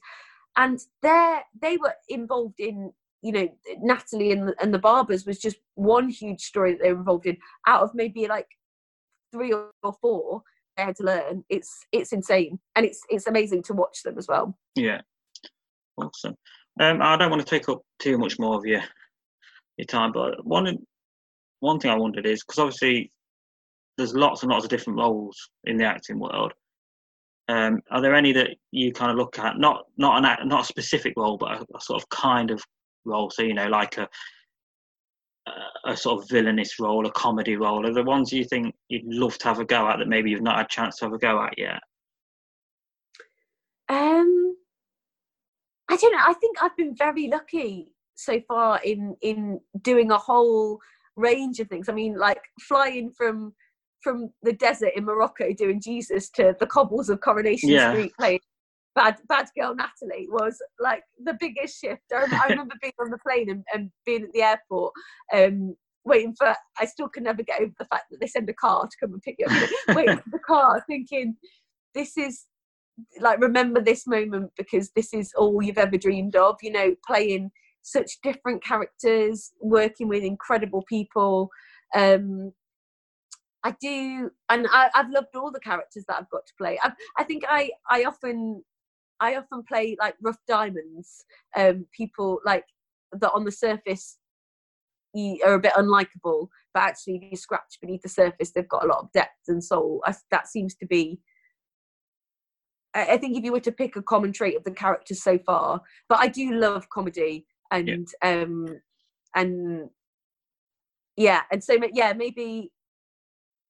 And 0.56 0.80
they 1.04 1.40
they 1.62 1.78
were 1.78 1.94
involved 2.10 2.60
in 2.60 2.92
you 3.22 3.32
know 3.32 3.48
natalie 3.80 4.32
and 4.32 4.48
the, 4.48 4.56
and 4.60 4.74
the 4.74 4.80
barbers 4.80 5.26
was 5.26 5.38
just 5.38 5.58
one 5.76 6.10
huge 6.10 6.42
story 6.42 6.74
that 6.74 6.82
they 6.82 6.94
were 6.94 7.00
involved 7.00 7.28
in 7.28 7.38
out 7.68 7.84
of 7.84 7.92
maybe 7.94 8.28
like 8.28 8.48
three 9.32 9.54
or 9.54 9.72
four 10.02 10.42
they 10.78 10.84
had 10.84 10.96
to 10.96 11.04
learn 11.04 11.44
it's 11.50 11.86
it's 11.92 12.14
insane 12.14 12.60
and 12.76 12.86
it's 12.86 13.02
it's 13.10 13.28
amazing 13.28 13.64
to 13.64 13.74
watch 13.74 14.04
them 14.04 14.18
as 14.18 14.28
well 14.28 14.58
Yeah, 14.76 15.02
awesome. 15.98 16.36
Um, 16.80 17.02
I 17.02 17.18
don't 17.18 17.32
want 17.32 17.46
to 17.46 17.50
take 17.50 17.70
up 17.70 17.82
too 18.00 18.18
much 18.18 18.38
more 18.40 18.56
of 18.56 18.66
your 18.66 18.84
your 19.78 19.86
time, 19.86 20.12
but 20.12 20.46
one 20.46 20.78
one 21.60 21.80
thing 21.80 21.92
I 21.92 21.98
wondered 21.98 22.26
is 22.26 22.44
because 22.44 22.60
obviously 22.60 23.12
there's 23.98 24.14
lots 24.14 24.44
and 24.44 24.52
lots 24.52 24.64
of 24.64 24.70
different 24.70 25.00
roles 25.00 25.50
in 25.64 25.78
the 25.78 25.86
acting 25.86 26.20
world. 26.20 26.54
Um, 27.50 27.82
are 27.90 28.02
there 28.02 28.14
any 28.14 28.32
that 28.34 28.52
you 28.72 28.92
kind 28.92 29.12
of 29.12 29.18
look 29.18 29.40
at? 29.40 29.58
Not 29.58 29.86
not 29.98 30.18
an 30.18 30.26
act, 30.26 30.46
not 30.46 30.62
a 30.62 30.66
specific 30.66 31.14
role, 31.18 31.38
but 31.38 31.52
a, 31.52 31.66
a 31.76 31.82
sort 31.82 32.02
of 32.02 32.10
kind 32.10 32.52
of 32.52 32.64
role. 33.06 33.32
So 33.32 33.42
you 33.42 33.54
know, 33.54 33.68
like 33.68 33.98
a 33.98 34.08
a, 35.86 35.98
sort 35.98 36.22
of 36.22 36.30
villainous 36.30 36.80
role, 36.80 37.06
a 37.06 37.12
comedy 37.12 37.56
role. 37.56 37.86
Are 37.86 37.94
the 37.94 38.04
ones 38.04 38.32
you 38.32 38.44
think 38.44 38.76
you'd 38.90 39.06
love 39.06 39.38
to 39.40 39.48
have 39.48 39.60
a 39.60 39.66
go 39.66 39.88
at 39.88 39.98
that 40.00 40.08
maybe 40.08 40.30
you've 40.30 40.42
not 40.42 40.58
had 40.58 40.66
a 40.66 40.70
chance 40.70 40.98
to 40.98 41.06
have 41.06 41.14
a 41.14 41.18
go 41.18 41.42
at 41.42 41.54
yet? 41.58 41.80
Um, 43.90 44.58
I 45.90 45.96
don't 45.96 46.12
know. 46.12 46.24
I 46.26 46.34
think 46.34 46.62
I've 46.62 46.76
been 46.76 46.96
very 46.96 47.28
lucky 47.28 47.90
so 48.16 48.42
far 48.48 48.82
in 48.84 49.16
in 49.22 49.60
doing 49.82 50.12
a 50.12 50.18
whole 50.18 50.80
range 51.16 51.60
of 51.60 51.68
things. 51.68 51.88
I 51.90 51.94
mean, 51.94 52.18
like 52.18 52.42
flying 52.62 53.12
from 53.12 53.54
from 54.02 54.30
the 54.44 54.54
desert 54.54 54.92
in 54.96 55.06
Morocco 55.06 55.54
doing 55.54 55.82
Jesus 55.82 56.30
to 56.32 56.56
the 56.60 56.68
cobbles 56.68 57.10
of 57.10 57.22
Coronation 57.22 57.70
Yeah. 57.70 57.92
Street 57.92 58.14
playing 58.20 58.40
Bad 58.98 59.18
Bad 59.30 59.48
Girl 59.58 59.76
Natalie 59.76 60.28
was 60.30 60.58
like 60.80 61.04
the 61.24 61.38
biggest 61.40 61.80
shift. 61.80 62.02
I, 62.12 62.22
rem- 62.22 62.34
I 62.34 62.48
remember 62.50 62.76
being 62.82 62.94
on 63.00 63.12
the 63.12 63.20
plane 63.20 63.50
and, 63.50 63.64
and 63.74 63.92
being 64.06 64.24
at 64.24 64.34
the 64.34 64.42
airport, 64.42 64.94
um, 65.34 65.76
waiting 66.04 66.34
for. 66.38 66.54
I 66.80 66.86
still 66.86 67.08
can 67.08 67.24
never 67.24 67.44
get 67.44 67.62
over 67.62 67.74
the 67.78 67.86
fact 67.86 68.06
that 68.10 68.20
they 68.20 68.28
send 68.28 68.50
a 68.50 68.54
car 68.54 68.84
to 68.84 68.98
come 69.00 69.14
and 69.14 69.22
pick 69.22 69.36
you 69.38 69.46
up. 69.46 69.70
waiting 69.96 70.18
for 70.18 70.30
the 70.32 70.40
car, 70.40 70.84
thinking 70.88 71.36
this 71.94 72.18
is 72.18 72.46
like 73.22 73.40
remember 73.40 73.80
this 73.80 74.08
moment 74.08 74.52
because 74.58 74.90
this 74.96 75.14
is 75.14 75.32
all 75.38 75.62
you've 75.62 75.78
ever 75.78 75.98
dreamed 75.98 76.36
of. 76.36 76.58
You 76.64 76.72
know, 76.72 76.96
playing 77.06 77.52
such 77.84 78.20
different 78.24 78.64
characters, 78.64 79.52
working 79.62 80.08
with 80.08 80.24
incredible 80.24 80.84
people. 80.90 81.52
Um, 81.96 82.52
I 83.64 83.76
do, 83.82 84.32
and 84.50 84.68
I, 84.72 84.90
I've 84.96 85.10
loved 85.10 85.36
all 85.36 85.52
the 85.52 85.60
characters 85.60 86.06
that 86.08 86.18
I've 86.18 86.30
got 86.30 86.46
to 86.46 86.54
play. 86.58 86.80
I, 86.82 86.92
I 87.18 87.24
think 87.24 87.44
I, 87.50 87.72
I 87.90 88.04
often, 88.04 88.64
I 89.20 89.36
often 89.36 89.64
play 89.64 89.96
like 90.00 90.16
rough 90.22 90.40
diamonds. 90.48 91.26
Um, 91.56 91.86
people 91.96 92.40
like 92.46 92.66
that 93.14 93.32
on 93.32 93.46
the 93.46 93.52
surface 93.52 94.18
you 95.14 95.40
are 95.46 95.56
a 95.56 95.60
bit 95.60 95.74
unlikable, 95.74 96.50
but 96.74 96.84
actually, 96.84 97.16
if 97.18 97.32
you 97.32 97.38
scratch 97.38 97.78
beneath 97.82 98.02
the 98.02 98.10
surface, 98.10 98.52
they've 98.52 98.68
got 98.68 98.84
a 98.84 98.88
lot 98.88 99.00
of 99.00 99.12
depth 99.12 99.48
and 99.48 99.64
soul. 99.64 100.02
I, 100.06 100.14
that 100.32 100.48
seems 100.48 100.76
to 100.76 100.86
be. 100.86 101.20
I, 102.94 103.14
I 103.14 103.18
think 103.18 103.38
if 103.38 103.44
you 103.44 103.52
were 103.52 103.60
to 103.62 103.72
pick 103.72 103.96
a 103.96 104.02
common 104.02 104.32
trait 104.32 104.56
of 104.56 104.64
the 104.64 104.72
characters 104.72 105.24
so 105.24 105.38
far, 105.40 105.82
but 106.10 106.20
I 106.20 106.28
do 106.28 106.54
love 106.54 106.90
comedy 106.90 107.46
and 107.72 108.08
um 108.22 108.80
and 109.36 109.90
yeah, 111.16 111.42
and 111.52 111.64
so 111.64 111.78
yeah, 111.94 112.14
maybe 112.14 112.72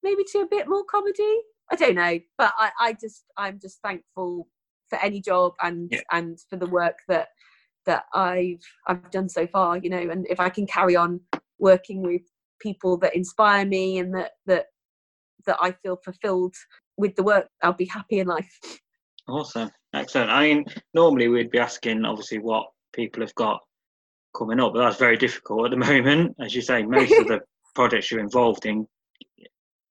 maybe 0.04 0.24
to 0.32 0.40
a 0.40 0.48
bit 0.48 0.68
more 0.68 0.84
comedy. 0.84 1.42
I 1.72 1.76
don't 1.76 1.96
know, 1.96 2.20
but 2.38 2.54
I, 2.58 2.72
I 2.80 2.94
just 2.94 3.26
I'm 3.38 3.60
just 3.60 3.80
thankful 3.82 4.48
for 4.90 4.98
any 5.00 5.22
job 5.22 5.54
and 5.62 5.90
Yeah. 5.92 6.02
and 6.12 6.40
for 6.50 6.58
the 6.58 6.68
work 6.68 6.98
that 7.08 7.30
that 7.86 8.06
I've 8.14 8.62
I've 8.88 9.10
done 9.12 9.30
so 9.30 9.48
far. 9.48 9.78
You 9.78 9.90
know, 9.90 10.10
and 10.10 10.28
if 10.30 10.40
I 10.40 10.50
can 10.50 10.68
carry 10.68 10.96
on 10.96 11.22
working 11.60 12.02
with 12.02 12.22
people 12.60 12.98
that 12.98 13.16
inspire 13.16 13.66
me 13.66 14.00
and 14.00 14.14
that 14.16 14.32
that 14.46 14.68
that 15.46 15.58
I 15.62 15.72
feel 15.72 15.98
fulfilled 16.04 16.56
with 16.98 17.16
the 17.16 17.24
work, 17.24 17.48
I'll 17.64 17.74
be 17.74 17.86
happy 17.86 18.20
in 18.20 18.28
life. 18.28 18.60
Awesome, 19.28 19.70
excellent. 19.94 20.30
I 20.30 20.44
mean, 20.48 20.66
normally 20.94 21.28
we'd 21.28 21.52
be 21.52 21.60
asking, 21.60 22.06
obviously, 22.06 22.40
what 22.40 22.68
people 22.94 23.22
have 23.22 23.36
got 23.36 23.60
coming 24.38 24.60
up, 24.60 24.74
but 24.74 24.80
that's 24.80 24.98
very 24.98 25.18
difficult 25.18 25.66
at 25.66 25.72
the 25.72 25.78
moment. 25.94 26.36
As 26.40 26.56
you 26.56 26.62
say, 26.62 26.84
most 26.84 27.14
of 27.14 27.28
the 27.28 27.40
projects 27.76 28.12
you're 28.12 28.20
involved 28.20 28.66
in, 28.66 28.88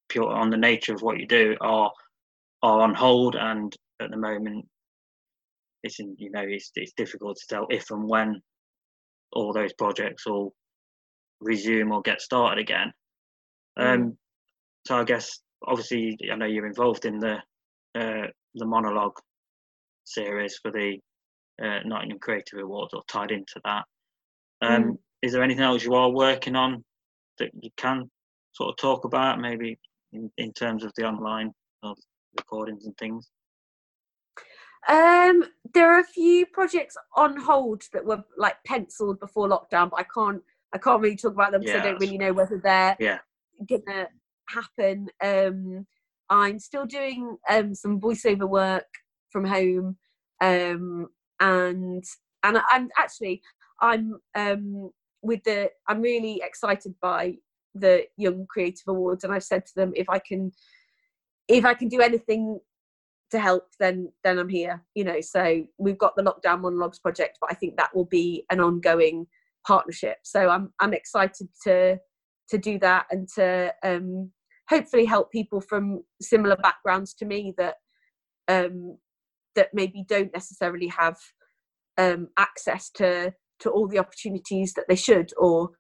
pure 0.09 0.28
on 0.28 0.51
the 0.51 0.57
nature 0.57 0.94
of 0.94 1.03
what 1.03 1.18
you 1.18 1.26
do, 1.26 1.57
are 1.61 1.90
are 2.62 2.80
on 2.80 2.94
hold, 2.94 3.36
and 3.36 3.74
at 4.01 4.11
the 4.11 4.16
moment, 4.16 4.66
in, 5.99 6.16
you 6.18 6.30
know 6.30 6.45
it's 6.47 6.70
it's 6.74 6.93
difficult 6.97 7.37
to 7.37 7.47
tell 7.49 7.66
if 7.70 7.91
and 7.91 8.09
when 8.09 8.41
all 9.32 9.53
those 9.53 9.72
projects 9.74 10.26
will 10.26 10.55
resume 11.41 11.93
or 11.93 12.03
get 12.03 12.20
started 12.20 12.61
again. 12.61 12.93
Um, 13.76 14.16
so 14.87 14.97
I 14.97 15.05
guess 15.05 15.41
obviously 15.66 16.18
I 16.32 16.37
know 16.37 16.47
you're 16.47 16.66
involved 16.66 17.05
in 17.05 17.18
the 17.18 17.37
uh, 17.95 18.26
the 18.55 18.66
monologue 18.66 19.18
series 20.05 20.59
for 20.62 20.70
the 20.70 20.99
uh, 21.62 21.80
Nottingham 21.84 22.18
Creative 22.18 22.61
Awards 22.61 22.95
or 22.95 23.03
tied 23.09 23.30
into 23.30 23.61
that. 23.64 23.84
Um, 24.62 24.84
Mm. 24.84 24.99
Is 25.22 25.32
there 25.32 25.43
anything 25.43 25.64
else 25.64 25.84
you 25.84 25.95
are 25.95 26.11
working 26.11 26.57
on 26.57 26.84
that 27.39 27.51
you 27.61 27.70
can 27.76 28.11
sort 28.53 28.70
of 28.70 28.76
talk 28.76 29.05
about, 29.05 29.41
maybe 29.41 29.78
in, 30.12 30.30
in 30.39 30.53
terms 30.53 30.84
of 30.84 30.93
the 30.97 31.05
online 31.05 31.53
recordings 32.37 32.84
and 32.87 32.97
things? 32.99 33.28
Um, 34.89 35.45
there 35.74 35.93
are 35.93 36.01
a 36.01 36.05
few 36.05 36.47
projects 36.47 36.97
on 37.16 37.37
hold 37.37 37.83
that 37.93 38.05
were 38.05 38.22
like 38.37 38.57
penciled 38.64 39.20
before 39.20 39.49
lockdown, 39.49 39.91
but 39.91 40.01
I 40.01 40.07
can't 40.14 40.43
I 40.72 40.79
can't 40.79 41.01
really 41.01 41.16
talk 41.16 41.33
about 41.33 41.53
them 41.53 41.62
because 41.62 41.74
Yeah, 41.74 41.81
I 41.81 41.85
don't 41.85 42.01
really 42.01 42.18
know 42.18 42.33
whether 42.33 42.59
they're 42.59 42.97
Yeah. 42.99 43.18
gonna 43.68 44.09
happen. 44.49 45.09
Um, 45.22 45.87
I'm 46.29 46.59
still 46.59 46.87
doing 46.87 47.37
um 47.49 47.74
some 47.74 48.01
voiceover 48.01 48.49
work 48.49 48.87
from 49.31 49.45
home, 49.45 49.97
um, 50.41 51.09
and 51.41 52.05
and 52.43 52.59
I'm 52.70 52.91
actually 52.99 53.43
I'm 53.81 54.20
um 54.35 54.91
with 55.22 55.43
the 55.45 55.70
I'm 55.89 56.01
really 56.01 56.41
excited 56.45 56.95
by 57.01 57.39
the 57.74 58.07
Young 58.16 58.47
Creative 58.49 58.87
Awards, 58.89 59.24
and 59.24 59.33
I've 59.33 59.45
said 59.45 59.66
to 59.66 59.74
them 59.74 59.93
if 59.97 60.09
I 60.09 60.18
can 60.18 60.53
if 61.49 61.64
I 61.64 61.74
can 61.74 61.89
do 61.89 62.01
anything 62.01 62.61
to 63.31 63.41
help 63.41 63.64
then 63.81 64.11
then 64.22 64.39
i'm 64.39 64.49
here 64.49 64.83
you 64.95 65.03
know 65.03 65.20
so 65.20 65.64
we've 65.79 65.99
got 65.99 66.14
the 66.16 66.22
lockdown 66.22 66.61
monologues 66.61 67.01
project 67.01 67.39
but 67.41 67.51
i 67.51 67.55
think 67.55 67.77
that 67.77 67.95
will 67.95 68.05
be 68.05 68.45
an 68.51 68.61
ongoing 68.61 69.27
partnership. 69.66 70.18
So 70.22 70.49
i'm 70.49 70.72
i'm 70.81 70.95
excited 70.95 71.49
to 71.64 71.99
to 72.49 72.59
do 72.59 72.79
that 72.79 73.07
and 73.11 73.29
to 73.35 73.72
um 73.83 74.31
hopefully 74.68 75.05
help 75.05 75.31
people 75.33 75.61
from 75.61 76.03
similar 76.20 76.57
backgrounds 76.57 77.14
to 77.14 77.24
me 77.24 77.55
that 77.59 77.74
um 78.49 78.97
that 79.57 79.70
maybe 79.74 80.05
don't 80.09 80.33
necessarily 80.33 80.89
have 80.89 81.16
um 81.99 82.29
access 82.39 82.91
to 82.91 83.33
to 83.59 83.70
all 83.70 83.89
the 83.89 83.99
opportunities 83.99 84.74
that 84.74 84.85
they 84.89 84.97
should 84.97 85.33
or 85.37 85.70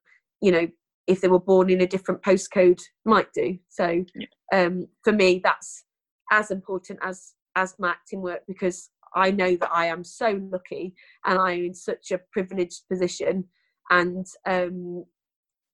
you 0.40 0.50
know 0.50 0.66
if 1.06 1.20
they 1.20 1.28
were 1.28 1.38
born 1.38 1.70
in 1.70 1.80
a 1.80 1.86
different 1.86 2.20
postcode 2.22 2.80
might 3.04 3.32
do. 3.32 3.56
So 3.68 4.04
um 4.52 4.88
for 5.04 5.12
me 5.12 5.40
that's 5.42 5.84
as 6.32 6.50
important 6.50 6.98
as 7.02 7.35
as 7.56 7.74
my 7.78 7.90
acting 7.90 8.22
work 8.22 8.42
because 8.46 8.90
I 9.14 9.30
know 9.30 9.56
that 9.56 9.70
I 9.72 9.86
am 9.86 10.04
so 10.04 10.40
lucky 10.52 10.94
and 11.24 11.38
I'm 11.38 11.64
in 11.64 11.74
such 11.74 12.12
a 12.12 12.20
privileged 12.32 12.82
position. 12.88 13.44
And 13.90 14.26
um 14.46 15.04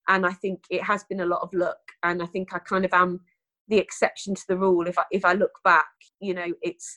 and 0.09 0.27
I 0.27 0.33
think 0.33 0.63
it 0.71 0.83
has 0.83 1.05
been 1.05 1.21
a 1.21 1.27
lot 1.27 1.43
of 1.43 1.53
luck 1.53 1.81
and 2.03 2.23
I 2.23 2.27
think 2.27 2.55
I 2.55 2.59
kind 2.59 2.85
of 2.85 2.93
am 2.93 3.21
the 3.69 3.79
exception 3.79 4.35
to 4.35 4.43
the 4.49 4.57
rule. 4.57 4.87
If 4.87 4.99
I 4.99 5.05
if 5.11 5.25
I 5.25 5.33
look 5.33 5.59
back 5.65 5.87
you 6.21 6.35
know 6.35 6.53
it's 6.63 6.97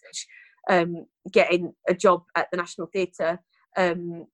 um 0.69 1.05
getting 1.31 1.73
a 1.89 1.93
job 1.93 2.23
at 2.35 2.47
the 2.51 2.57
National 2.57 2.87
Theatre 2.87 3.39
um 3.77 4.25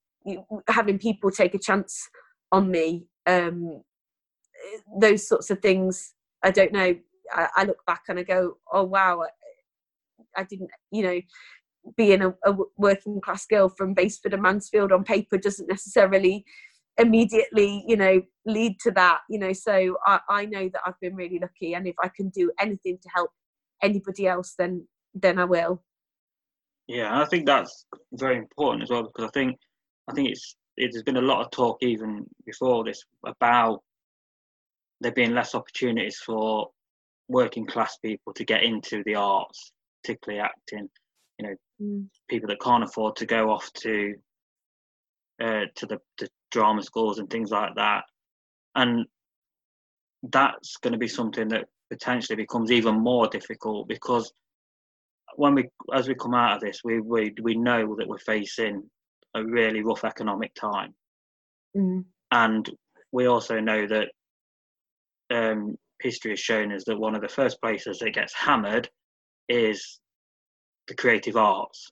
having 0.67 0.99
people 0.99 1.31
take 1.31 1.55
a 1.55 1.59
chance 1.59 2.09
on 2.51 2.69
me 2.69 3.05
um 3.25 3.81
those 4.99 5.27
sorts 5.27 5.49
of 5.49 5.59
things 5.59 6.13
I 6.43 6.51
don't 6.51 6.73
know. 6.73 6.95
I, 7.33 7.47
I 7.55 7.63
look 7.63 7.85
back 7.85 8.03
and 8.09 8.19
I 8.19 8.23
go 8.23 8.57
oh 8.73 8.83
wow 8.83 9.23
I 10.37 10.43
didn't, 10.43 10.69
you 10.91 11.03
know, 11.03 11.21
being 11.97 12.21
a, 12.21 12.29
a 12.45 12.55
working 12.77 13.19
class 13.21 13.45
girl 13.45 13.69
from 13.69 13.93
Basford 13.93 14.33
and 14.33 14.43
Mansfield 14.43 14.91
on 14.91 15.03
paper 15.03 15.37
doesn't 15.37 15.67
necessarily 15.67 16.45
immediately, 16.97 17.83
you 17.87 17.97
know, 17.97 18.21
lead 18.45 18.79
to 18.81 18.91
that, 18.91 19.19
you 19.29 19.39
know. 19.39 19.53
So 19.53 19.97
I, 20.05 20.19
I 20.29 20.45
know 20.45 20.69
that 20.69 20.81
I've 20.85 20.99
been 20.99 21.15
really 21.15 21.39
lucky, 21.39 21.73
and 21.73 21.87
if 21.87 21.95
I 22.01 22.09
can 22.15 22.29
do 22.29 22.51
anything 22.59 22.97
to 23.01 23.09
help 23.13 23.31
anybody 23.81 24.27
else, 24.27 24.53
then 24.57 24.87
then 25.13 25.39
I 25.39 25.45
will. 25.45 25.83
Yeah, 26.87 27.07
and 27.07 27.21
I 27.21 27.25
think 27.25 27.45
that's 27.45 27.85
very 28.13 28.37
important 28.37 28.83
as 28.83 28.89
well 28.89 29.03
because 29.03 29.25
I 29.25 29.31
think 29.33 29.57
I 30.09 30.13
think 30.13 30.29
it's 30.29 30.55
it, 30.77 30.91
there's 30.91 31.03
been 31.03 31.17
a 31.17 31.21
lot 31.21 31.41
of 31.41 31.51
talk 31.51 31.77
even 31.81 32.25
before 32.45 32.83
this 32.83 33.03
about 33.25 33.81
there 35.01 35.11
being 35.11 35.33
less 35.33 35.55
opportunities 35.55 36.17
for 36.17 36.69
working 37.27 37.65
class 37.65 37.97
people 37.97 38.33
to 38.33 38.45
get 38.45 38.63
into 38.63 39.03
the 39.05 39.15
arts, 39.15 39.71
particularly 40.01 40.41
acting. 40.41 40.89
You 41.37 41.47
know, 41.47 41.55
Mm. 41.81 42.07
people 42.29 42.47
that 42.49 42.61
can't 42.61 42.83
afford 42.83 43.15
to 43.17 43.25
go 43.25 43.49
off 43.49 43.71
to 43.73 44.15
uh, 45.41 45.65
to 45.75 45.85
the, 45.87 45.99
the 46.19 46.29
drama 46.51 46.83
schools 46.83 47.17
and 47.17 47.27
things 47.29 47.49
like 47.49 47.73
that, 47.75 48.03
and 48.75 49.07
that's 50.23 50.77
going 50.77 50.93
to 50.93 50.99
be 50.99 51.07
something 51.07 51.47
that 51.47 51.65
potentially 51.89 52.35
becomes 52.35 52.71
even 52.71 52.95
more 52.99 53.27
difficult 53.27 53.87
because 53.87 54.31
when 55.35 55.55
we 55.55 55.67
as 55.93 56.07
we 56.07 56.13
come 56.13 56.35
out 56.35 56.55
of 56.57 56.61
this, 56.61 56.81
we 56.83 56.99
we 56.99 57.33
we 57.41 57.55
know 57.55 57.95
that 57.95 58.07
we're 58.07 58.17
facing 58.19 58.83
a 59.33 59.43
really 59.43 59.81
rough 59.81 60.03
economic 60.03 60.53
time, 60.53 60.93
Mm. 61.75 62.05
and 62.29 62.69
we 63.11 63.25
also 63.25 63.59
know 63.59 63.87
that 63.87 64.09
um, 65.31 65.77
history 66.01 66.31
has 66.31 66.39
shown 66.39 66.71
us 66.73 66.83
that 66.85 66.99
one 66.99 67.15
of 67.15 67.21
the 67.21 67.29
first 67.29 67.61
places 67.61 67.99
that 67.99 68.13
gets 68.13 68.33
hammered 68.33 68.89
is 69.51 69.99
the 70.87 70.95
creative 70.95 71.35
arts. 71.37 71.91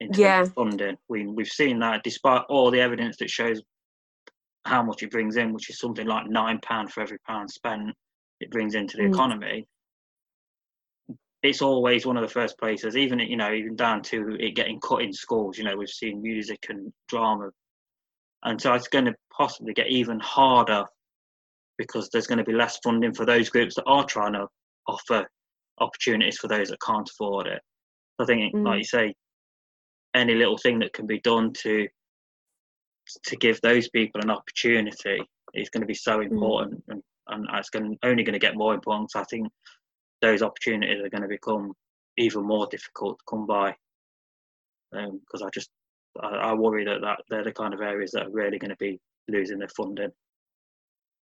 In 0.00 0.08
terms 0.08 0.18
Yeah. 0.20 0.40
of 0.40 0.52
funding, 0.54 0.96
we 1.08 1.26
we've 1.26 1.48
seen 1.48 1.78
that 1.80 2.02
despite 2.02 2.42
all 2.48 2.70
the 2.70 2.80
evidence 2.80 3.18
that 3.18 3.30
shows 3.30 3.62
how 4.64 4.82
much 4.82 5.02
it 5.02 5.10
brings 5.10 5.36
in, 5.36 5.52
which 5.52 5.68
is 5.70 5.78
something 5.78 6.06
like 6.06 6.26
nine 6.26 6.58
pound 6.60 6.92
for 6.92 7.02
every 7.02 7.18
pound 7.26 7.50
spent, 7.50 7.94
it 8.40 8.50
brings 8.50 8.74
into 8.74 8.96
the 8.96 9.04
Mm. 9.04 9.14
economy. 9.14 9.66
It's 11.42 11.62
always 11.62 12.04
one 12.04 12.16
of 12.16 12.22
the 12.22 12.28
first 12.28 12.58
places, 12.58 12.96
even 12.96 13.18
you 13.18 13.36
know, 13.36 13.52
even 13.52 13.76
down 13.76 14.02
to 14.04 14.36
it 14.38 14.54
getting 14.54 14.80
cut 14.80 15.02
in 15.02 15.12
schools. 15.12 15.58
You 15.58 15.64
know, 15.64 15.76
we've 15.76 15.88
seen 15.88 16.22
music 16.22 16.66
and 16.68 16.92
drama, 17.08 17.50
and 18.42 18.60
so 18.60 18.72
it's 18.74 18.88
going 18.88 19.06
to 19.06 19.14
possibly 19.30 19.74
get 19.74 19.88
even 19.88 20.18
harder 20.20 20.84
because 21.76 22.10
there's 22.10 22.26
going 22.26 22.38
to 22.38 22.44
be 22.44 22.52
less 22.52 22.78
funding 22.84 23.14
for 23.14 23.24
those 23.24 23.48
groups 23.48 23.74
that 23.74 23.86
are 23.86 24.04
trying 24.04 24.34
to 24.34 24.46
offer 24.86 25.26
opportunities 25.80 26.38
for 26.38 26.48
those 26.48 26.68
that 26.68 26.80
can't 26.80 27.08
afford 27.08 27.46
it. 27.46 27.62
I 28.18 28.24
think, 28.26 28.54
Mm. 28.54 28.64
like 28.64 28.78
you 28.78 28.84
say, 28.84 29.14
any 30.14 30.34
little 30.34 30.58
thing 30.58 30.78
that 30.80 30.92
can 30.92 31.06
be 31.06 31.20
done 31.20 31.52
to 31.54 31.88
to 33.24 33.36
give 33.36 33.60
those 33.60 33.88
people 33.88 34.20
an 34.20 34.30
opportunity 34.30 35.20
is 35.54 35.68
going 35.70 35.80
to 35.80 35.86
be 35.86 35.94
so 35.94 36.20
important, 36.20 36.84
and, 36.88 37.02
and 37.28 37.46
it's 37.54 37.70
going 37.70 37.98
only 38.04 38.22
going 38.22 38.34
to 38.34 38.38
get 38.38 38.56
more 38.56 38.74
important. 38.74 39.10
So 39.10 39.20
I 39.20 39.24
think 39.24 39.48
those 40.20 40.42
opportunities 40.42 41.02
are 41.02 41.08
going 41.08 41.22
to 41.22 41.28
become 41.28 41.72
even 42.16 42.44
more 42.44 42.66
difficult 42.66 43.18
to 43.18 43.24
come 43.28 43.46
by 43.46 43.74
because 44.92 45.42
I 45.42 45.48
just 45.52 45.70
I, 46.20 46.28
I 46.28 46.54
worry 46.54 46.84
that, 46.84 47.00
that 47.00 47.20
they're 47.28 47.44
the 47.44 47.52
kind 47.52 47.72
of 47.74 47.80
areas 47.80 48.10
that 48.12 48.26
are 48.26 48.30
really 48.30 48.58
going 48.58 48.70
to 48.70 48.76
be 48.76 49.00
losing 49.28 49.58
their 49.58 49.68
funding. 49.68 50.10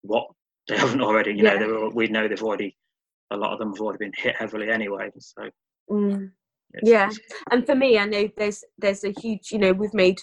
What 0.03 0.29
they 0.69 0.77
haven't 0.77 1.03
already, 1.03 1.31
you 1.33 1.45
Yeah. 1.45 1.55
know, 1.55 1.59
they're, 1.59 1.91
we 1.91 2.09
know 2.09 2.29
they've 2.29 2.43
already 2.43 2.77
a 3.31 3.37
lot 3.37 3.53
of 3.53 3.59
them 3.59 3.71
have 3.73 3.81
already 3.81 3.99
been 3.99 4.13
hit 4.17 4.37
heavily 4.37 4.71
anyway. 4.71 5.11
So 5.19 5.43
Mm. 5.91 6.33
it's, 6.75 6.91
Yeah. 6.91 7.07
it's- 7.07 7.19
and 7.51 7.65
for 7.67 7.75
me 7.75 7.99
i 7.99 8.05
know 8.05 8.29
there's 8.37 8.63
there's 8.77 9.03
a 9.03 9.11
huge 9.21 9.51
you 9.51 9.59
know 9.59 9.73
we've 9.73 9.95
made 9.95 10.21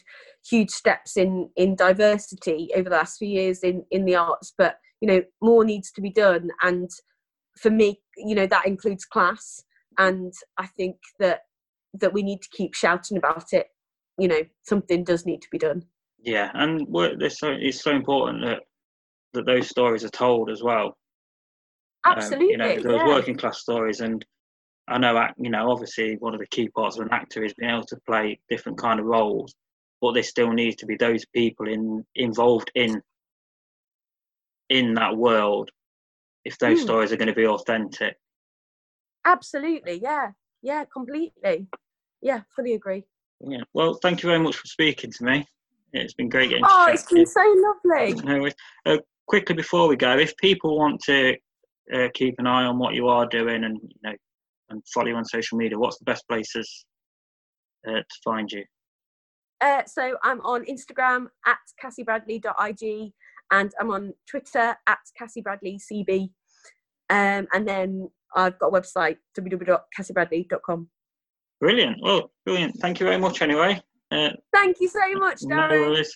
huge 0.48 0.70
steps 0.70 1.18
in 1.18 1.50
in 1.56 1.76
diversity 1.76 2.70
over 2.76 2.88
the 2.90 2.96
last 2.96 3.18
few 3.18 3.28
years 3.28 3.62
in 3.64 3.84
in 3.90 4.06
the 4.06 4.16
arts 4.16 4.54
but 4.56 4.78
you 5.02 5.08
know 5.08 5.24
more 5.42 5.66
needs 5.66 5.92
to 5.92 6.02
be 6.02 6.12
done 6.12 6.50
and 6.62 6.92
for 7.58 7.72
me 7.72 8.00
you 8.16 8.36
know 8.36 8.46
that 8.46 8.68
includes 8.68 9.06
class 9.06 9.64
and 9.98 10.34
i 10.58 10.68
think 10.68 10.98
that 11.20 11.42
that 11.96 12.14
we 12.14 12.22
need 12.22 12.42
to 12.44 12.50
keep 12.52 12.76
shouting 12.76 13.18
about 13.18 13.52
it 13.52 13.68
you 14.20 14.28
know 14.28 14.42
something 14.64 15.04
does 15.04 15.26
need 15.26 15.42
to 15.42 15.50
be 15.52 15.58
done 15.58 15.84
yeah, 16.20 16.50
and 16.56 16.88
so 17.32 17.52
it's 17.52 17.82
so 17.84 17.92
important 17.92 18.44
that 18.44 18.60
that 19.34 19.46
those 19.46 19.68
stories 19.68 20.04
are 20.04 20.10
told 20.10 20.50
as 20.50 20.64
well. 20.64 20.98
Um, 22.06 22.18
absolutely 22.18 22.48
you 22.52 22.58
know, 22.58 22.76
those 22.76 22.98
yeah. 22.98 23.08
working 23.08 23.36
class 23.38 23.60
stories, 23.60 24.02
and 24.02 24.24
I 24.88 24.98
know, 24.98 25.28
you 25.38 25.50
know, 25.50 25.72
obviously 25.72 26.16
one 26.20 26.34
of 26.34 26.40
the 26.40 26.48
key 26.48 26.70
parts 26.70 26.98
of 26.98 27.06
an 27.06 27.14
actor 27.14 27.44
is 27.44 27.54
being 27.56 27.72
able 27.72 27.86
to 27.86 27.98
play 28.08 28.40
different 28.50 28.78
kind 28.78 29.00
of 29.00 29.06
roles, 29.06 29.56
but 30.02 30.14
there 30.14 30.24
still 30.24 30.52
needs 30.52 30.76
to 30.78 30.86
be 30.86 30.96
those 30.98 31.26
people 31.34 31.68
in 31.68 32.06
involved 32.16 32.72
in 32.76 33.02
in 34.70 34.94
that 34.96 35.16
world 35.16 35.70
if 36.44 36.58
those 36.60 36.80
Hmm. 36.80 36.86
stories 36.86 37.12
are 37.12 37.18
going 37.18 37.28
to 37.28 37.34
be 37.34 37.48
authentic. 37.48 38.16
absolutely 39.26 40.00
yeah 40.02 40.32
yeah 40.62 40.86
completely 40.86 41.68
yeah 42.22 42.42
fully 42.56 42.74
agree 42.74 43.04
Yeah. 43.42 43.64
Well, 43.74 43.96
thank 44.02 44.24
you 44.24 44.30
very 44.30 44.40
much 44.40 44.56
for 44.56 44.68
speaking 44.68 45.12
to 45.12 45.24
me. 45.24 45.48
It's 45.94 46.14
been 46.14 46.30
great 46.30 46.50
getting 46.50 46.66
oh 46.68 46.88
it's 46.90 47.12
been 47.12 47.26
so 47.26 47.42
lovely 47.86 48.14
No. 48.24 48.50
Uh, 48.86 48.98
quickly 49.28 49.56
before 49.56 49.88
we 49.88 49.96
go, 49.96 50.18
if 50.18 50.36
people 50.38 50.78
want 50.78 51.02
to 51.02 51.36
uh, 51.94 52.08
keep 52.14 52.36
an 52.40 52.48
eye 52.48 52.66
on 52.66 52.80
what 52.80 52.96
you 52.96 53.08
are 53.08 53.26
doing 53.28 53.64
and 53.64 53.80
you 53.82 54.00
know 54.04 54.16
and 54.70 54.82
follow 54.94 55.08
you 55.08 55.16
on 55.16 55.26
social 55.26 55.58
media, 55.58 55.78
what's 55.78 56.00
the 56.00 56.06
best 56.06 56.28
places 56.28 56.86
uh, 57.88 57.92
to 57.92 58.20
find 58.24 58.52
you? 58.52 58.64
Uh, 59.62 59.84
so 59.86 60.18
I'm 60.24 60.42
on 60.42 60.66
Instagram 60.66 61.28
at 61.46 61.58
cassiebradley.ig 61.84 63.14
and 63.52 63.72
I'm 63.80 63.92
on 63.92 64.14
Twitter 64.30 64.76
at 64.88 65.00
cassiebradleycb. 65.20 66.30
Um, 67.10 67.48
and 67.54 67.68
then 67.68 68.10
I've 68.36 68.58
got 68.60 68.68
a 68.68 68.72
website 68.72 69.18
www.cassiebradley.com. 69.38 70.90
Brilliant. 71.62 71.98
Well, 72.02 72.32
brilliant. 72.46 72.76
Thank 72.80 73.00
you 73.00 73.06
very 73.06 73.20
much. 73.20 73.42
Anyway. 73.42 73.82
Uh, 74.12 74.30
Thank 74.54 74.78
you 74.82 74.90
so 74.90 75.00
much, 75.14 75.40
no 75.44 75.56
Darren. 75.56 75.90
worries. 75.90 76.16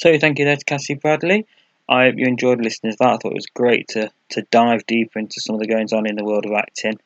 So 0.00 0.18
thank 0.18 0.38
you 0.38 0.46
there 0.46 0.56
to 0.56 0.64
Cassie 0.64 0.94
Bradley. 0.94 1.46
I 1.86 2.04
hope 2.04 2.14
you 2.16 2.26
enjoyed 2.26 2.64
listening 2.64 2.92
to 2.92 2.96
that. 3.00 3.06
I 3.06 3.16
thought 3.18 3.32
it 3.32 3.34
was 3.34 3.44
great 3.44 3.86
to, 3.88 4.10
to 4.30 4.46
dive 4.50 4.86
deeper 4.86 5.18
into 5.18 5.42
some 5.42 5.56
of 5.56 5.60
the 5.60 5.66
goings 5.66 5.92
on 5.92 6.08
in 6.08 6.16
the 6.16 6.24
world 6.24 6.46
of 6.46 6.52
acting 6.52 6.98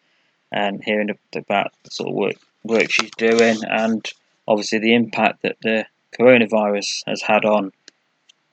and 0.53 0.81
hearing 0.81 1.11
about 1.35 1.73
the 1.83 1.91
sort 1.91 2.11
of 2.11 2.15
work 2.15 2.37
work 2.63 2.89
she's 2.93 3.11
doing 3.19 3.57
and 3.69 4.09
obviously 4.47 4.79
the 4.79 4.95
impact 4.95 5.43
that 5.43 5.57
the 5.63 5.87
coronavirus 6.17 7.03
has 7.05 7.21
had 7.21 7.45
on 7.45 7.73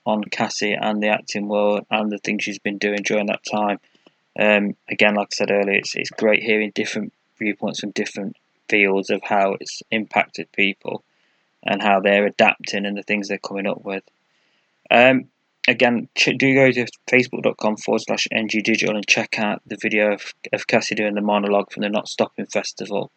on 0.08 0.24
Cassie 0.24 0.74
and 0.74 1.04
the 1.04 1.10
acting 1.10 1.48
world 1.48 1.86
and 1.92 2.12
the 2.12 2.18
things 2.18 2.44
she's 2.44 2.58
been 2.58 2.80
doing 2.80 3.04
during 3.04 3.28
that 3.28 3.46
time. 3.46 3.80
Um, 4.40 4.76
again, 4.90 5.14
like 5.14 5.28
I 5.34 5.36
said 5.36 5.52
earlier, 5.52 5.78
it's 5.78 5.94
it's 5.94 6.10
great 6.10 6.42
hearing 6.42 6.72
different 6.74 7.14
viewpoints 7.38 7.82
from 7.82 7.92
different 7.92 8.38
fields 8.68 9.12
of 9.12 9.22
how 9.22 9.58
it's 9.60 9.84
impacted 9.92 10.52
people 10.52 11.04
and 11.62 11.80
how 11.80 12.00
they're 12.00 12.26
adapting 12.26 12.88
and 12.88 12.98
the 12.98 13.04
things 13.04 13.28
they're 13.28 13.38
coming 13.38 13.68
up 13.68 13.86
with. 13.86 14.04
Um, 14.92 15.30
again, 15.68 16.10
do 16.16 16.54
go 16.54 16.72
to 16.72 16.86
facebook.com 17.10 17.78
forward 17.78 18.02
slash 18.02 18.28
ng 18.32 18.48
digital 18.48 18.96
and 18.96 19.08
check 19.08 19.40
out 19.40 19.62
the 19.66 19.78
video 19.82 20.14
of, 20.14 20.34
of 20.52 20.68
Cassie 20.68 20.96
doing 20.96 21.16
the 21.16 21.22
monologue 21.22 21.72
from 21.72 21.82
the 21.82 21.90
Not 21.90 22.10
Stopping 22.10 22.46
Festival. 22.46 23.10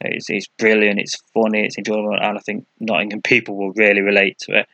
It's, 0.00 0.28
it's 0.28 0.48
brilliant, 0.58 0.98
it's 0.98 1.22
funny, 1.32 1.64
it's 1.64 1.78
enjoyable, 1.78 2.14
and 2.14 2.36
I 2.36 2.40
think 2.40 2.66
Nottingham 2.80 3.22
people 3.22 3.56
will 3.56 3.72
really 3.72 4.00
relate 4.00 4.38
to 4.40 4.58
it. 4.58 4.68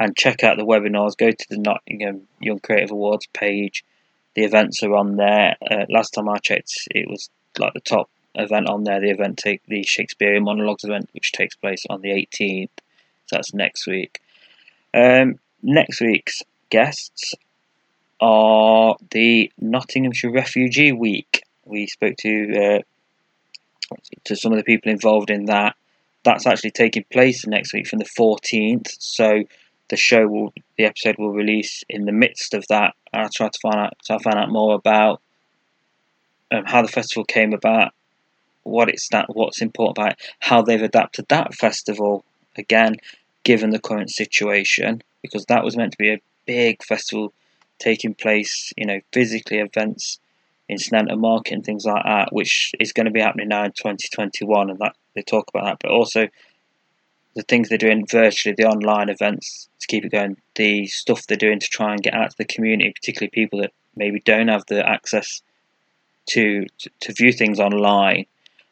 And 0.00 0.16
check 0.16 0.42
out 0.42 0.56
the 0.56 0.64
webinars, 0.64 1.16
go 1.16 1.30
to 1.30 1.46
the 1.48 1.58
Nottingham 1.58 2.26
Young 2.40 2.58
Creative 2.58 2.90
Awards 2.90 3.26
page. 3.32 3.84
The 4.34 4.44
events 4.44 4.82
are 4.82 4.96
on 4.96 5.16
there. 5.16 5.56
Uh, 5.70 5.84
last 5.90 6.14
time 6.14 6.28
I 6.28 6.38
checked, 6.38 6.88
it 6.90 7.08
was 7.08 7.28
like 7.58 7.74
the 7.74 7.80
top 7.80 8.08
event 8.34 8.66
on 8.68 8.84
there. 8.84 8.98
The 8.98 9.10
event 9.10 9.36
take 9.36 9.60
the 9.66 9.82
Shakespearean 9.84 10.42
monologues 10.42 10.84
event, 10.84 11.10
which 11.12 11.32
takes 11.32 11.54
place 11.54 11.84
on 11.90 12.00
the 12.00 12.08
18th. 12.08 12.70
So 13.26 13.36
that's 13.36 13.54
next 13.54 13.86
week. 13.86 14.20
Um, 14.94 15.38
next 15.62 16.00
week's 16.00 16.42
guests 16.70 17.34
are 18.20 18.96
the 19.10 19.50
Nottinghamshire 19.58 20.30
Refugee 20.30 20.92
Week. 20.92 21.42
We 21.64 21.86
spoke 21.86 22.16
to 22.18 22.56
uh, 22.56 23.96
to 24.24 24.36
some 24.36 24.52
of 24.52 24.58
the 24.58 24.64
people 24.64 24.90
involved 24.90 25.30
in 25.30 25.46
that. 25.46 25.76
That's 26.24 26.46
actually 26.46 26.70
taking 26.70 27.04
place 27.12 27.46
next 27.46 27.72
week 27.72 27.88
from 27.88 27.98
the 27.98 28.04
14th. 28.04 28.88
So 29.00 29.42
the 29.88 29.96
show 29.96 30.26
will, 30.26 30.52
the 30.78 30.84
episode 30.84 31.18
will 31.18 31.32
release 31.32 31.82
in 31.88 32.04
the 32.04 32.12
midst 32.12 32.54
of 32.54 32.64
that. 32.68 32.94
I'll 33.12 33.28
try 33.28 33.48
to 33.48 33.58
find 33.60 33.74
out, 33.74 33.94
so 34.02 34.14
I 34.14 34.18
find 34.18 34.36
out 34.36 34.50
more 34.50 34.74
about 34.74 35.20
um, 36.50 36.64
how 36.64 36.82
the 36.82 36.88
festival 36.88 37.24
came 37.24 37.52
about, 37.52 37.92
what 38.62 38.88
it's 38.88 39.08
that, 39.08 39.34
what's 39.34 39.60
important 39.60 39.98
about 39.98 40.12
it, 40.12 40.18
how 40.38 40.62
they've 40.62 40.80
adapted 40.80 41.26
that 41.28 41.54
festival 41.54 42.24
again, 42.56 42.96
given 43.42 43.70
the 43.70 43.80
current 43.80 44.10
situation, 44.10 45.02
because 45.22 45.44
that 45.46 45.64
was 45.64 45.76
meant 45.76 45.92
to 45.92 45.98
be 45.98 46.12
a 46.12 46.22
big 46.46 46.82
festival 46.82 47.32
taking 47.78 48.14
place, 48.14 48.72
you 48.76 48.86
know, 48.86 49.00
physically 49.12 49.58
events 49.58 50.18
in 50.68 50.76
Sneinton 50.76 51.18
Market 51.18 51.54
and 51.54 51.64
things 51.64 51.84
like 51.84 52.04
that, 52.04 52.32
which 52.32 52.72
is 52.78 52.92
going 52.92 53.06
to 53.06 53.12
be 53.12 53.20
happening 53.20 53.48
now 53.48 53.64
in 53.64 53.72
2021, 53.72 54.70
and 54.70 54.78
that 54.78 54.96
they 55.14 55.22
talk 55.22 55.48
about 55.48 55.64
that, 55.64 55.78
but 55.80 55.90
also 55.90 56.28
the 57.34 57.42
things 57.42 57.68
they're 57.68 57.78
doing 57.78 58.06
virtually, 58.06 58.54
the 58.56 58.66
online 58.66 59.08
events 59.08 59.68
to 59.80 59.86
keep 59.86 60.04
it 60.04 60.12
going, 60.12 60.36
the 60.54 60.86
stuff 60.86 61.26
they're 61.26 61.36
doing 61.36 61.60
to 61.60 61.66
try 61.66 61.92
and 61.92 62.02
get 62.02 62.14
out 62.14 62.30
to 62.30 62.36
the 62.38 62.44
community, 62.44 62.92
particularly 62.92 63.30
people 63.30 63.60
that 63.60 63.72
maybe 63.96 64.20
don't 64.20 64.48
have 64.48 64.64
the 64.66 64.86
access 64.86 65.40
to 66.26 66.66
to, 66.78 66.90
to 67.00 67.12
view 67.12 67.32
things 67.32 67.58
online. 67.58 68.26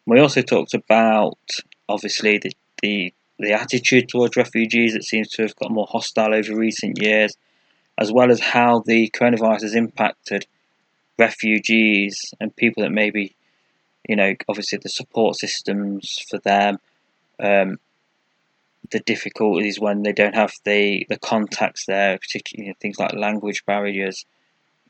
We 0.07 0.21
also 0.21 0.43
talked 0.43 0.75
about 0.75 1.39
obviously 1.89 2.39
the, 2.39 2.53
the 2.83 3.15
the 3.41 3.53
attitude 3.53 4.09
towards 4.09 4.37
refugees 4.37 4.93
that 4.93 5.05
seems 5.05 5.29
to 5.29 5.43
have 5.43 5.57
got 5.57 5.71
more 5.71 5.87
hostile 5.89 6.35
over 6.35 6.55
recent 6.55 7.01
years, 7.01 7.37
as 7.99 8.13
well 8.13 8.31
as 8.31 8.41
how 8.41 8.81
the 8.81 9.11
coronavirus 9.11 9.63
has 9.63 9.75
impacted 9.75 10.47
refugees 11.19 12.33
and 12.41 12.55
people 12.57 12.83
that 12.83 12.91
maybe, 12.91 13.35
you 14.09 14.17
know, 14.17 14.35
obviously 14.49 14.79
the 14.83 14.89
support 14.89 15.37
systems 15.37 16.19
for 16.29 16.39
them, 16.39 16.79
um, 17.39 17.79
the 18.91 19.01
difficulties 19.01 19.81
when 19.81 20.03
they 20.03 20.13
don't 20.13 20.35
have 20.35 20.53
the, 20.65 21.07
the 21.09 21.19
contacts 21.19 21.87
there, 21.87 22.19
particularly 22.19 22.67
you 22.67 22.73
know, 22.73 22.77
things 22.81 22.99
like 22.99 23.15
language 23.15 23.65
barriers, 23.65 24.25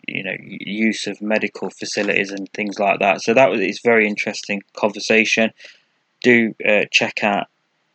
you 0.09 0.25
know, 0.25 0.37
use 0.41 1.07
of 1.07 1.21
medical 1.21 1.71
facilities 1.71 2.31
and 2.31 2.51
things 2.53 2.79
like 2.79 2.99
that. 3.01 3.23
So 3.23 3.35
that 3.35 3.51
was 3.51 3.61
it's 3.61 3.81
very 3.81 4.09
interesting 4.09 4.63
conversation. 4.75 5.53
Do 6.23 6.55
uh, 6.67 6.85
check 6.91 7.23
out 7.23 7.49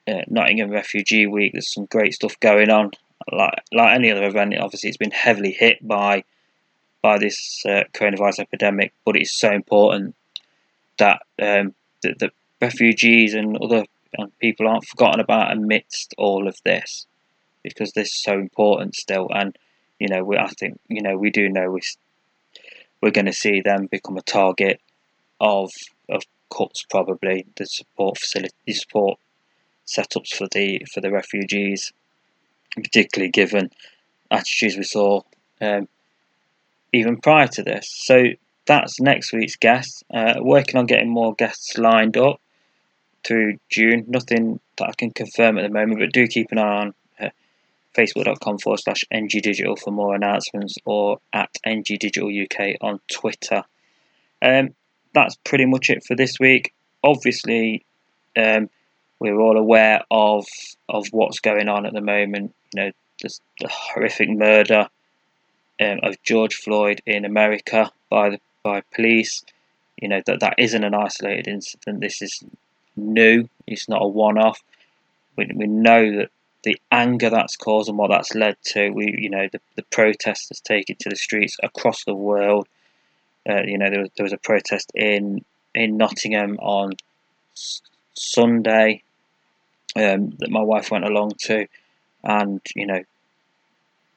uh, 0.08 0.22
Nottingham 0.28 0.70
Refugee 0.70 1.28
Week. 1.28 1.54
There's 1.54 1.74
some 1.74 1.86
great 1.86 2.14
stuff 2.14 2.40
going 2.40 2.70
on. 2.70 2.92
like 3.32 3.64
like 3.72 3.96
any 3.96 4.12
other 4.12 4.26
event, 4.26 4.58
obviously 4.58 4.90
it's 4.90 4.98
been 4.98 5.12
heavily 5.12 5.52
hit 5.52 5.86
by 5.86 6.24
by 7.02 7.18
this 7.18 7.64
uh, 7.66 7.84
coronavirus 7.94 8.40
epidemic, 8.40 8.94
but 9.06 9.16
it's 9.16 9.40
so 9.40 9.52
important 9.52 10.16
that 10.98 11.22
um, 11.42 11.74
that 12.04 12.20
the 12.20 12.32
refugees 12.62 13.34
and 13.34 13.58
other 13.58 13.86
and 14.18 14.38
people 14.40 14.68
aren't 14.68 14.88
forgotten 14.88 15.20
about 15.20 15.52
amidst 15.52 16.16
all 16.18 16.48
of 16.48 16.58
this 16.64 17.06
because 17.64 17.92
this 17.92 18.10
is 18.10 18.24
so 18.24 18.34
important 18.34 18.96
still. 18.96 19.30
And 19.34 19.58
you 20.00 20.08
know, 20.08 20.24
we 20.24 20.38
I 20.38 20.48
think 20.48 20.80
you 20.88 21.02
know 21.02 21.18
we 21.18 21.30
do 21.30 21.50
know 21.50 21.72
we 21.72 21.82
we're 23.02 23.12
going 23.12 23.26
to 23.26 23.34
see 23.34 23.62
them 23.62 23.88
become 23.88 24.18
a 24.18 24.22
target 24.22 24.80
of 25.40 25.72
of 26.10 26.24
cuts 26.56 26.84
probably 26.90 27.46
the 27.58 27.66
support 27.66 28.18
facility 28.18 28.74
support 28.74 29.20
setups 29.88 30.36
for 30.36 30.48
the 30.52 30.86
for 30.94 31.02
the 31.02 31.12
refugees, 31.12 31.94
particularly 32.76 33.32
given 33.32 33.70
attitudes 34.32 34.78
we 34.78 34.84
saw 34.84 35.22
um, 35.62 35.88
even 36.94 37.18
prior 37.18 37.48
to 37.48 37.64
this. 37.64 37.92
So 37.92 38.24
that's 38.66 39.00
next 39.00 39.32
week's 39.34 39.56
guest. 39.56 40.04
Uh, 40.14 40.36
working 40.40 40.78
on 40.78 40.86
getting 40.86 41.10
more 41.10 41.36
guests 41.36 41.78
lined 41.78 42.18
up 42.18 42.40
through 43.24 43.58
June. 43.70 44.06
Nothing 44.08 44.60
that 44.78 44.90
I 44.90 44.94
can 44.98 45.12
confirm 45.12 45.58
at 45.58 45.64
the 45.64 45.70
moment, 45.70 46.00
but 46.00 46.12
do 46.12 46.28
keep 46.28 46.52
an 46.52 46.58
eye 46.58 46.82
on 46.82 46.94
uh, 47.20 47.30
facebook.com 47.96 48.60
forward 48.60 48.80
slash 48.80 49.04
ngdigital 49.14 49.78
for 49.80 49.92
more 49.92 50.16
announcements 50.16 50.76
or 50.86 51.20
at 51.34 51.56
ngdigitaluk 51.66 52.78
on 52.82 53.00
Twitter. 53.12 53.64
Um, 54.42 54.70
that's 55.14 55.38
pretty 55.44 55.66
much 55.66 55.90
it 55.90 56.04
for 56.04 56.16
this 56.16 56.40
week. 56.40 56.74
Obviously, 57.04 57.86
um, 58.36 58.70
we're 59.26 59.42
all 59.42 59.58
aware 59.58 60.02
of 60.12 60.46
of 60.88 61.08
what's 61.12 61.40
going 61.40 61.68
on 61.68 61.86
at 61.86 61.94
the 61.94 62.02
moment. 62.02 62.54
You 62.74 62.82
know, 62.82 62.92
the, 63.22 63.40
the 63.60 63.68
horrific 63.68 64.30
murder 64.30 64.88
um, 65.82 66.00
of 66.04 66.22
George 66.24 66.56
Floyd 66.56 67.02
in 67.06 67.26
America 67.26 67.92
by 68.10 68.32
the 68.32 68.40
by 68.64 68.82
police. 68.94 69.44
You 69.98 70.10
know 70.10 70.22
that 70.26 70.42
that 70.42 70.56
isn't 70.58 70.84
an 70.84 70.94
isolated 70.94 71.48
incident. 71.48 72.02
This 72.02 72.22
is 72.22 72.44
new. 72.96 73.50
It's 73.66 73.90
not 73.90 74.04
a 74.04 74.08
one-off. 74.08 74.62
We, 75.38 75.50
we 75.56 75.68
know 75.68 76.18
that 76.18 76.30
the 76.64 76.80
anger 76.92 77.30
that's 77.30 77.56
caused 77.56 77.90
and 77.90 77.98
what 77.98 78.10
that's 78.12 78.36
led 78.36 78.58
to. 78.66 78.90
We 78.90 79.16
you 79.18 79.30
know 79.30 79.48
the, 79.52 79.62
the 79.76 79.84
protesters 79.84 80.60
taken 80.60 80.98
to 81.00 81.10
the 81.10 81.16
streets 81.16 81.58
across 81.64 82.04
the 82.04 82.14
world. 82.14 82.68
Uh, 83.50 83.64
you 83.64 83.78
know 83.78 83.90
there 83.90 84.02
was, 84.02 84.10
there 84.18 84.24
was 84.26 84.34
a 84.34 84.38
protest 84.38 84.92
in 84.94 85.44
in 85.74 85.98
Nottingham 85.98 86.58
on 86.60 86.94
Sunday 88.14 89.04
um, 89.96 90.32
that 90.40 90.50
my 90.50 90.62
wife 90.62 90.92
went 90.92 91.06
along 91.06 91.32
to, 91.44 91.68
and 92.24 92.62
you 92.76 92.86
know 92.86 93.04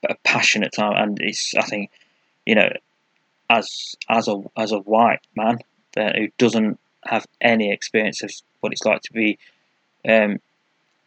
a 0.08 0.14
passionate 0.24 0.72
time, 0.72 0.94
and 0.96 1.18
it's 1.20 1.54
I 1.54 1.62
think 1.62 1.90
you 2.46 2.54
know 2.54 2.70
as 3.50 3.96
as 4.08 4.28
a 4.28 4.42
as 4.56 4.72
a 4.72 4.78
white 4.78 5.20
man 5.36 5.58
uh, 5.96 6.12
who 6.16 6.28
doesn't 6.38 6.78
have 7.04 7.26
any 7.40 7.72
experience 7.72 8.22
of 8.22 8.30
what 8.60 8.72
it's 8.72 8.84
like 8.84 9.02
to 9.02 9.12
be 9.12 9.38
um, 10.08 10.40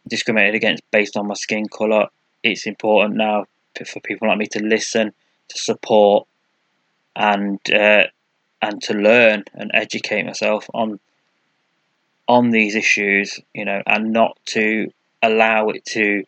discriminated 0.08 0.54
against 0.54 0.82
based 0.90 1.16
on 1.16 1.26
my 1.26 1.34
skin 1.34 1.68
color, 1.68 2.08
it's 2.42 2.66
important 2.66 3.16
now 3.16 3.46
for 3.86 4.00
people 4.00 4.28
like 4.28 4.38
me 4.38 4.46
to 4.46 4.62
listen, 4.62 5.12
to 5.48 5.58
support, 5.58 6.26
and 7.16 7.58
uh, 7.70 8.04
and 8.60 8.82
to 8.82 8.94
learn 8.94 9.44
and 9.54 9.70
educate 9.74 10.24
myself 10.24 10.68
on 10.74 11.00
on 12.32 12.48
these 12.48 12.74
issues, 12.74 13.38
you 13.52 13.66
know, 13.66 13.82
and 13.86 14.10
not 14.10 14.38
to 14.46 14.90
allow 15.22 15.68
it 15.68 15.84
to 15.84 16.24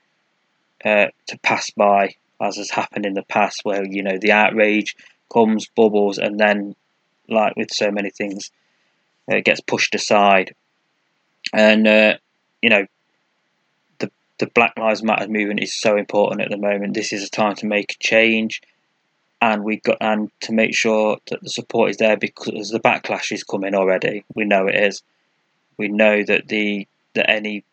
uh, 0.85 1.07
to 1.27 1.39
pass 1.39 1.71
by 1.71 2.15
as 2.43 2.59
has 2.59 2.69
happened 2.69 3.07
in 3.07 3.15
the 3.15 3.23
past, 3.23 3.61
where 3.65 3.87
you 3.87 4.03
know 4.03 4.19
the 4.19 4.33
outrage 4.33 4.97
comes, 5.33 5.67
bubbles, 5.75 6.19
and 6.19 6.39
then, 6.39 6.77
like 7.27 7.57
with 7.57 7.71
so 7.73 7.91
many 7.91 8.11
things, 8.11 8.51
it 9.29 9.47
gets 9.47 9.63
pushed 9.63 9.95
aside. 9.95 10.55
And 11.55 11.89
uh, 11.89 12.19
you 12.61 12.69
know, 12.69 12.85
the 13.99 14.11
the 14.39 14.49
Black 14.49 14.75
Lives 14.79 15.03
Matter 15.03 15.27
movement 15.27 15.63
is 15.63 15.81
so 15.81 15.97
important 15.97 16.43
at 16.43 16.51
the 16.51 16.59
moment. 16.59 16.93
This 16.93 17.15
is 17.15 17.25
a 17.25 17.31
time 17.31 17.55
to 17.57 17.67
make 17.67 17.93
a 17.93 18.05
change, 18.07 18.61
and 19.41 19.65
we 19.65 19.81
got 19.81 19.97
and 20.03 20.31
to 20.41 20.53
make 20.53 20.75
sure 20.75 21.17
that 21.31 21.41
the 21.41 21.49
support 21.49 21.89
is 21.89 21.97
there 21.97 22.19
because 22.19 22.69
the 22.69 22.81
backlash 22.81 23.33
is 23.33 23.43
coming 23.43 23.75
already. 23.75 24.23
We 24.35 24.45
know 24.45 24.67
it 24.67 24.75
is. 24.75 25.03
We 25.77 25.89
know 25.89 26.23
that 26.25 26.49
the 26.49 26.87
that 27.15 27.31
any 27.31 27.65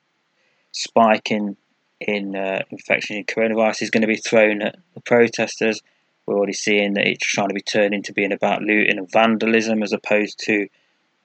spike 0.72 1.32
in 1.32 1.58
in 2.00 2.36
uh, 2.36 2.64
infection 2.72 3.18
in 3.18 3.26
coronavirus 3.26 3.84
is 3.84 3.92
going 3.92 4.02
to 4.02 4.08
be 4.08 4.16
thrown 4.16 4.62
at 4.62 4.78
the 4.96 5.02
protesters. 5.02 5.82
We're 6.26 6.38
already 6.38 6.54
seeing 6.54 6.94
that 6.94 7.08
it's 7.08 7.26
trying 7.26 7.50
to 7.50 7.54
be 7.54 7.62
turned 7.62 7.94
into 7.94 8.14
being 8.14 8.32
about 8.32 8.62
looting 8.62 8.98
and 8.98 9.12
vandalism 9.12 9.84
as 9.84 9.94
opposed 9.94 10.40
to 10.46 10.68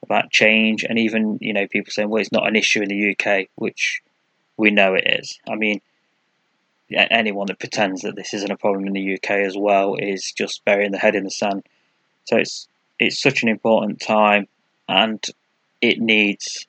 about 0.03 0.31
change. 0.31 0.85
And 0.85 0.99
even 0.99 1.39
you 1.41 1.53
know 1.53 1.67
people 1.67 1.91
saying, 1.91 2.09
well, 2.09 2.21
it's 2.21 2.33
not 2.33 2.49
an 2.49 2.57
issue 2.57 2.83
in 2.83 2.89
the 2.89 3.17
UK, 3.17 3.49
which 3.55 4.03
we 4.57 4.71
know 4.71 4.95
it 4.95 5.07
is. 5.07 5.39
I 5.49 5.55
mean, 5.55 5.81
anyone 6.91 7.47
that 7.47 7.59
pretends 7.59 8.03
that 8.03 8.17
this 8.17 8.35
isn't 8.35 8.51
a 8.51 8.57
problem 8.57 8.87
in 8.87 8.93
the 8.93 9.15
UK 9.15 9.31
as 9.31 9.57
well 9.57 9.97
is 9.97 10.33
just 10.33 10.65
burying 10.65 10.93
the 10.93 10.99
head 10.99 11.15
in 11.15 11.25
the 11.25 11.31
sand. 11.31 11.65
So 12.25 12.37
it's 12.37 12.69
it's 12.99 13.21
such 13.21 13.43
an 13.43 13.49
important 13.49 14.01
time, 14.01 14.49
and 14.89 15.25
it 15.81 16.01
needs 16.01 16.67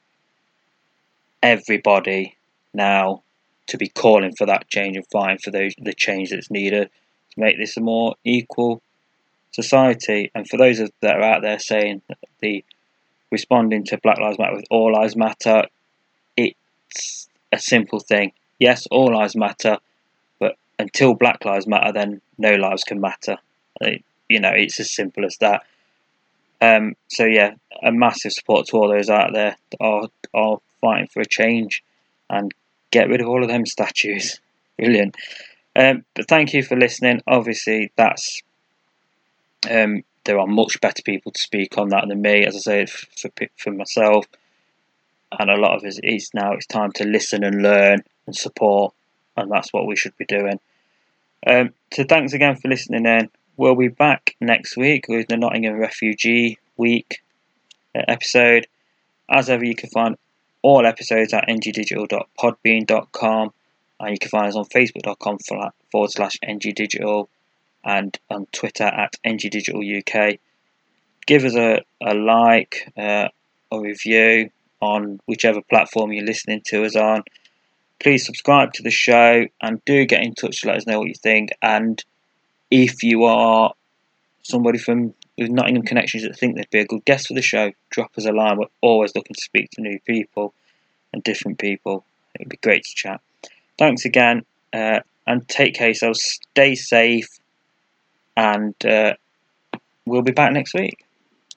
everybody 1.41 2.35
now 2.73 3.23
to 3.67 3.77
be 3.77 3.87
calling 3.87 4.35
for 4.35 4.45
that 4.45 4.67
change 4.69 4.95
and 4.95 5.05
fighting 5.07 5.37
for 5.37 5.51
those, 5.51 5.73
the 5.77 5.93
change 5.93 6.29
that's 6.29 6.49
needed 6.51 6.89
to 7.33 7.39
make 7.39 7.57
this 7.57 7.77
a 7.77 7.81
more 7.81 8.15
equal 8.23 8.81
society. 9.51 10.31
And 10.33 10.47
for 10.47 10.57
those 10.57 10.77
that 10.77 11.15
are 11.15 11.21
out 11.21 11.41
there 11.41 11.59
saying 11.59 12.01
that 12.07 12.17
the 12.39 12.63
responding 13.31 13.83
to 13.85 13.97
Black 13.97 14.19
Lives 14.19 14.39
Matter 14.39 14.55
with 14.55 14.65
All 14.69 14.93
Lives 14.93 15.15
Matter, 15.15 15.63
it's 16.37 17.27
a 17.51 17.59
simple 17.59 17.99
thing. 17.99 18.31
Yes, 18.59 18.87
all 18.89 19.13
lives 19.13 19.35
matter, 19.35 19.77
but 20.39 20.55
until 20.79 21.13
Black 21.13 21.45
Lives 21.45 21.67
Matter, 21.67 21.91
then 21.91 22.21
no 22.37 22.55
lives 22.55 22.83
can 22.83 22.99
matter. 22.99 23.37
You 24.29 24.39
know, 24.39 24.51
it's 24.53 24.79
as 24.79 24.91
simple 24.91 25.25
as 25.25 25.37
that. 25.37 25.63
Um, 26.61 26.95
so 27.07 27.25
yeah, 27.25 27.53
a 27.83 27.91
massive 27.91 28.33
support 28.33 28.67
to 28.67 28.77
all 28.77 28.89
those 28.89 29.09
out 29.09 29.33
there 29.33 29.55
that 29.71 29.77
are 29.79 30.09
are 30.33 30.57
fighting 30.81 31.07
for 31.07 31.21
a 31.21 31.25
change 31.25 31.83
and 32.29 32.53
get 32.91 33.09
rid 33.09 33.21
of 33.21 33.27
all 33.27 33.43
of 33.43 33.49
them 33.49 33.65
statues. 33.65 34.39
Brilliant. 34.77 35.15
Um, 35.75 36.03
but 36.15 36.27
thank 36.27 36.53
you 36.53 36.63
for 36.63 36.75
listening. 36.75 37.21
Obviously, 37.27 37.91
that's 37.95 38.41
um, 39.69 40.03
there 40.25 40.39
are 40.39 40.47
much 40.47 40.81
better 40.81 41.01
people 41.03 41.31
to 41.31 41.41
speak 41.41 41.77
on 41.77 41.89
that 41.89 42.05
than 42.07 42.21
me. 42.21 42.45
As 42.45 42.55
I 42.55 42.59
say, 42.59 42.85
for 42.85 43.29
for 43.57 43.71
myself, 43.71 44.25
and 45.39 45.49
a 45.49 45.57
lot 45.57 45.75
of 45.75 45.83
us, 45.83 45.99
it 46.01 46.15
is 46.15 46.31
now. 46.33 46.53
It's 46.53 46.65
time 46.65 46.91
to 46.93 47.03
listen 47.05 47.43
and 47.43 47.61
learn 47.61 47.99
and 48.25 48.35
support, 48.35 48.93
and 49.35 49.51
that's 49.51 49.71
what 49.71 49.87
we 49.87 49.95
should 49.95 50.17
be 50.17 50.25
doing. 50.25 50.59
Um, 51.45 51.73
so 51.93 52.03
thanks 52.03 52.33
again 52.33 52.55
for 52.55 52.67
listening. 52.67 53.05
In 53.05 53.29
we'll 53.57 53.75
be 53.75 53.89
back 53.89 54.35
next 54.39 54.77
week 54.77 55.09
with 55.09 55.27
the 55.27 55.35
Nottingham 55.37 55.75
Refugee 55.75 56.57
Week 56.77 57.21
uh, 57.95 58.03
episode. 58.07 58.67
As 59.29 59.49
ever, 59.49 59.65
you 59.65 59.75
can 59.75 59.89
find 59.89 60.15
all 60.61 60.85
episodes 60.85 61.33
at 61.33 61.47
ngdigital.podbean.com 61.47 63.53
and 63.99 64.11
you 64.11 64.19
can 64.19 64.29
find 64.29 64.47
us 64.47 64.55
on 64.55 64.65
facebook.com 64.65 65.39
forward 65.91 66.11
slash 66.11 66.37
ngdigital 66.47 67.27
and 67.83 68.19
on 68.29 68.45
Twitter 68.51 68.83
at 68.83 69.15
ngdigitaluk. 69.25 70.37
Give 71.25 71.43
us 71.43 71.55
a, 71.55 71.81
a 72.01 72.13
like, 72.13 72.93
uh, 72.95 73.29
a 73.71 73.79
review 73.79 74.51
on 74.79 75.19
whichever 75.25 75.61
platform 75.61 76.13
you're 76.13 76.25
listening 76.25 76.61
to 76.67 76.85
us 76.85 76.95
on. 76.95 77.23
Please 77.99 78.23
subscribe 78.25 78.73
to 78.73 78.83
the 78.83 78.91
show 78.91 79.47
and 79.61 79.83
do 79.85 80.05
get 80.05 80.23
in 80.23 80.35
touch 80.35 80.61
to 80.61 80.67
let 80.67 80.77
us 80.77 80.85
know 80.85 80.99
what 80.99 81.07
you 81.07 81.15
think. 81.15 81.49
And 81.61 82.03
if 82.69 83.03
you 83.03 83.23
are 83.23 83.73
somebody 84.43 84.77
from 84.77 85.13
with 85.37 85.49
Nottingham 85.49 85.83
connections 85.83 86.23
that 86.23 86.37
think 86.37 86.55
they'd 86.55 86.69
be 86.69 86.79
a 86.79 86.85
good 86.85 87.05
guest 87.05 87.27
for 87.27 87.33
the 87.35 87.41
show, 87.41 87.71
drop 87.91 88.11
us 88.17 88.25
a 88.25 88.31
line. 88.31 88.57
We're 88.57 88.65
always 88.81 89.13
looking 89.15 89.35
to 89.35 89.41
speak 89.41 89.69
to 89.71 89.81
new 89.81 89.99
people 89.99 90.53
and 91.13 91.23
different 91.23 91.59
people. 91.59 92.03
It 92.33 92.41
would 92.41 92.49
be 92.49 92.57
great 92.57 92.83
to 92.83 92.95
chat. 92.95 93.21
Thanks 93.77 94.05
again, 94.05 94.45
uh, 94.73 95.01
and 95.27 95.47
take 95.47 95.75
care 95.75 95.89
yourselves. 95.89 96.39
Stay 96.51 96.75
safe, 96.75 97.29
and 98.35 98.73
uh, 98.85 99.13
we'll 100.05 100.23
be 100.23 100.31
back 100.31 100.51
next 100.53 100.73
week. 100.73 101.06